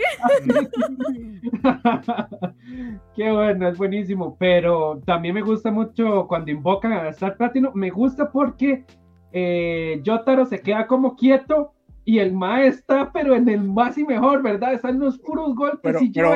[3.17, 4.37] Qué bueno, es buenísimo.
[4.39, 7.73] Pero también me gusta mucho cuando invocan a Star Platinum.
[7.75, 8.85] Me gusta porque
[9.33, 11.73] eh, Yotaro se queda como quieto
[12.07, 14.75] y el Mae está, pero en el más y mejor, ¿verdad?
[14.75, 16.35] Están los puros golpes Pero, y yo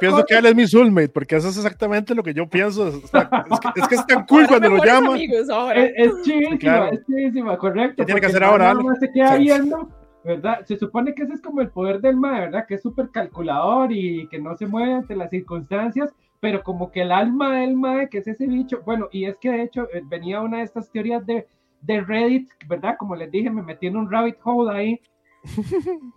[0.00, 0.24] pienso cosas.
[0.26, 2.88] que él es mi soulmate, porque eso es exactamente lo que yo pienso.
[2.88, 5.14] Es, es que, es que es tan cool cuando lo mejores llama.
[5.14, 5.84] amigos ahora.
[5.84, 6.92] Es, es chivísima, claro.
[6.92, 7.96] es chivísima, correcto.
[7.98, 9.42] ¿Qué tiene que hacer ahora, nada más se queda Sí.
[9.42, 9.88] viendo,
[10.24, 10.64] ¿verdad?
[10.64, 12.64] Se supone que ese es como el poder del mae, ¿verdad?
[12.66, 17.02] Que es súper calculador y que no se mueve ante las circunstancias, pero como que
[17.02, 20.02] el alma del mae, que es ese bicho, bueno, y es que de hecho eh,
[20.06, 21.46] venía una de estas teorías de,
[21.84, 22.96] de Reddit, ¿verdad?
[22.98, 25.00] Como les dije, me metí en un rabbit hole ahí.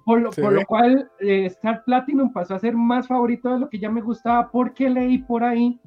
[0.05, 3.59] Por lo, Se por lo cual eh, Star Platinum pasó a ser más favorito de
[3.59, 5.79] lo que ya me gustaba porque leí por ahí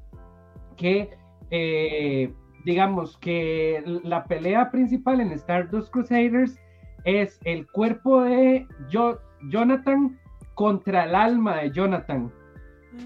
[0.76, 1.10] que
[1.50, 2.32] eh,
[2.64, 6.58] digamos que la pelea principal en Stardust Crusaders
[7.04, 9.18] es el cuerpo de Jo-
[9.50, 10.18] Jonathan
[10.54, 12.30] contra el alma de Jonathan,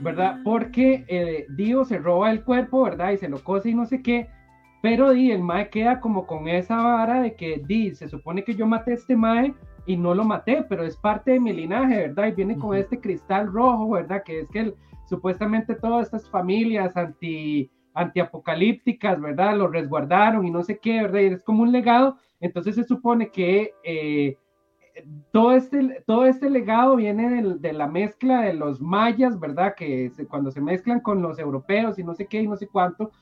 [0.02, 0.40] ¿verdad?
[0.44, 3.12] Porque eh, Dio se roba el cuerpo, ¿verdad?
[3.12, 4.28] Y se lo cose y no sé qué,
[4.84, 8.54] pero Di, el Mae queda como con esa vara de que Di, se supone que
[8.54, 9.54] yo maté a este Mae
[9.86, 12.26] y no lo maté, pero es parte de mi linaje, ¿verdad?
[12.26, 12.74] Y viene con Ujú.
[12.74, 14.22] este cristal rojo, ¿verdad?
[14.22, 14.74] Que es que el-
[15.06, 19.56] supuestamente todas estas familias anti antiapocalípticas, ¿verdad?
[19.56, 21.20] Lo resguardaron y no sé qué, ¿verdad?
[21.20, 22.18] Y es como un legado.
[22.40, 24.36] Entonces se supone que eh,
[25.32, 29.74] todo, este, todo este legado viene del- de la mezcla de los mayas, ¿verdad?
[29.74, 32.66] Que se- cuando se mezclan con los europeos y no sé qué y no sé
[32.68, 33.12] cuánto.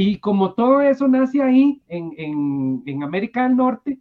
[0.00, 3.98] Y como todo eso nace ahí, en, en, en América del Norte,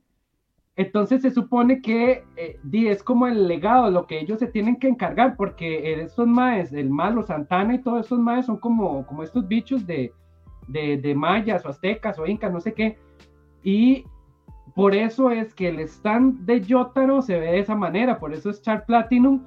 [0.76, 4.88] entonces se supone que eh, es como el legado, lo que ellos se tienen que
[4.88, 9.48] encargar, porque estos maes, el malo Santana y todos estos maes son como, como estos
[9.48, 10.14] bichos de,
[10.68, 13.00] de, de mayas o aztecas o incas, no sé qué.
[13.64, 14.06] Y
[14.76, 18.52] por eso es que el stand de Yotaro se ve de esa manera, por eso
[18.52, 19.42] es Char Platinum.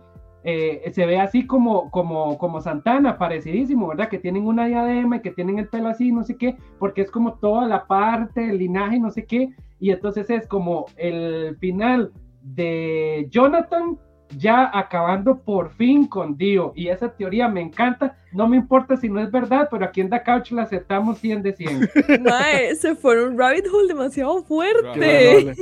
[0.45, 4.09] Eh, se ve así como, como, como Santana, parecidísimo, ¿verdad?
[4.09, 7.11] Que tienen una diadema y que tienen el pelo así, no sé qué, porque es
[7.11, 12.13] como toda la parte del linaje, no sé qué, y entonces es como el final
[12.43, 13.99] de Jonathan
[14.37, 16.73] ya acabando por fin con Dio.
[16.77, 18.17] Y esa teoría me encanta.
[18.33, 21.43] No me importa si no es verdad, pero aquí en The Couch la aceptamos 100
[21.43, 21.81] de 100.
[22.23, 25.53] Mae, se fue un rabbit hole demasiado fuerte.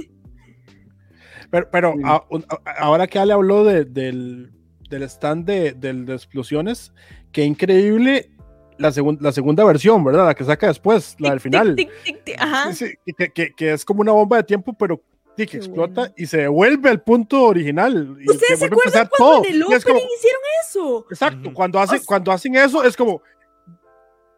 [1.50, 2.02] Pero, pero Sí.
[2.04, 2.22] a-
[2.66, 4.52] a- ahora que Ale habló de- del,
[4.88, 6.92] del stand de, del- de explosiones,
[7.32, 8.30] qué increíble
[8.78, 10.26] la, segun- la segunda versión, ¿verdad?
[10.26, 11.74] La que saca después, la del final.
[11.76, 12.36] tic, tic, tic, tic.
[12.40, 12.72] Ajá.
[12.72, 15.02] Sí, sí, que, que- que es como una bomba de tiempo, pero
[15.36, 16.14] sí, que Qué explota bueno.
[16.16, 18.16] y se devuelve al punto original.
[18.20, 19.44] Y ¿Ustedes se acuerdan cuando todo.
[19.48, 21.06] en el es como, hicieron eso?
[21.10, 23.20] exacto, cuando, hacen, O sea- cuando hacen eso es como.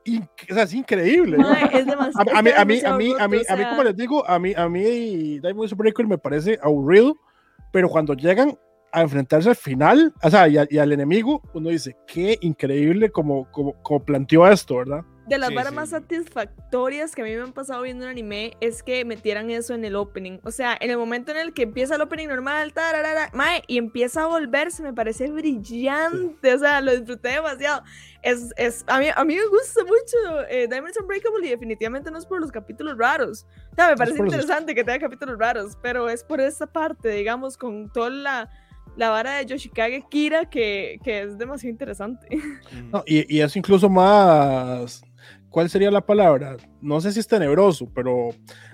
[0.04, 1.36] in- o sea, es increíble.
[1.38, 1.44] Es
[1.84, 2.36] A, demasiado.
[2.36, 3.96] a mí, a mí, a mí, a mí, roto, a mí, o como sea, les
[3.96, 7.16] digo, a mí, a mí Diamond is Unbreakable me parece aburrido,
[7.72, 8.58] pero cuando llegan
[8.92, 13.10] a enfrentarse al final, o sea, y, a- y al enemigo, uno dice, qué increíble
[13.10, 15.02] como, como, como planteó esto, ¿verdad?
[15.26, 15.76] de las Sí, varas sí.
[15.76, 19.74] más satisfactorias que a mí me han pasado viendo un anime es que metieran eso
[19.74, 20.38] en el opening.
[20.42, 23.78] O sea, en el momento en el que empieza el opening normal, tararara, mae, y
[23.78, 26.54] empieza a volverse, me parece brillante.
[26.54, 27.82] O sea, lo disfruté demasiado.
[28.22, 32.18] Es, es, a, mí, a mí me gusta mucho eh, Diamonds Unbreakable y definitivamente no
[32.18, 33.46] es por los capítulos raros.
[33.72, 36.66] O sea, me parece por los- interesante que tenga capítulos raros, pero es por esa
[36.66, 38.50] parte, digamos, con toda la,
[38.96, 42.26] la vara de Yoshikage Kira que, que es demasiado interesante.
[42.36, 42.90] Mm.
[42.90, 45.02] No, y, y es incluso más,
[45.48, 46.56] ¿cuál sería la palabra?
[46.80, 48.30] No sé si es tenebroso, pero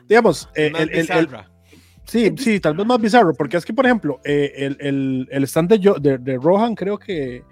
[0.09, 1.29] digamos, eh, Más el- el- el-
[2.05, 5.45] sí, sí, tal vez más bizarro, porque es que, por ejemplo, eh, el, el, el
[5.45, 7.43] stand de, Yo- de, de Rohan creo que,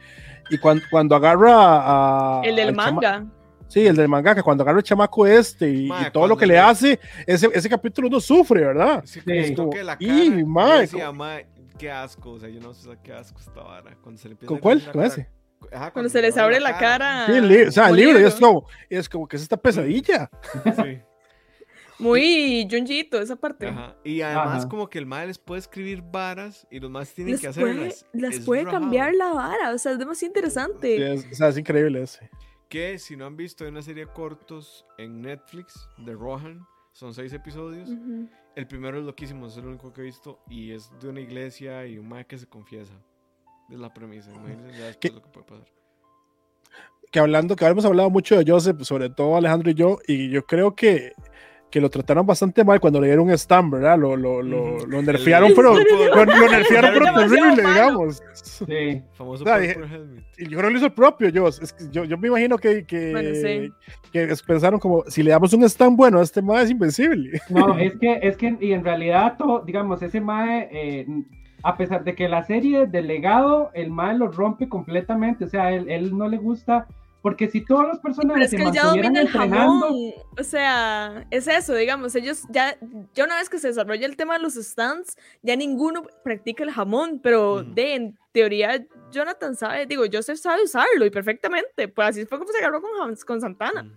[0.51, 2.43] y cuando, cuando agarra a...
[2.45, 3.27] el del chama- manga.
[3.67, 6.59] Sí, el del mangaka, cuando agarra el chamaco este y, y todo lo que le
[6.59, 9.03] hace, ese, ese capítulo uno sufre, ¿verdad?
[9.05, 9.33] Sí, Sí.
[9.33, 10.37] es Como, que la "Y, cara.
[10.41, 11.47] yo mae, decía, como- mae,
[11.79, 12.33] qué asco.
[12.33, 13.97] O sea, yo no sé qué asco esta vara.
[14.03, 14.83] Cuando se le empieza ¿Con a cuál?
[14.85, 15.29] ¿Con cara- ese?
[15.73, 17.27] Ajá, Cuando se les abre la cara.
[17.27, 18.19] Sí, el li- o sea, libro.
[18.19, 20.29] es como, es como que es esta pesadilla.
[20.77, 21.01] Sí.
[21.99, 23.69] Muy Junjito, esa parte.
[23.69, 23.97] Ajá.
[24.05, 24.69] Y además, Ajá.
[24.69, 27.71] como que el mae les puede escribir varas y los más tienen Les que puede,
[27.73, 28.07] hacerlas.
[28.13, 28.81] las Es puede rajado.
[28.83, 31.13] cambiar la vara, o sea, es demasiado Sí, interesante.
[31.15, 32.29] es, o sea, es increíble ese.
[32.69, 36.61] Que si no han visto, hay una serie de cortos en Netflix de Rohan.
[36.93, 37.89] Son seis episodios.
[37.89, 38.29] Ujú.
[38.57, 40.39] El primero es loquísimo, es el único que he visto.
[40.49, 42.95] Y es de una iglesia y un mae que se confiesa.
[43.71, 44.31] Es la premisa.
[44.33, 45.67] Imagínense ya lo que puede pasar.
[47.11, 50.45] Que hablando, que hemos hablado mucho de Joseph, sobre todo Alejandro y yo, y yo
[50.45, 51.13] creo que,
[51.75, 53.99] que lo trataron bastante mal cuando le dieron un stand, ¿verdad?
[53.99, 56.15] Lo, lo, lo, lo nerfearon, El- pero ¿En serio?
[56.15, 58.23] lo, nerfearon, pero terrible, digamos.
[58.33, 59.03] Sí.
[59.15, 59.77] Famoso O sea, dije-.
[60.39, 61.61] Y yo creo que lo hizo el propio Joss.
[61.61, 63.73] Es que yo, yo me imagino que, que, Bueno, sí.
[64.13, 67.41] que pensaron como, si le damos un stand bueno, este más es invencible.
[67.51, 71.07] No, es que, es que, y en realidad, todo, digamos, ese Mae, eh,
[71.65, 75.73] a pesar de que la serie del legado, el Mae lo rompe completamente, o sea,
[75.73, 76.87] él, él no le gusta,
[77.25, 79.87] porque si todos los Pero personajes es se que él ya mantuvieran domina el entrenando,
[79.87, 80.13] jamón.
[80.39, 82.77] O sea, es eso, digamos, ellos ya,
[83.15, 86.71] ya una vez que se desarrolla el tema de los stands, ya ninguno practica el
[86.71, 87.75] jamón, pero Ujú.
[87.75, 92.53] de en teoría Jonathan sabe, digo, Joseph sabe usarlo y perfectamente, pues así fue como
[92.53, 93.85] se agarró con, con Santana.
[93.85, 93.93] Mm.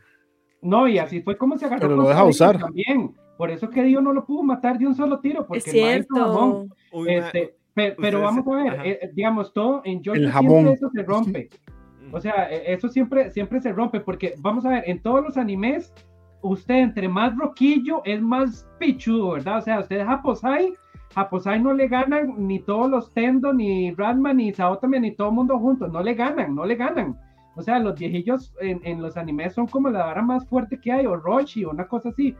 [0.61, 2.59] no, y así fue como se agarró Pero lo con deja Sabido usar.
[2.59, 5.67] también, por eso que Dio no lo pudo matar de un solo tiro, porque es
[5.75, 6.69] el Mae hizo jamón.
[6.69, 6.97] cierto.
[6.97, 10.51] Uy, Este, pe- pero vamos a ver, eh, digamos, todo en Jojo El jamón.
[10.63, 11.49] siempre eso se rompe.
[11.51, 11.66] mm.
[12.11, 15.37] O sea, e- eso siempre, siempre se rompe, porque vamos a ver, en todos los
[15.37, 15.93] animes,
[16.41, 19.57] usted entre más roquillo es más pichudo, ¿verdad?
[19.57, 20.73] O sea, usted Japosai,
[21.15, 25.35] Japosai no le ganan ni todos los Tendo, ni Ranma, ni Saotome, ni todo el
[25.35, 27.17] mundo juntos, no le ganan, no le ganan.
[27.55, 30.91] O sea, los viejillos en, en los animes son como la vara más fuerte que
[30.91, 32.35] hay, o Roshi, o una cosa así.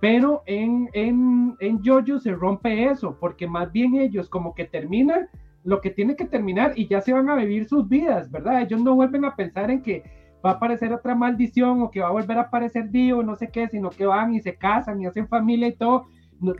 [0.00, 5.28] Pero en, en, en Jojo se rompe eso, porque más bien ellos como que terminan
[5.66, 8.62] lo que tiene que terminar y ya se van a vivir sus vidas, ¿verdad?
[8.62, 10.04] Ellos no vuelven a pensar en que
[10.44, 13.50] va a aparecer otra maldición o que va a volver a aparecer Dio, no sé
[13.50, 16.06] qué, sino que van y se casan y hacen familia y todo,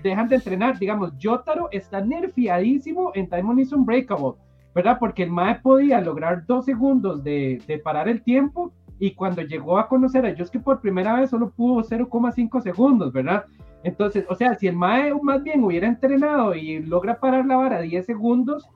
[0.03, 0.79] dejan de entrenar.
[0.81, 4.35] Digamos, Yotaro está nerfiadísimo en Diamond is Unbreakable,
[4.75, 4.99] ¿verdad?
[4.99, 9.79] Porque el Mae podía lograr dos segundos de, de parar el tiempo y cuando llegó
[9.79, 13.45] a conocer a Yosuke por primera vez solo pudo 0,5 segundos, ¿verdad?
[13.85, 17.83] Entonces, o sea, si el Mae más bien hubiera entrenado y logra parar la vara
[17.83, 18.69] 10 segundos,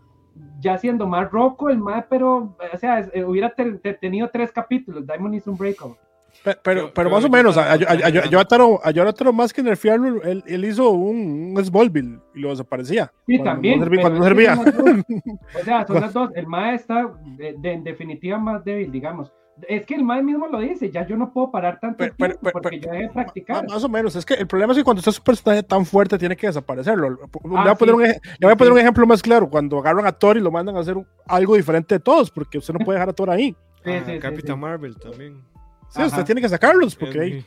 [0.60, 4.28] ya siendo más roco el Mae, pero, o sea, es- eh, hubiera te- te- tenido
[4.32, 5.96] tres capítulos, Diamond is Unbreakable.
[6.44, 10.44] Pe- Pero, pero creo más o menos, a, a, a- Yotaro más que nerfearlo, él,
[10.46, 13.10] él hizo un, un Smallville y lo desaparecía.
[13.26, 13.78] Sí, Cuando también.
[13.80, 14.54] no servía- pero cuando no servía.
[14.56, 15.04] son las dos.
[15.60, 16.30] O sea, son las dos.
[16.36, 19.32] El MAE está de, de- en definitiva más débil, digamos.
[19.68, 22.38] Es que el MAE mismo lo dice, ya yo no puedo parar tanto Pero- tiempo
[22.40, 23.66] pero- pero- porque pero- ya dejé de practicar.
[23.68, 26.18] más o menos, es que el problema es que cuando está su personaje tan fuerte
[26.18, 27.10] tiene que desaparecerlo.
[27.10, 28.00] Le voy a Ah, poner, sí.
[28.00, 28.74] un, ej- le voy a poner Sí.
[28.74, 29.48] un ejemplo más claro.
[29.50, 32.58] Cuando agarran a Thor y lo mandan a hacer un- algo diferente de todos, porque
[32.58, 33.56] usted no puede dejar a Thor ahí.
[33.84, 34.60] Sí, Ah, Capitán sí.
[34.60, 35.40] Marvel también.
[35.88, 36.06] Sí, Ajá.
[36.06, 37.46] usted tiene que sacarlos porque ahí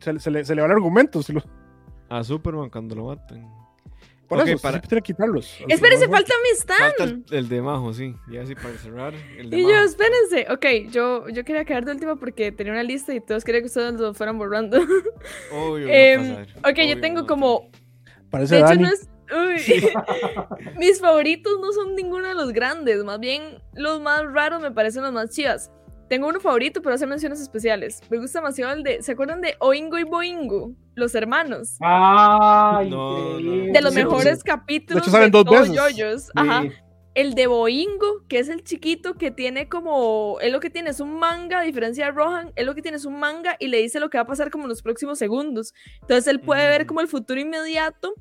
[0.00, 1.30] se, le- se le, se le van argumentos.
[2.08, 3.46] A Superman cuando lo matan.
[4.28, 5.56] Por Ok, eso, usted para- siempre tiene que quitarlos.
[5.68, 6.78] Espérense, falta mi stand.
[6.80, 8.14] Falta el, el de Majo, sí.
[8.30, 9.14] Ya sí, para cerrar.
[9.38, 10.46] El de Y yo, espérense.
[10.50, 13.66] Ok, yo, yo quería quedar de última porque tenía una lista y todos quería que
[13.66, 14.78] ustedes lo fueran borrando.
[15.52, 17.70] Obvio, no Em, ok, yo tengo no como.
[18.30, 18.82] Parece De hecho, Dani.
[18.82, 19.08] no es.
[19.32, 19.90] Uy.
[20.78, 23.02] Mis favoritos no son ninguno de los grandes.
[23.04, 25.70] Más bien, los más raros me parecen los más chivas.
[26.14, 28.00] Tengo uno favorito, pero hace menciones especiales.
[28.08, 29.02] Me gusta demasiado el de.
[29.02, 30.70] ¿Se acuerdan de Oingo y Boingo?
[30.94, 31.76] Los hermanos.
[31.80, 33.72] Ay, No, no.
[33.72, 34.44] De los Sí, mejores sí.
[34.44, 35.72] capítulos De hecho, salen dos veces.
[35.74, 36.30] Yoyos.
[36.36, 36.62] Ajá.
[36.62, 36.68] Sí.
[37.16, 40.38] El de Boingo, que es el chiquito que tiene como.
[40.40, 42.96] Él lo que tiene es un manga, a diferencia de Rohan, él lo que tiene
[42.98, 45.18] es un manga y le dice lo que va a pasar como en los próximos
[45.18, 45.74] segundos.
[46.02, 46.86] Entonces él puede ver Mm.
[46.86, 48.14] como el futuro inmediato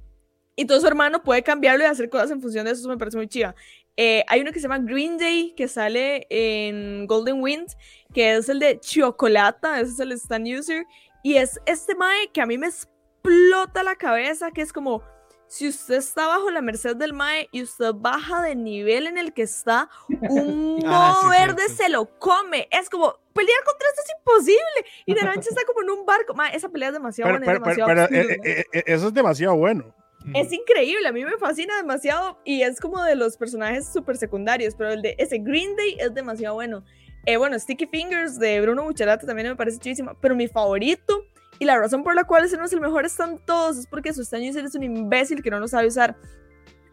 [0.55, 2.81] y todo su hermano puede cambiarlo y hacer cosas en función de eso.
[2.81, 3.53] Eso me parece muy chiva.
[3.95, 7.67] Eh, hay uno que se llama Green Day, que sale en Golden Wind,
[8.13, 10.85] que es el de Chocolata, ese es el stand user.
[11.23, 15.03] Y es este mae que a mí me explota la cabeza, que es como
[15.47, 19.33] si usted está bajo la merced del Mae y usted baja de nivel en el
[19.33, 22.67] que está, un modo Ah, sí, verde se lo come.
[22.71, 24.85] Es como, pelear contra esto es imposible.
[25.05, 26.33] Y Narancha está como en un barco.
[26.33, 28.49] Mae, esa pelea es demasiado Pero, buena, es pero- demasiado pero, absurda.
[28.49, 29.93] eh, eh, eh, eso es demasiado bueno.
[30.34, 34.74] Es increíble, a mí me fascina demasiado y es como de los personajes súper secundarios,
[34.76, 36.84] pero el de ese Green Day es demasiado bueno.
[37.26, 41.26] Eh, bueno, Sticky Fingers de Bruno Bucharate también me parece chivísima, pero mi favorito
[41.59, 44.13] y la razón por la cual ese no es el mejor están todos es porque
[44.13, 46.15] su stand user es un imbécil que no lo sabe usar.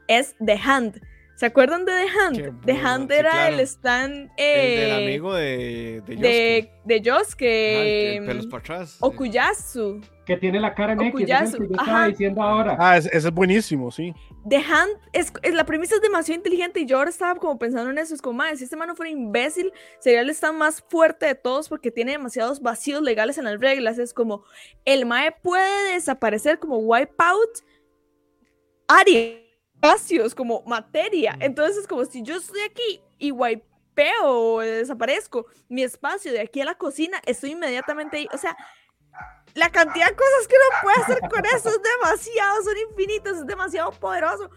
[0.06, 1.00] Es The Hand.
[1.40, 2.36] ¿Se acuerdan de The Hand?
[2.36, 3.54] Qué The Hand sí, era claro.
[3.54, 7.08] el stand El eh, del amigo de, de, de, de Yosuke.
[7.08, 8.96] Ajá, el Josuke, que- el pelos para atrás.
[9.00, 10.00] Okuyasu.
[10.26, 11.84] Que tiene la cara en X, Okuyasu, es el que yo ajá.
[11.90, 12.76] estaba diciendo ahora.
[12.78, 14.12] Ah, ese, es buenísimo, sí.
[14.46, 17.88] The Hand, es, es- la premisa es demasiado inteligente y yo ahora estaba como pensando
[17.90, 20.84] en eso, es como, madre, si este man no fuera imbécil, sería el stand más
[20.90, 24.44] fuerte de todos porque tiene demasiados vacíos legales en las reglas, es como,
[24.84, 27.60] el mae puede desaparecer como wipeout
[28.88, 29.39] áreas,
[29.90, 35.82] espacios, como materia, entonces es como, si yo estoy aquí y wipeo o desaparezco mi
[35.82, 38.56] espacio de aquí a la cocina, estoy inmediatamente ahí, o sea,
[39.54, 43.46] la cantidad de cosas que uno puede hacer con eso es demasiado, son infinitas, es
[43.46, 44.48] demasiado poderoso.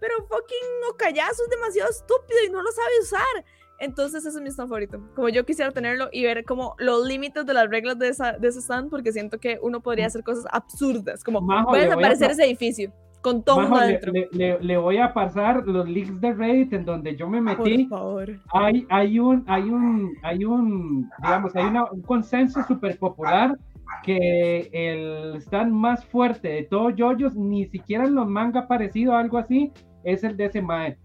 [0.00, 3.44] Pero fucking Okayasu es demasiado estúpido y no lo sabe usar.
[3.80, 5.00] Entonces ese es mi stand favorito.
[5.14, 8.48] Como yo quisiera tenerlo y ver como los límites de las reglas de, esa, de
[8.48, 12.32] ese stand, porque siento que uno podría hacer cosas absurdas, como Majo, puede desaparecer pa-
[12.32, 12.92] ese edificio
[13.22, 14.12] con todo Majo, adentro.
[14.12, 17.66] le- le- le voy a pasar los links de Reddit en donde yo me Por
[17.68, 17.86] metí.
[17.86, 18.28] favor.
[18.52, 23.56] Hay, hay un, hay un, hay un, digamos, hay una- un consenso súper popular
[24.02, 29.20] que el stand más fuerte de todos yoyos, ni siquiera en los manga parecido a
[29.20, 29.72] algo así,
[30.04, 30.96] es el de ese mae.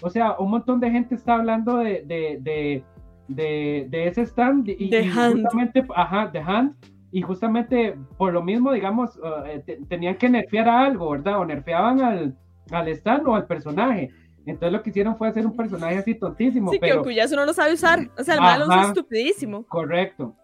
[0.00, 2.84] O sea, un montón de gente está hablando de, de, de,
[3.28, 5.32] de, de ese stand y, The y Hand.
[5.42, 6.74] justamente, ajá, The Hand,
[7.10, 11.38] y justamente por lo mismo, digamos, uh, eh, te- tenían que nerfear a algo, ¿verdad?
[11.40, 12.36] O nerfeaban al,
[12.70, 14.10] al stand o al personaje.
[14.46, 17.44] Entonces lo que hicieron fue hacer un personaje así tontísimo, Sí, que pero Okuyasu no
[17.44, 18.00] lo sabe usar.
[18.18, 19.64] O sea, el malo es estupidísimo.
[19.66, 20.34] correcto.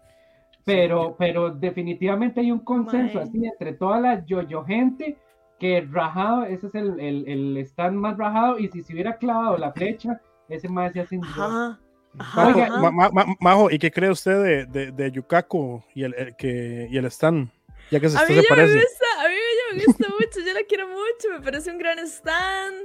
[0.63, 5.17] Pero, pero definitivamente hay un consenso así entre toda la yo-yo gente
[5.59, 9.57] que rajado, ese es el, el, el stand más rajado, y si se hubiera clavado
[9.57, 11.45] la flecha, ese más se hace Ajá.
[11.45, 11.79] Ajá.
[12.17, 16.03] Majo, Oiga, Ma- Ma- Ma- Majo, ¿y qué cree usted de, de, de Yukaku y
[16.03, 17.51] el, el que, y el Stan?
[17.91, 18.73] Ya que se, A mí se ya me parece.
[18.75, 21.99] gusta, a mí ya me gusta mucho, yo la quiero mucho, me parece un gran
[21.99, 22.75] stand.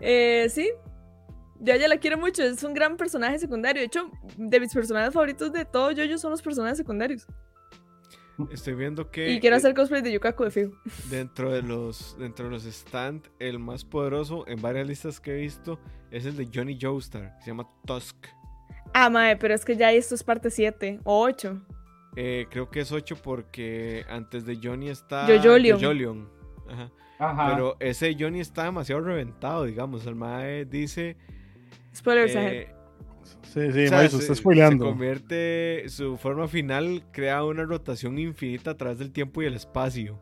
[0.00, 0.70] Eh, sí,
[1.60, 3.80] yo ya la quiero mucho, es un gran personaje secundario.
[3.80, 7.26] De hecho, de mis personajes favoritos de todo yo son los personajes secundarios.
[8.50, 10.72] Estoy viendo que Y quiero eh, hacer cosplay de Yukaku de fijo.
[11.10, 15.36] dentro de los dentro de los stand el más poderoso en varias listas que he
[15.42, 15.78] visto
[16.10, 18.16] es el de Johnny Joestar, que se llama Tusk.
[18.92, 21.60] Ah, mae, pero es que ya esto es parte 7 o 8.
[22.16, 25.78] Eh, creo que es 8 porque antes de Johnny está Yoyolion.
[25.78, 26.28] Yoyolion.
[26.68, 26.90] Ajá.
[27.18, 27.50] Ajá.
[27.54, 30.06] Pero ese Johnny está demasiado reventado, digamos.
[30.06, 31.16] El mae dice.
[31.94, 32.74] Spoilers eh,
[33.42, 34.84] Sí, sí, o sea, se se- está spoileando.
[34.86, 35.84] Se convierte.
[35.88, 40.20] Su forma final crea una rotación infinita a través del tiempo y el espacio.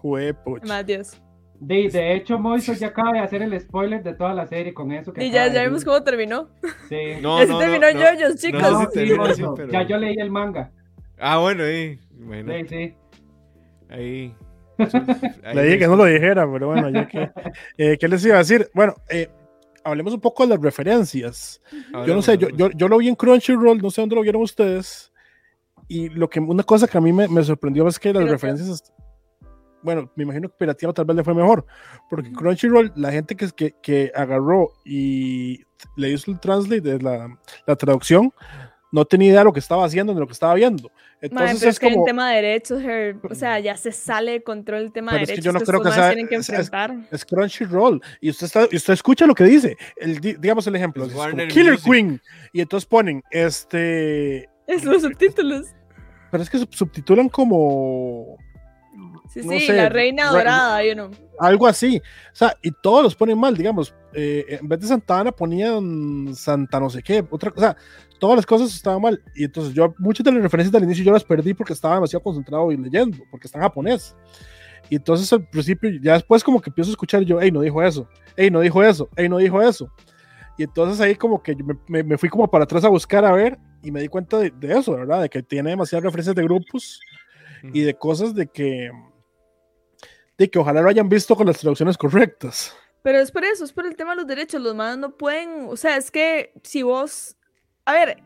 [0.00, 0.64] Juepuch.
[0.66, 1.20] Más Dios.
[1.64, 4.90] De, de hecho, Moiso ya acaba de hacer el spoiler de toda la serie con
[4.90, 5.12] eso.
[5.12, 6.48] Que Y ya, ya vimos cómo terminó.
[6.88, 6.96] Sí.
[7.22, 8.00] No, Así no, terminó no, no.
[8.00, 8.60] Yoyos, chicos.
[8.62, 9.14] No sí,
[9.56, 10.72] pero- Ya yo leí el manga.
[11.18, 11.96] Ah, bueno, ahí.
[11.98, 12.68] Sí, Imagínate.
[12.68, 12.94] sí.
[13.88, 14.34] Ahí.
[15.54, 17.30] Le dije que no lo dijera, pero bueno, ya que.
[17.78, 18.68] eh, ¿Qué les iba a decir?
[18.74, 19.28] Bueno, eh,
[19.84, 21.60] hablemos un poco de las referencias.
[22.06, 24.42] Yo no sé, yo, yo, yo lo vi en Crunchyroll, no sé dónde lo vieron
[24.42, 25.12] ustedes.
[25.86, 28.92] Y lo que, una cosa que a mí me, me sorprendió es que las referencias.
[29.82, 31.66] Bueno, me imagino que pirateado tal vez le fue mejor.
[32.08, 35.64] Porque Crunchyroll, la gente que, que, que agarró y
[35.96, 38.32] le hizo el translate, de la, la traducción,
[38.92, 40.90] no tenía idea de lo que estaba haciendo ni lo que estaba viendo.
[41.20, 42.04] Entonces pero es, que como...
[42.04, 42.82] el tema de derechos,
[43.30, 45.38] o sea, ya se sale de control el tema de derechos.
[45.38, 46.94] Es que yo no creo que sea, tienen que enfrentar.
[47.10, 48.02] Es, es, Crunchyroll.
[48.20, 49.76] Y usted, está, usted escucha lo que dice.
[49.96, 51.08] El, digamos el ejemplo.
[51.48, 52.20] Killer Queen.
[52.52, 54.50] Y entonces ponen este.
[54.66, 55.68] Es los subtítulos.
[56.30, 58.36] Pero es que subtitulan como.
[59.28, 61.10] Sí, sí, la reina dorada, you know.
[61.38, 61.98] Algo así.
[62.32, 63.94] O sea, y todos los ponen mal, digamos.
[64.12, 67.76] Eh, en vez de Santa Ana ponían Santa no sé qué, otra cosa.
[68.20, 69.22] Todas las cosas estaban mal.
[69.34, 72.22] Y entonces yo, muchas de las referencias del inicio yo las perdí porque estaba demasiado
[72.22, 74.14] concentrado y leyendo, porque está en japonés.
[74.90, 77.82] Y entonces al principio, ya después como que empiezo a escuchar yo, hey, no dijo
[77.82, 79.90] eso, hey, no dijo eso, hey, no dijo eso.
[80.58, 81.56] Y entonces ahí como que
[81.88, 84.50] me, me, fui como para atrás a buscar a ver y me di cuenta de,
[84.50, 85.22] de eso, ¿verdad?
[85.22, 87.00] De que tiene demasiadas referencias de grupos
[87.62, 88.90] y de cosas de que
[90.38, 92.76] de que ojalá lo hayan visto con las traducciones correctas.
[93.02, 94.60] Pero es por eso, es por el tema de los derechos.
[94.60, 97.36] Los manos no pueden, o sea, es que si vos,
[97.84, 98.22] a ver,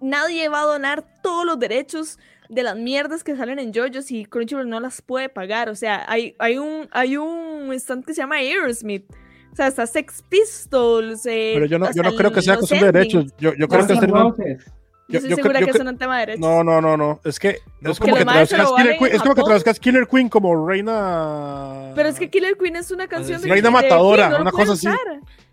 [0.00, 2.18] nadie va a donar todos los derechos
[2.48, 5.68] de las mierdas que salen en JoJo si Crunchyroll no las puede pagar.
[5.68, 9.04] O sea, hay, hay un hay un instante que se llama Aerosmith.
[9.52, 11.24] O sea, hasta Sex Pistols.
[11.26, 13.32] Eh, Pero yo no, yo no creo que sea cuestión de derechos.
[13.38, 14.00] Yo, yo creo que es
[15.08, 16.40] yo, estoy segura que es un tema de derechos.
[16.40, 17.20] No, no, no, no.
[17.24, 20.66] Es que es como que, traduzcas Killer Queen, es como que traduzcas Killer Queen como
[20.66, 21.92] reina.
[21.94, 24.88] Pero es que Killer Queen es una canción de Reina matadora, una cosa así.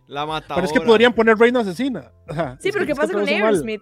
[0.07, 0.55] La matadora.
[0.55, 2.11] Pero es que podrían poner reina asesina.
[2.59, 3.81] sí, pero ¿qué pasa con Aerosmith?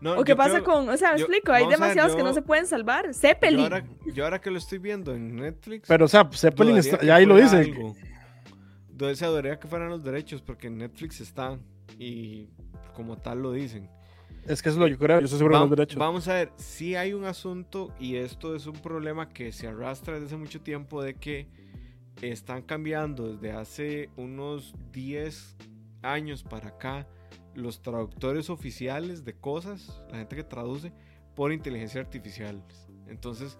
[0.00, 2.66] No, o qué pasa con, o sea, me explico, hay demasiados que no se pueden
[2.66, 3.12] salvar.
[3.12, 3.58] Zeppelin.
[3.58, 3.84] Yo ahora,
[4.14, 5.86] yo ahora, que lo estoy viendo en Netflix.
[5.86, 7.58] Pero, o sea, Zeppelin está, ya ahí lo dice.
[7.58, 7.94] Algo.
[9.14, 11.60] Se adoraría que fueran los derechos porque en Netflix están
[11.98, 12.48] y
[12.94, 13.90] como tal lo dicen.
[14.46, 15.98] Es que es lo que yo creo, yo estoy seguro de los derechos.
[15.98, 20.14] Vamos a ver, si hay un asunto y esto es un problema que se arrastra
[20.14, 21.48] desde hace mucho tiempo de que
[22.22, 25.56] están cambiando desde hace unos 10
[26.02, 27.06] años para acá
[27.54, 30.92] los traductores oficiales de cosas, la gente que traduce,
[31.34, 32.62] por inteligencia artificial.
[33.06, 33.58] Entonces,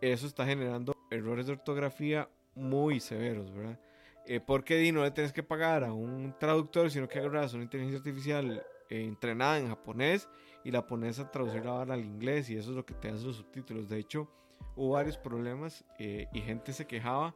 [0.00, 3.80] eso está generando errores de ortografía muy severos, ¿verdad?
[4.26, 7.98] Eh, porque no le tienes que pagar a un traductor, sino que agarras una inteligencia
[7.98, 10.28] artificial eh, entrenada en japonés
[10.64, 13.24] y la pones a traducirla ahora al inglés y eso es lo que te hace
[13.24, 13.88] los subtítulos.
[13.88, 14.28] De hecho,
[14.74, 17.34] hubo varios problemas eh, y gente se quejaba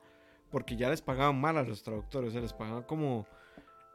[0.51, 3.27] porque ya les pagaban mal a los traductores, se les pagaban como,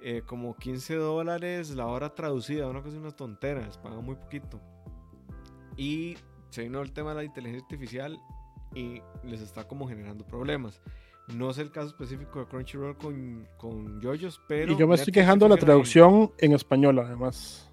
[0.01, 4.61] eh, como 15 dólares la hora traducida, una cosa, una tontera, les pagaban muy poquito.
[5.75, 6.17] Y
[6.49, 8.17] se vino el tema de la inteligencia artificial
[8.73, 10.81] y les está como generando problemas.
[11.27, 14.71] No sé el caso específico de Crunchyroll con, con Yoyos, pero.
[14.71, 17.67] Y yo me estoy quejando de la traducción en español, además.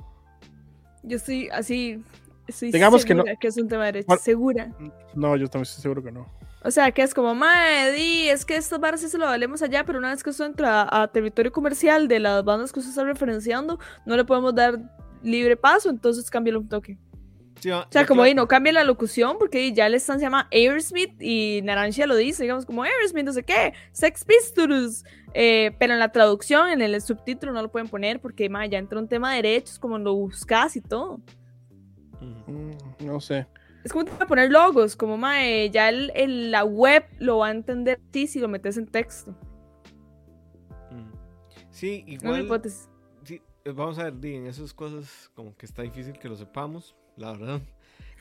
[1.02, 2.02] Yo estoy así.
[2.46, 3.24] Estoy Digamos que no.
[3.40, 4.16] Que es un tema de derecho.
[4.16, 4.72] segura.
[5.14, 6.26] No, yo también estoy seguro que no.
[6.64, 9.84] O sea, que es como, mae, es que estos barras sí se lo valemos allá,
[9.84, 13.04] pero una vez que eso entra a, territorio comercial de las bandas que usted está
[13.04, 14.78] referenciando, no le podemos dar
[15.22, 16.98] libre paso, entonces cámbialo un toque
[17.70, 21.20] o sea, como ahí no cambia la locución porque ya el stand se llama Aerosmith
[21.20, 25.04] y Naranja lo dice, digamos como Aerosmith, no sé qué, Sex Pistols.
[25.34, 28.98] Eh, pero en la traducción, en el subtítulo no lo pueden poner porque ya entra
[28.98, 31.20] un tema de derechos, como lo buscas y todo.
[32.20, 33.46] Mm, no sé.
[33.84, 37.50] Es como te a poner logos, como mae, ya el, la web lo va a
[37.50, 39.34] entender ti si lo metes en texto.
[41.70, 42.46] Sí, igual.
[43.24, 47.32] Sí, vamos a ver, en esas cosas como que está difícil que lo sepamos la
[47.32, 47.60] verdad.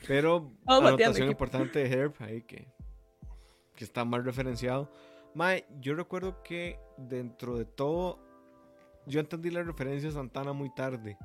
[0.06, 2.66] Pero oh, anotación importante de Herb ahí que,
[3.74, 4.90] que está mal referenciado.
[5.34, 8.18] Mae, yo recuerdo que dentro de todo,
[9.06, 11.16] yo entendí la referencia a Santana muy tarde.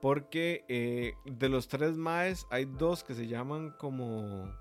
[0.00, 4.52] Porque eh, de los tres Maes hay dos que se llaman como,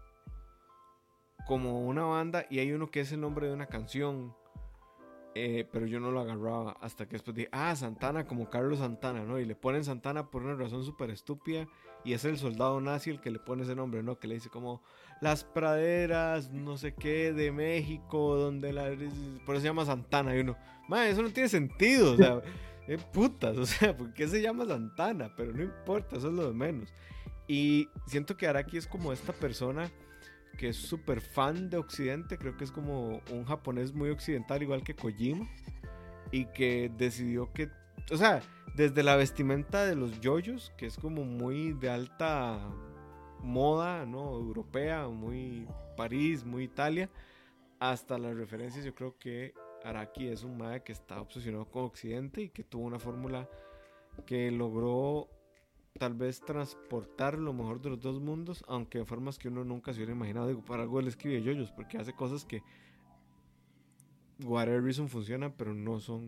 [1.45, 4.35] como una banda y hay uno que es el nombre de una canción.
[5.37, 9.25] Eh, pero yo no lo agarraba hasta que después dije, ah, Santana como Carlos Santana,
[9.25, 9.37] ¿no?
[9.37, 11.67] Y le ponen Santana por una razón súper estúpida
[12.05, 14.17] y es el soldado nazi el que le pone ese nombre, ¿no?
[14.17, 14.81] Que le dice como
[15.19, 18.85] las praderas, no sé qué, de México, donde la...
[19.45, 20.55] Por eso se llama Santana y uno,
[20.87, 22.41] madre, eso no tiene sentido, o sea,
[22.87, 25.33] eh, putas, o sea, ¿por qué se llama Santana?
[25.35, 26.93] Pero no importa, eso es lo de menos.
[27.45, 29.91] Y siento que Araki es como esta persona
[30.55, 34.83] que es súper fan de Occidente, creo que es como un japonés muy occidental, igual
[34.83, 35.47] que Kojima,
[36.31, 37.69] y que decidió que,
[38.11, 38.41] o sea,
[38.75, 42.59] desde la vestimenta de los yoyos, que es como muy de alta
[43.41, 44.33] moda, ¿no?
[44.33, 47.09] Europea, muy París, muy Italia,
[47.79, 49.53] hasta las referencias, yo creo que
[49.83, 53.47] Araki es un mae que está obsesionado con Occidente y que tuvo una fórmula
[54.25, 55.29] que logró
[55.97, 59.93] tal vez transportar lo mejor de los dos mundos, aunque de formas que uno nunca
[59.93, 60.47] se hubiera imaginado.
[60.47, 62.61] Digo, para algo él escribe yoyos, porque hace cosas que
[64.43, 66.27] whatever reason funcionan, pero no son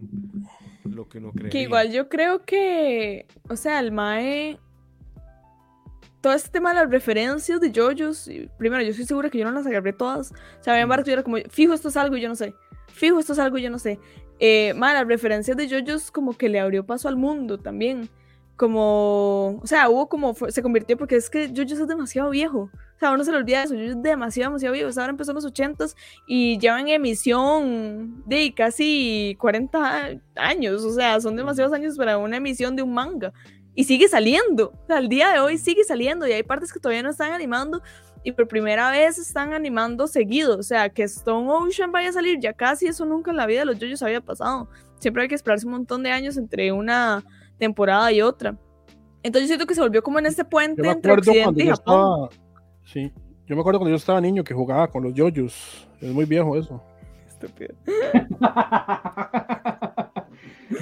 [0.85, 1.49] lo que uno cree.
[1.49, 4.57] Que igual yo creo que, o sea, el Mae
[6.21, 9.45] todo este tema de las referencias de JoJo's, y primero, yo estoy segura que yo
[9.45, 10.31] no las agarré todas.
[10.31, 10.89] O sea, había Mm.
[10.89, 12.53] varias que yo era como, fijo, esto es algo y yo no sé.
[12.87, 13.99] Fijo, esto es algo y yo no sé.
[14.39, 18.09] Eh, ma, las referencias de JoJo's como que le abrió paso al mundo también.
[18.57, 22.71] Como, o sea, hubo como, se convirtió porque es que JoJo's es demasiado viejo.
[22.97, 23.75] O sea, uno se le olvida eso.
[23.75, 24.89] JoJo's es demasiado, demasiado viejo.
[24.89, 25.95] O sea, ahora empezó en los 80s
[26.27, 30.83] y llevan en emisión de casi 40 años.
[30.83, 33.31] O sea, son demasiados años para una emisión de un manga.
[33.75, 34.73] Y sigue saliendo.
[34.83, 36.27] O sea, al día de hoy sigue saliendo.
[36.27, 37.83] Y hay partes que todavía no están animando.
[38.23, 40.57] Y por primera vez están animando seguido.
[40.57, 42.87] O sea, que Stone Ocean vaya a salir ya casi.
[42.87, 44.67] Eso nunca en la vida de los JoJo's había pasado.
[44.97, 47.23] Siempre hay que esperarse un montón de años entre una
[47.57, 48.55] temporada y otra.
[49.23, 51.67] Entonces yo siento que se volvió como en este Yo puente me entre Occidente y
[51.67, 52.29] yo Japón.
[52.29, 52.47] estaba.
[52.85, 53.11] Sí,
[53.45, 55.87] yo me acuerdo cuando yo estaba niño que jugaba con los yoyos.
[56.01, 56.81] Es muy viejo eso.
[57.27, 57.73] Estúpido.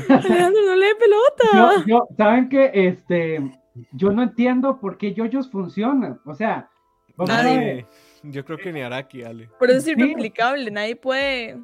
[0.10, 1.46] Alejandro, no lee pelota.
[1.54, 2.72] yo, yo- ¿saben qué?
[2.74, 3.52] Este,
[3.92, 6.20] yo no entiendo por qué yoyos funcionan.
[6.26, 6.70] O sea,
[7.16, 7.58] vamos a ver.
[7.58, 7.88] Nadie.
[8.24, 9.50] Yo creo que ni Araki, Ale.
[9.60, 9.92] Por eso es Sí.
[9.92, 10.72] irreplicable.
[10.72, 11.60] Nadie puede.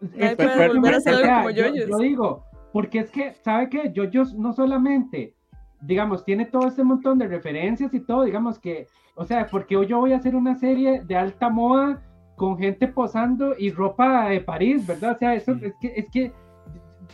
[0.00, 1.88] Nadie puede pero- volver a hacer algo como yo, yoyos.
[1.90, 3.92] yo digo, porque es que, ¿sabe qué?
[3.92, 5.36] Yoyos no solamente,
[5.80, 9.86] digamos, tiene todo este montón de referencias y todo, digamos que, o sea, porque hoy
[9.86, 12.02] yo voy a hacer una serie de alta moda
[12.34, 15.12] con gente posando y ropa de París, ¿verdad?
[15.12, 16.32] O sea, eso es que, es que,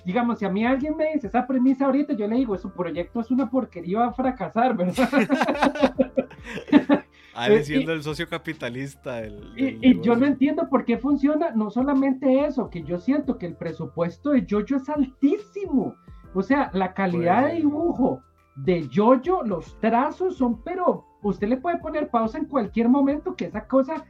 [0.07, 3.21] digamos, si a mí alguien me dice esa premisa ahorita, yo le digo, su proyecto
[3.21, 5.11] es una porquería, va a fracasar, ¿verdad?
[7.45, 9.53] Ale Eh, siendo el socio capitalista del.
[9.57, 13.47] Y, y yo no entiendo por qué funciona, no solamente eso, que yo siento que
[13.47, 15.95] el presupuesto de Jojo es altísimo.
[16.35, 18.23] O sea, la calidad Pues- de dibujo
[18.57, 23.47] de Jojo, los trazos son, pero usted le puede poner pausa en cualquier momento que
[23.47, 24.05] esa cosa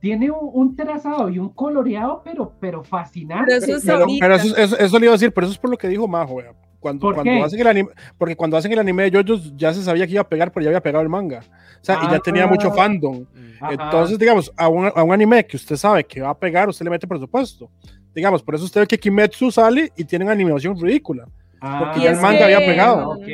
[0.00, 3.46] tiene un, un trazado y un coloreado, pero, pero fascinante.
[3.46, 4.24] Pero eso es Pero, ahorita.
[4.24, 6.06] pero eso, eso- eso le iba a decir, pero eso es por lo que dijo
[6.06, 6.52] Majo, vea.
[6.86, 7.42] Cuando, ¿Por cuando qué?
[7.42, 10.22] hacen el anime, porque cuando hacen el anime de JoJo's ya se sabía que iba
[10.22, 11.40] a pegar, pero ya había pegado el manga.
[11.80, 12.46] O sea, y ya tenía Ah.
[12.46, 13.22] mucho fandom.
[13.34, 13.52] Mm.
[13.60, 13.72] Ajá.
[13.72, 16.84] Entonces, digamos, a un, a un anime que usted sabe que va a pegar, usted
[16.84, 17.68] le mete presupuesto.
[18.14, 21.26] Digamos, por eso usted ve que Kimetsu sale y tiene una animación ridícula.
[21.60, 23.10] Ah, porque ya el manga había pegado.
[23.10, 23.26] Ok,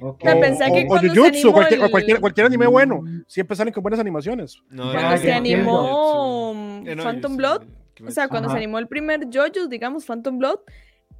[0.00, 0.22] ok.
[0.22, 3.82] sea, pensé que o, o Jujutsu, cualquier, el- cualquier, cualquier anime bueno, siempre salen con
[3.82, 4.56] buenas animaciones.
[4.70, 7.62] No, Cuando se animó Eh, Phantom Blood,
[8.06, 10.60] o sea, cuando se animó el primer JoJo's, digamos, Phantom Blood,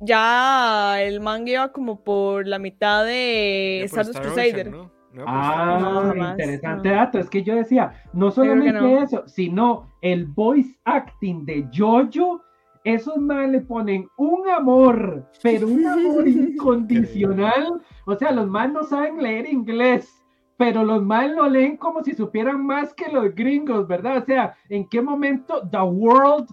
[0.01, 4.69] ya el manga iba como por la mitad de Stardust Star Crusader.
[4.69, 4.99] Ocean, ¿no?
[5.13, 6.95] No, por Ah, No, interesante no.
[6.95, 7.19] dato.
[7.19, 9.03] Es que yo decía, no solamente no.
[9.03, 12.43] eso, sino el voice acting de Jojo,
[12.85, 17.81] esos más le ponen un amor, pero un amor incondicional.
[18.07, 20.15] O sea, los más no saben leer inglés,
[20.57, 24.19] pero los más lo leen como si supieran más que los gringos, ¿verdad?
[24.19, 26.49] O sea, ¿en qué momento The World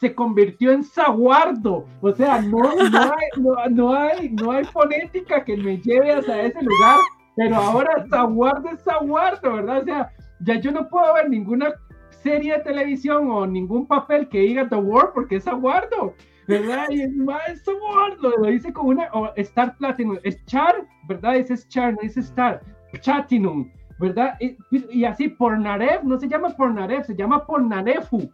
[0.00, 1.84] se convirtió en Zaguardo?
[2.00, 2.58] O sea, no,
[2.90, 6.98] no, hay, no, no hay, no hay fonética que me lleve hasta ese lugar.
[7.36, 9.82] Pero ahora Zaguardo es Zaguardo, ¿verdad?
[9.82, 10.10] O sea,
[10.40, 11.72] ya yo no puedo ver ninguna
[12.10, 16.14] serie de televisión o ningún papel que diga The World porque es Zaguardo,
[16.46, 16.86] ¿verdad?
[16.90, 21.36] Y es más es Zaguardo, lo dice con una, o Star Platinum, es Char, ¿verdad?
[21.36, 22.60] Es Char, no dice Star,
[23.00, 23.70] Chatinum,
[24.00, 24.36] ¿verdad?
[24.40, 24.56] Y,
[24.90, 28.30] y así, Pornarev, no se llama Pornarev, se llama Pornarefu,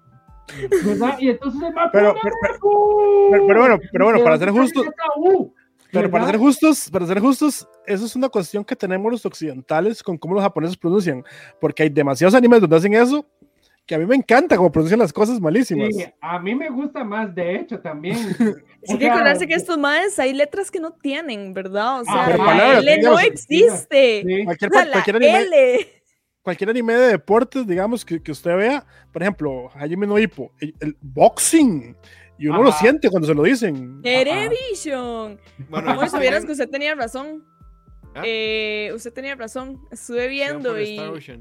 [0.85, 1.17] ¿verdad?
[1.19, 2.35] Y entonces se Pero- pero-
[3.31, 4.87] Pero, pero bueno, pero bueno, para ser justos,
[5.93, 10.03] pero para ser justos, para ser justos, eso es una cuestión que tenemos los occidentales
[10.03, 11.23] con cómo los japoneses pronuncian,
[11.61, 13.25] porque hay demasiados animes donde hacen eso
[13.87, 15.89] que a mí me encanta cómo pronuncian las cosas malísimas.
[15.95, 18.17] Sí, a mí me gusta más, de hecho, también.
[18.87, 22.03] Sí, hay que acordarse que estos madres hay letras que no tienen, ¿verdad?
[22.03, 24.23] O sea, Ah, la L no existe.
[24.27, 24.45] Sí.
[24.45, 26.04] Cualquier, O sea, la cualquier anime, L.
[26.45, 30.75] cualquier anime de deportes, digamos, que, que usted vea, por ejemplo, Hajime no Ippo, el,
[30.79, 31.97] el boxing,
[32.39, 34.03] y uno lo siente cuando se lo dicen.
[34.03, 35.41] Television.
[35.69, 37.45] Bueno, también- que usted tenía razón.
[38.15, 38.23] ¿Ah?
[38.25, 39.81] Eh, usted tenía razón.
[39.91, 40.99] Estuve viendo y.
[40.99, 41.39] Star.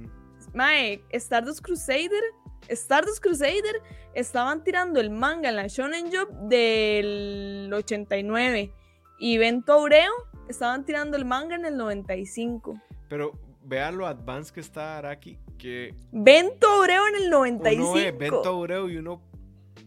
[0.53, 2.23] Mae, Stardust Crusader.
[2.69, 3.81] Stardust Crusader
[4.13, 8.71] estaban tirando el manga en la Shonen Jump del 89.
[9.19, 10.11] Y Bento Aureo
[10.47, 12.79] estaban tirando el manga en el 95.
[13.09, 13.31] Pero
[13.65, 18.17] vea lo advanced que está Araki, que Bento Aureo en el uno ve 95.
[18.17, 19.21] Bento Aureo y uno,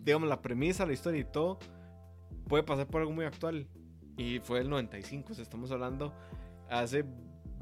[0.03, 1.59] digamos, la premisa, la historia y todo,
[2.49, 3.67] puede pasar por algo muy actual.
[4.17, 6.13] Y fue el 95, o sea, estamos hablando
[6.71, 7.05] hace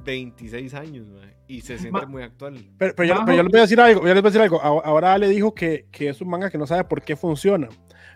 [0.05, 2.55] 26 años, mae, y se siente Ma- muy actual.
[2.79, 4.41] Pero, pero yo, pero yo les voy a decir algo, yo les voy a decir
[4.43, 4.61] algo.
[4.63, 7.69] Ahora- Ale dijo que, que es un manga que no sabe por qué funciona.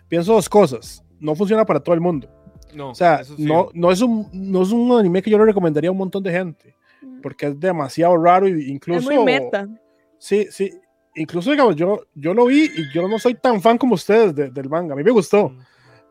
[0.07, 1.03] Pienso dos cosas.
[1.19, 2.29] No funciona para todo el mundo.
[2.73, 3.33] No, O sea, sí.
[3.39, 6.21] no, no, es un, no es un anime que yo le recomendaría a un montón
[6.23, 6.75] de gente.
[7.21, 9.09] Porque es demasiado raro e es incluso...
[9.11, 9.67] muy meta.
[10.17, 10.71] Sí, sí.
[11.15, 14.49] Incluso, digamos, yo, yo lo vi y yo no soy tan fan como ustedes de-
[14.49, 14.93] del manga.
[14.93, 15.59] A mí me gustó, Mm.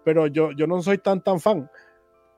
[0.04, 1.70] pero yo, yo no soy tan, tan fan.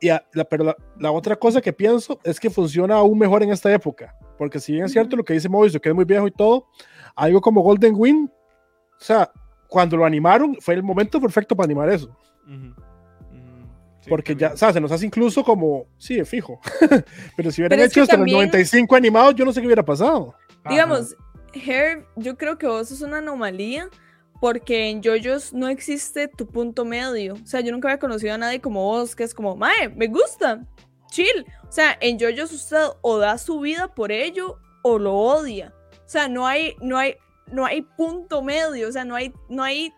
[0.02, 3.42] y a- la, pero la, la otra cosa que pienso es que funciona aún mejor
[3.42, 6.06] en esta época, porque si bien es cierto lo que dice Mauricio, que es muy
[6.06, 6.66] viejo y todo,
[7.14, 9.30] algo como Golden Wind, o sea,
[9.68, 12.08] cuando lo animaron fue el momento perfecto para animar eso.
[14.00, 16.60] Sí, porque ya, o sea, se nos hace incluso como, sí, de fijo,
[17.36, 19.60] pero si hubieran Pero es hecho que hasta también- los 95 animados, yo no sé
[19.60, 20.34] qué hubiera pasado.
[20.68, 21.16] Digamos,
[21.52, 23.88] Herb, yo creo que vos sos una anomalía
[24.40, 27.34] porque en JoJo's no existe tu punto medio.
[27.34, 30.06] O sea, yo nunca había conocido a nadie como vos, que es como, mae, me
[30.06, 30.64] gusta,
[31.10, 31.44] chill.
[31.68, 35.74] O sea, en JoJo's usted o da su vida por ello o lo odia.
[35.92, 37.16] O sea, no hay, no hay,
[37.52, 38.88] no hay punto medio.
[38.88, 39.92] O sea, no hay, no hay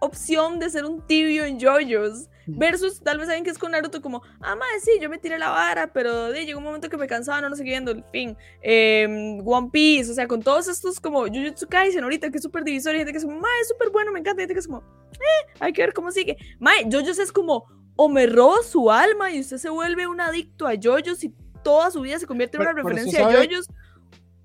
[0.00, 2.28] opción de ser un tibio en JoJo's.
[2.46, 5.38] Versus tal vez alguien que es con Naruto como, ah, madre, sí, yo me tiré
[5.38, 8.04] la vara, pero de, llegó un momento que me cansaba, no lo seguí viendo, el
[8.12, 8.36] fin.
[8.62, 12.62] Em, One Piece, o sea, con todos estos como Jujutsu Kaisen ahorita, que es súper
[12.64, 14.60] divisorio, y gente que es como, madre, es súper bueno, me encanta, y gente que
[14.60, 14.78] es como,
[15.12, 16.36] eh, hay que ver cómo sigue.
[16.60, 17.64] Madre, JoJo's es como,
[17.96, 21.90] o me robo su alma y usted se vuelve un adicto a JoJo's y toda
[21.90, 23.68] su vida se convierte en Pero- una pero referencia a sabe- JoJo's,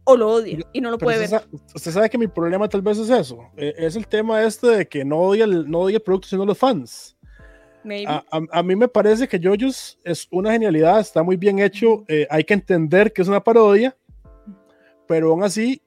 [0.03, 1.61] o lo odia y no lo Pero puede usted, ver.
[1.75, 4.87] usted sabe que mi problema tal vez es eso, eh, es el tema este de
[4.87, 7.15] que no odia el, no odia el producto, sino los fans.
[8.07, 12.03] A, a- a mí me parece que JoJo's es una genialidad, está muy bien hecho,
[12.07, 13.95] eh, hay que entender que es una parodia,
[15.07, 15.81] pero aún así,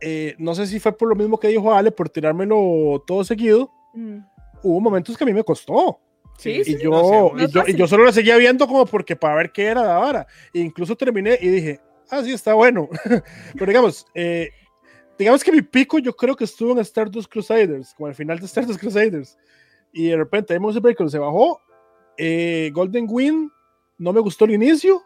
[0.00, 3.70] eh, no sé si fue por lo mismo que dijo Ale, por tirármelo todo seguido,
[3.94, 4.18] Mm.
[4.62, 6.00] hubo momentos que a mí me costó.
[6.36, 7.04] Sí, Y sí, yo, no
[7.38, 9.82] sé, y, yo, y yo solo lo seguía viendo como porque para ver qué era
[9.84, 10.26] de ahora.
[10.52, 11.80] E incluso terminé y dije,
[12.10, 12.88] ah, sí, está bueno.
[13.54, 14.50] Pero digamos, eh,
[15.16, 18.46] digamos que mi pico yo creo que estuvo en Stardust Crusaders, como al final de
[18.46, 19.38] Stardust Crusaders.
[19.94, 21.60] Y de repente Demon Breaker se bajó.
[22.18, 23.50] eh, Golden Wind
[23.98, 25.02] no me gustó el inicio.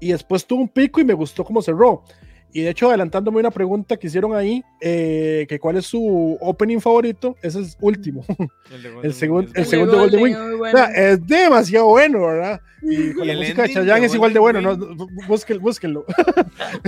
[0.00, 2.02] Y después tuvo un pico y me gustó cómo cerró.
[2.52, 6.78] Y de hecho, adelantándome una pregunta que hicieron ahí, eh, que cuál es su opening
[6.80, 8.24] favorito, ese es último.
[8.70, 9.64] El, de el segun- el bueno.
[9.64, 10.38] segundo Golden Wind.
[10.38, 10.78] muy O bueno.
[10.78, 12.60] sea, es demasiado bueno, ¿verdad?
[12.82, 15.06] Y con la el música de Chayanne es igual de bueno, Golden ¿no?
[15.28, 15.60] Búsquenlo.
[15.62, 16.04] búsquenlo.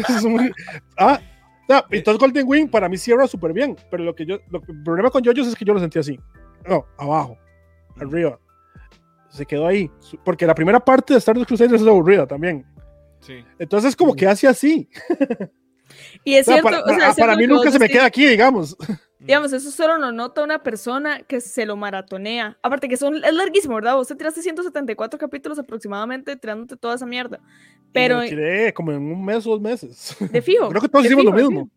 [0.09, 0.53] Es muy-
[0.97, 1.21] Ah,
[1.69, 4.83] no, entonces Golden Wing para mí cierra súper bien, pero lo que yo, lo el
[4.85, 6.19] problema con JoJo's es que yo lo sentí así.
[6.69, 7.39] No, abajo,
[8.01, 8.39] arriba.
[9.31, 9.91] Se quedó ahí,
[10.25, 12.65] porque la primera parte de Stardust Crusaders es aburrida también.
[13.21, 13.45] Sí.
[13.59, 14.89] Entonces como que hace así.
[16.23, 18.27] Y es O sea, cierto, para, o sea, para- mí nunca se me queda aquí,
[18.27, 18.77] digamos.
[19.19, 22.59] Digamos, eso solo lo nota una persona que se lo maratonea.
[22.63, 23.95] Aparte que son, es larguísimo, ¿verdad?
[23.97, 27.41] Vos te tiraste 174 capítulos aproximadamente tirándote toda esa mierda.
[27.93, 30.15] Pero Y me lo tiré como en un mes o dos meses.
[30.21, 30.69] de fijo.
[30.69, 31.71] Creo que todos hicimos lo fijo, mismo.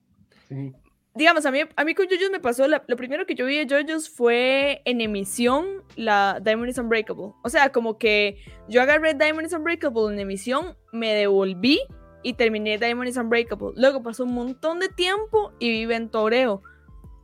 [0.49, 0.80] fijo.
[1.13, 3.57] Digamos, a mí, a mí con JoJo's me pasó, la- lo primero que yo vi
[3.57, 7.33] de JoJo's fue en emisión la Diamond is Unbreakable.
[7.43, 8.37] O sea, como que
[8.69, 11.81] yo agarré Diamond is Unbreakable en emisión, me devolví
[12.23, 13.71] y terminé Diamond is Unbreakable.
[13.75, 16.61] Luego pasó un montón de tiempo y vi Ventoreo.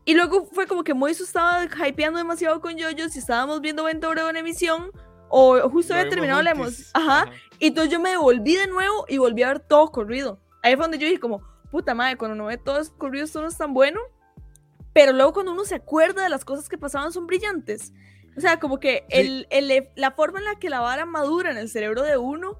[0.03, 4.29] Y luego fue como que Moiso estaba hypeando demasiado con JoJo's y estábamos viendo Ventoreo
[4.29, 4.91] en emisión.
[5.29, 6.87] O justo había terminado la emoción.
[6.93, 7.29] Ajá.
[7.59, 10.39] Y entonces yo me devolví de nuevo y volví a ver todo corrido.
[10.63, 11.41] Ahí fue donde yo dije como,
[11.71, 13.99] puta madre, cuando uno ve todo eso corrido esto no es tan bueno.
[14.93, 17.93] Pero luego cuando uno se acuerda de las cosas que pasaban son brillantes.
[18.35, 21.57] O sea, como que el, el- la forma en la que la vara madura en
[21.57, 22.57] el cerebro de uno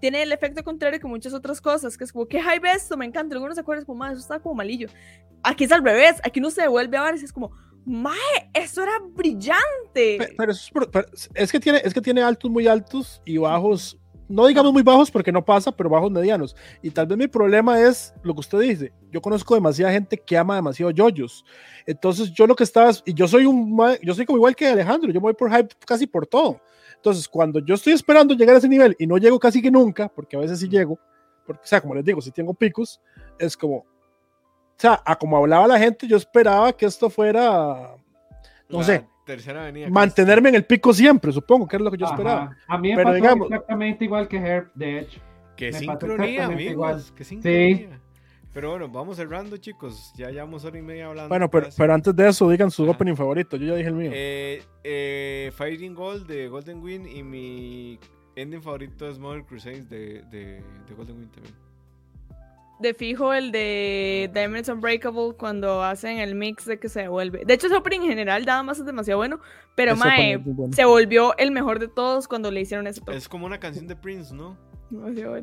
[0.00, 3.06] tiene el efecto contrario que muchas otras cosas, que es como, que hype esto, me
[3.06, 3.34] encanta.
[3.34, 4.88] Luego uno se acuerda, es como, madre, eso está como malillo.
[5.42, 7.50] Aquí es al revés, aquí uno se devuelve a ver y es como,
[7.86, 10.16] mae, eso era brillante.
[10.18, 13.38] Pe- Pero, eso es, pero es que tiene, es que tiene altos muy altos y
[13.38, 13.98] bajos,
[14.28, 16.56] no digamos muy bajos porque no pasa, pero bajos medianos.
[16.82, 18.92] Y tal vez mi problema es lo que usted dice.
[19.10, 21.44] Yo conozco demasiada gente que ama demasiado yoyos.
[21.86, 25.10] Entonces yo lo que estaba, y yo soy un, yo soy como igual que Alejandro,
[25.12, 26.60] yo me voy por hype casi por todo.
[26.96, 30.08] Entonces cuando yo estoy esperando llegar a ese nivel y no llego casi que nunca,
[30.08, 30.98] porque a veces sí llego,
[31.46, 33.00] porque, o sea, como les digo, si tengo picos,
[33.38, 33.84] es como, o
[34.78, 37.94] sea, a como hablaba la gente, yo esperaba que esto fuera,
[38.68, 39.88] no sé, Tercera avenida.
[39.90, 42.56] mantenerme en el pico siempre, supongo que es lo que yo esperaba.
[42.66, 45.20] A mí me Pero pasó digamos- exactamente igual que Herb, de hecho.
[45.56, 46.72] Qué Me sincronía, amigos.
[46.72, 47.02] igual.
[47.14, 48.00] Qué sincronía.
[48.54, 50.12] Pero bueno, vamos cerrando, chicos.
[50.16, 51.28] Ya llevamos hora y media hablando.
[51.28, 52.92] Bueno, pero, pero antes de eso, digan su Ajá.
[52.92, 53.56] opening favorito.
[53.58, 54.10] Yo ya dije el mío.
[54.14, 57.98] Eh, eh, Fighting Gold de Golden Wind y mi
[58.36, 61.54] ending favorito es Mother Crusades de, de, de Golden Wind también.
[62.78, 67.44] De fijo el de Diamonds Unbreakable cuando hacen el mix de que se devuelve.
[67.46, 69.40] De hecho, ese opening en general nada más es demasiado bueno,
[69.74, 70.74] pero mae, bueno.
[70.74, 73.16] se volvió el mejor de todos cuando le hicieron ese toque.
[73.16, 74.58] Es como una canción de Prince, ¿no?
[74.90, 75.36] Demasiado.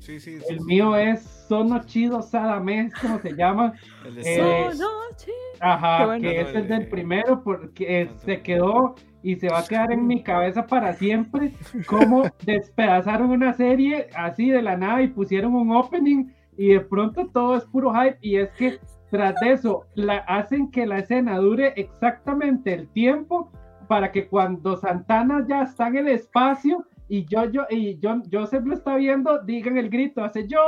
[0.00, 0.38] Sí, sí.
[0.38, 0.64] sí, El sí.
[0.64, 3.72] mío es Sono Chido Sadame, ¿cómo se llama?
[4.06, 4.34] El de Eh,
[4.66, 4.78] Stars.
[4.78, 5.32] No, sí.
[5.60, 6.22] Ajá, bueno.
[6.28, 9.90] que No, ese es el- del primero porque se quedó y se va a quedar
[9.92, 11.52] en mi cabeza para siempre
[11.86, 16.26] como despedazaron una serie así de la nada y pusieron un opening
[16.56, 18.78] y de pronto todo es puro hype y es que
[19.10, 23.50] tras de eso la hacen que la escena dure exactamente el tiempo
[23.88, 28.64] para que cuando Santana ya está en el espacio y yo, yo, y John, Joseph
[28.66, 30.60] lo está viendo, digan el grito, hace yo,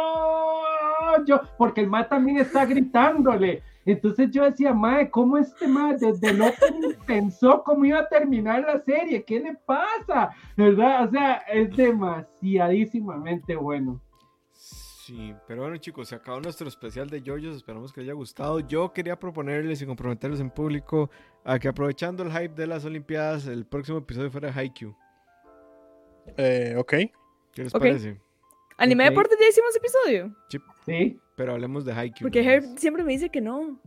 [1.27, 3.63] yo, porque el ma también está gritándole.
[3.85, 6.47] Entonces yo decía, mae, ¿cómo este mae desde no
[7.07, 9.25] pensó cómo iba a terminar la serie?
[9.25, 10.31] ¿Qué le pasa?
[10.57, 11.09] ¿Verdad?
[11.09, 14.01] O sea, es demasiadísimamente bueno.
[14.53, 18.61] Sí, pero bueno chicos, se acabó nuestro especial de JoJo's, esperamos que les haya gustado.
[18.61, 21.11] Yo quería proponerles y comprometerles en público
[21.45, 24.95] a que aprovechando el hype de las Olimpiadas, el próximo episodio fuera Haikyuu.
[26.37, 26.91] Eh, ok.
[27.53, 28.17] ¿Qué les parece?
[28.79, 29.11] Anime Ok.
[29.11, 30.35] Deportes ya hicimos episodio.
[30.87, 31.19] Sí.
[31.37, 32.27] Pero hablemos de Haikyuu.
[32.27, 32.49] Porque más.
[32.53, 33.79] Herb siempre me dice que no.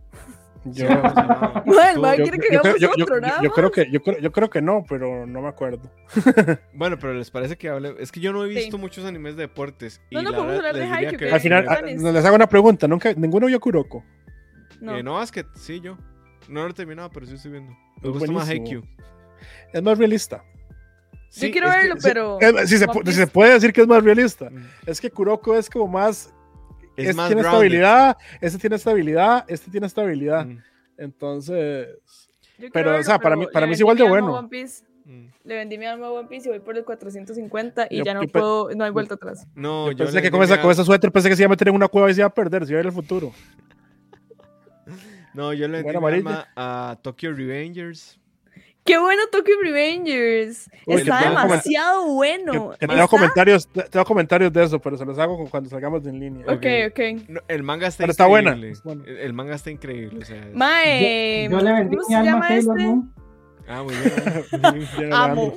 [0.65, 3.71] Yo, a- que creo más.
[3.71, 5.91] que yo creo, yo creo que no, pero no me acuerdo.
[6.73, 7.95] Bueno, pero les parece que hable.
[7.99, 8.55] Es que yo no he Sí.
[8.55, 10.01] visto muchos animes de deportes.
[10.09, 12.01] Y No, no, la podemos hablar de Haikyuu, que- que Al final, Planes.
[12.01, 12.87] les hago una pregunta.
[12.87, 14.03] Nunca, ninguno vio Kuroko.
[14.79, 14.95] No.
[14.97, 15.97] Eh, no, Basket, sí, yo.
[16.47, 17.71] No lo he terminado, pero sí estoy viendo.
[17.71, 17.77] Me
[18.09, 18.63] Es gusta más buenísimo.
[18.79, 18.83] Haikyuu.
[19.73, 20.43] Es más realista.
[21.35, 22.39] Sí, Yo quiero que- verlo, pero.
[22.39, 24.51] Es- si, se, si puede decir que es más realista.
[24.51, 26.31] mm, Es que Kuroko es como más.
[26.95, 27.57] Es este más tiene grounded.
[27.65, 30.45] estabilidad, este tiene estabilidad, este tiene estabilidad.
[30.45, 30.57] Mm,
[30.97, 31.87] Entonces.
[32.59, 34.33] Yo pero, o sea, para mí- para mí es vendí igual de a bueno.
[34.37, 34.83] One Piece.
[35.05, 35.25] mm.
[35.43, 38.13] Le vendí mi alma a One Piece y voy por el 450 y Yo- ya
[38.13, 39.47] no puedo, no hay vuelta atrás.
[39.55, 41.47] No, yo yo pensé que con esa, mi con esa suéter pensé que se iba
[41.47, 42.93] a meter en una cueva y se iba a perder, se iba a ir al
[42.93, 43.33] futuro.
[45.33, 48.19] No, yo le vendí mi alma a Tokyo Revengers.
[48.85, 50.69] ¡Qué bueno Tokyo Revengers!
[50.85, 52.71] Uy, Está demasiado bueno.
[52.71, 55.49] Que- que te Está- comentarios, te, te hago comentarios de eso, pero se los hago
[55.49, 56.45] cuando salgamos de en línea.
[56.47, 57.29] Ok, ok.
[57.29, 58.51] No, el manga está Pero está buena,
[58.83, 59.03] buena.
[59.05, 60.19] El, el manga está increíble.
[60.21, 62.77] O sea, es- Mae, yo, yo le vendí ¿cómo mi se alma a llama Sailor
[62.79, 62.89] este?
[62.89, 63.13] Moon.
[63.67, 64.87] Ah, muy bien.
[64.97, 65.53] Bien, Amo.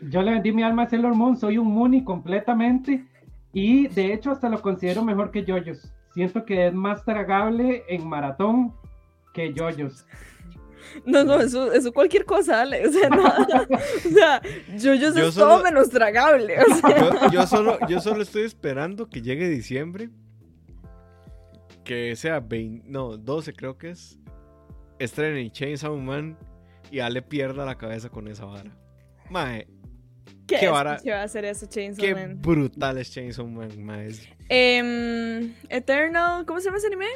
[0.00, 3.04] Yo le vendí mi alma a Sailor Moon, soy un Mooney completamente.
[3.52, 5.92] Y de hecho hasta lo considero mejor que Yoyos.
[6.14, 8.74] Siento que es más tragable en maratón
[9.34, 10.04] que Yoyos.
[11.04, 12.86] No, no, eso, eso cualquier cosa, Ale.
[12.88, 13.66] O sea, nada.
[14.06, 14.42] O sea,
[14.76, 16.56] yo, yo, Yo es todo solo- menos tragable.
[16.60, 20.10] O sea, yo, yo solo, yo solo estoy esperando que llegue diciembre.
[21.84, 24.18] Que sea 20, no, 12 creo que es.
[24.98, 26.36] Estrenen Chainsaw Man
[26.90, 28.70] y Ale pierda la cabeza con esa vara.
[29.30, 29.66] Mae,
[30.46, 32.38] ¿qué, qué es vara- que va a hacer eso, Chainsaw qué Man?
[32.40, 34.10] brutal es Chainsaw Man, mae.
[34.48, 37.06] Em, Eternal, ¿cómo se llama ese anime?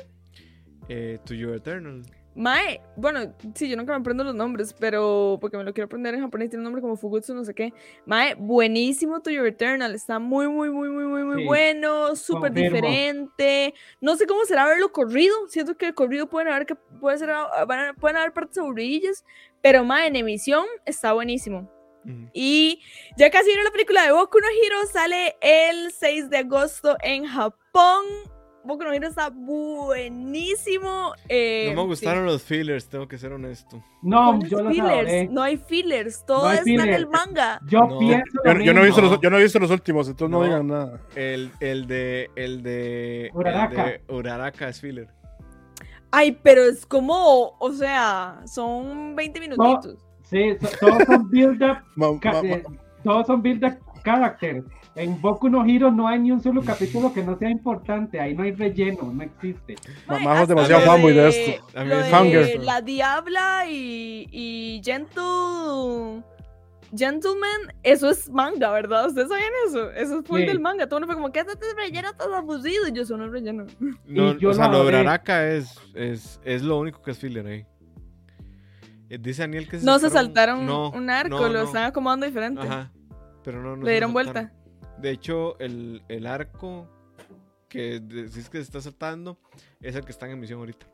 [0.89, 2.03] eh, To Your Eternal.
[2.35, 6.15] Mae, bueno, sí, yo nunca me aprendo los nombres, pero porque me lo quiero aprender
[6.15, 7.73] en japonés, tiene un nombre como Fugutsu, no sé qué.
[8.07, 12.53] Mae, buenísimo To Your Eternal, está muy, muy, muy, muy, muy, muy Sí, bueno, súper
[12.53, 13.75] diferente.
[14.01, 17.31] No sé cómo será verlo corrido, siento que el corrido pueden haber, que puede ser,
[17.31, 19.25] ah, van pueden haber partes aburridillas,
[19.63, 21.71] pero mae, en emisión está buenísimo.
[22.35, 22.83] Y
[23.17, 27.25] ya casi viene la película de Boku no Hero, sale el 6 de agosto en
[27.25, 28.05] Japón.
[28.65, 31.13] Boku no Hero está buenísimo.
[31.29, 31.89] eh, No me sí.
[32.03, 33.83] gustaron los fillers, tengo que ser honesto.
[34.03, 35.31] No, ¿Cuáles yo los fillers?
[35.31, 37.61] No hay fillers, todo No hay está en el manga.
[37.67, 37.99] Yo No.
[37.99, 39.11] pienso Yo, yo no he visto No.
[39.11, 40.45] los, yo no he visto los últimos, entonces no, No.
[40.45, 41.01] digan nada.
[41.15, 42.31] El, el de.
[42.37, 43.31] El de.
[43.35, 43.85] Uraraka.
[43.91, 45.09] El de Uraraka es filler.
[46.11, 49.97] Ay, pero es como, o sea, son 20 minutitos.
[50.23, 52.65] Sí, so- todos son build up, Ma- ca- ma- ma- eh,
[53.03, 54.65] todos son build up characters.
[54.97, 58.35] En Boku no Hero no hay ni un solo capítulo que no sea importante, ahí
[58.35, 59.75] no hay relleno, no existe.
[60.07, 61.67] ma- Mae, Majo es hasta demasiado fanboy de esto.
[61.77, 62.65] A mí lo es de fangirl.
[62.65, 66.23] La Diabla y, y Gentle.
[66.97, 69.09] Gentleman, eso es manga, ¿verdad?
[69.09, 69.91] ¿Ustedes sabían eso?
[69.91, 70.47] Eso es full Sí.
[70.47, 70.87] del manga.
[70.87, 72.87] Todo uno fue como, ¿qué es este relleno tan abusivo?
[72.87, 73.67] Y yo, eso no es relleno.
[74.07, 74.91] No, yo o sea, lo de.
[74.91, 77.67] Uraraka es, es, es lo único que es filler ahí.
[79.11, 82.61] Eh, Dice Daniel que No se saltaron- no, un arco, no, lo están acomodando diferente.
[82.63, 82.93] Ajá.
[83.43, 84.53] Pero no, no se Le dieron vuelta.
[84.99, 86.89] De hecho, el, el arco
[87.69, 89.39] que decís que se está saltando
[89.81, 90.87] es el que está en emisión ahorita.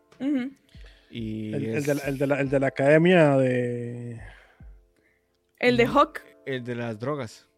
[1.11, 4.21] Y el, de la, el de la- el de la academia de.
[5.59, 6.21] El de Hawk.
[6.47, 7.49] el de las drogas.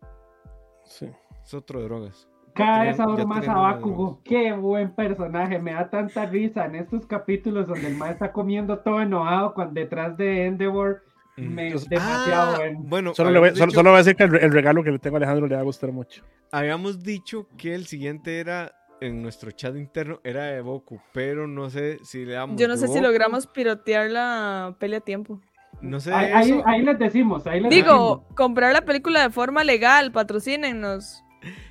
[0.84, 1.08] Sí.
[1.44, 2.28] Es otro de drogas.
[2.54, 4.20] Cada vez ya más a Bakugo.
[4.24, 8.78] Qué buen personaje, me da tanta risa en estos capítulos donde el maestro está comiendo
[8.80, 11.02] todo enojado cuando detrás de Endeavor.
[11.36, 11.48] Mm.
[11.54, 12.80] Me, Entonces- demasiado Ah, bueno.
[12.84, 14.82] bueno, Solo, le voy, habíamos solo, dicho- solo voy a decir que el, el regalo
[14.84, 16.22] que le tengo a Alejandro le va a gustar mucho.
[16.50, 21.70] Habíamos dicho que el siguiente era en nuestro chat interno era de Boku, pero no
[21.70, 22.60] sé si le damos.
[22.60, 25.40] Yo no sé si Boku, logramos pirotear la pelea a tiempo.
[25.80, 26.12] No sé.
[26.12, 31.24] Ahí, ahí- ahí les decimos, ahí les Digo, comprar la película de forma legal, patrocínennos.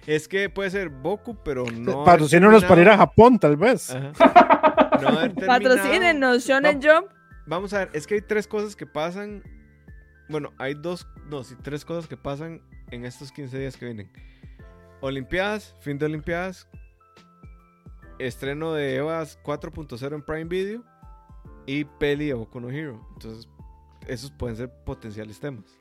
[0.05, 1.91] Es que puede ser Boku, pero no.
[1.93, 3.95] haber Patrocínenos para ir a Japón, tal vez.
[3.95, 4.11] No.
[5.47, 7.07] Patrocínenos, Shonen Jump.
[7.47, 9.43] Vamos a ver, es que hay tres cosas que pasan.
[10.30, 12.61] Bueno, hay dos, no, sí, tres cosas que pasan
[12.91, 14.11] en estos 15 días que vienen.
[15.01, 16.68] Olimpiadas, fin de Olimpiadas.
[18.19, 20.84] Estreno de EVAS 4.0 en Prime Video.
[21.65, 23.05] Y peli de Boku no Hero.
[23.13, 23.47] Entonces,
[24.07, 25.81] esos pueden ser potenciales temas.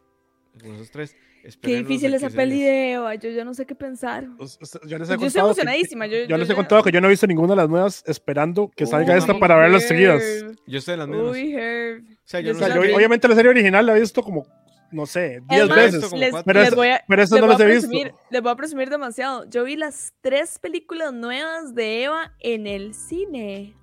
[0.59, 1.17] Con esos tres.
[1.63, 4.25] Qué difícil de esa peli de Eva, yo ya no sé qué pensar.
[4.25, 6.07] Yo les Yo he estoy que- emocionadísima.
[6.07, 8.71] Yo, Yo les he contado que yo no he visto ninguna de las nuevas esperando
[8.77, 9.89] que salga Oh, esta my para verlas Herb.
[9.89, 10.19] seguidas.
[10.23, 11.33] les- Yo estoy en las mismas.
[11.33, 12.03] Uy, Herb.
[12.05, 12.93] o sea, yo yo no O sea, sí sé yo, vi.
[12.95, 14.47] obviamente la serie original la he visto como,
[14.93, 16.13] no sé, 10 más, veces.
[16.13, 16.35] les.
[16.45, 17.89] Pero les es- voy a, Pero eso no las he visto.
[18.31, 19.49] les voy a presumir demasiado.
[19.49, 23.75] Yo vi las tres películas nuevas de Eva en el cine.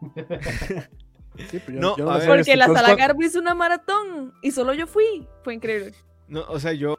[1.50, 2.38] Sí, pero yo- No, yo a las he ver.
[2.38, 2.52] visto.
[2.52, 5.26] Porque la Sala Garbo hizo una maratón y solo yo fui.
[5.42, 5.92] Fue increíble.
[6.28, 6.96] No, o sea, yo.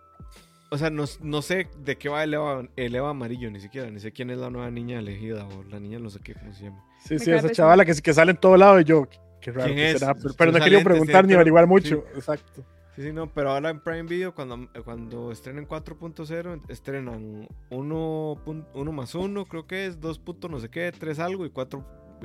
[0.72, 3.90] O sea, no, no sé de qué va el Eva, el Eva amarillo, ni siquiera.
[3.90, 6.54] Ni sé quién es la nueva niña elegida o la niña, no sé qué, cómo
[6.54, 6.84] se llama.
[7.06, 9.08] Sí, Me sí, esa chavala que, que sale en todo lado y yo,
[9.40, 10.00] qué raro ¿Quién que es?
[10.00, 11.70] será, pero, pero no he querido lentes, preguntar ni averiguar sí.
[11.70, 12.04] mucho.
[12.16, 12.66] Exacto.
[12.96, 18.66] Sí, sí, no, pero ahora en Prime Video, cuando, cuando estrenen 4.0, estrenan 1, pun-
[18.74, 20.20] 1 más 1, creo que es 2.
[20.20, 21.50] punto no sé qué, 3 algo y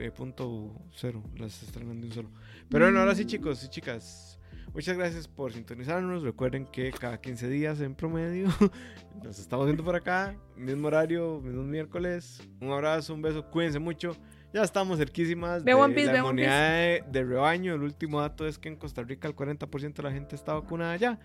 [0.08, 1.38] 4.0.
[1.38, 2.30] Las estrenan de un solo.
[2.70, 4.38] Pero bueno, ahora sí, chicos y chicas.
[4.72, 6.22] Muchas gracias por sintonizarnos.
[6.22, 8.48] Recuerden que cada 15 días en promedio
[9.22, 10.36] nos estamos viendo por acá.
[10.56, 12.40] Mismo horario, mismo miércoles.
[12.60, 13.44] Un abrazo, un beso.
[13.50, 14.16] Cuídense mucho.
[14.52, 17.74] Ya estamos cerquísimas de One Piece, la inmunidad de, de rebaño.
[17.74, 20.96] El último dato es que en Costa Rica el 40% de la gente está vacunada
[20.96, 21.18] ya.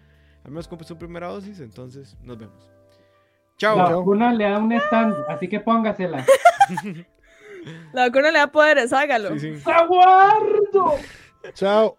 [0.43, 1.59] Al menos con su primera dosis.
[1.59, 2.71] Entonces, nos vemos.
[3.57, 3.77] Chao.
[3.77, 3.99] La chao.
[3.99, 6.25] vacuna le da un stand, así que póngasela.
[7.93, 9.37] La vacuna le da poderes, hágalo.
[9.39, 9.63] Sí, sí.
[9.69, 10.95] ¡Aguardo!
[11.53, 11.97] Chao.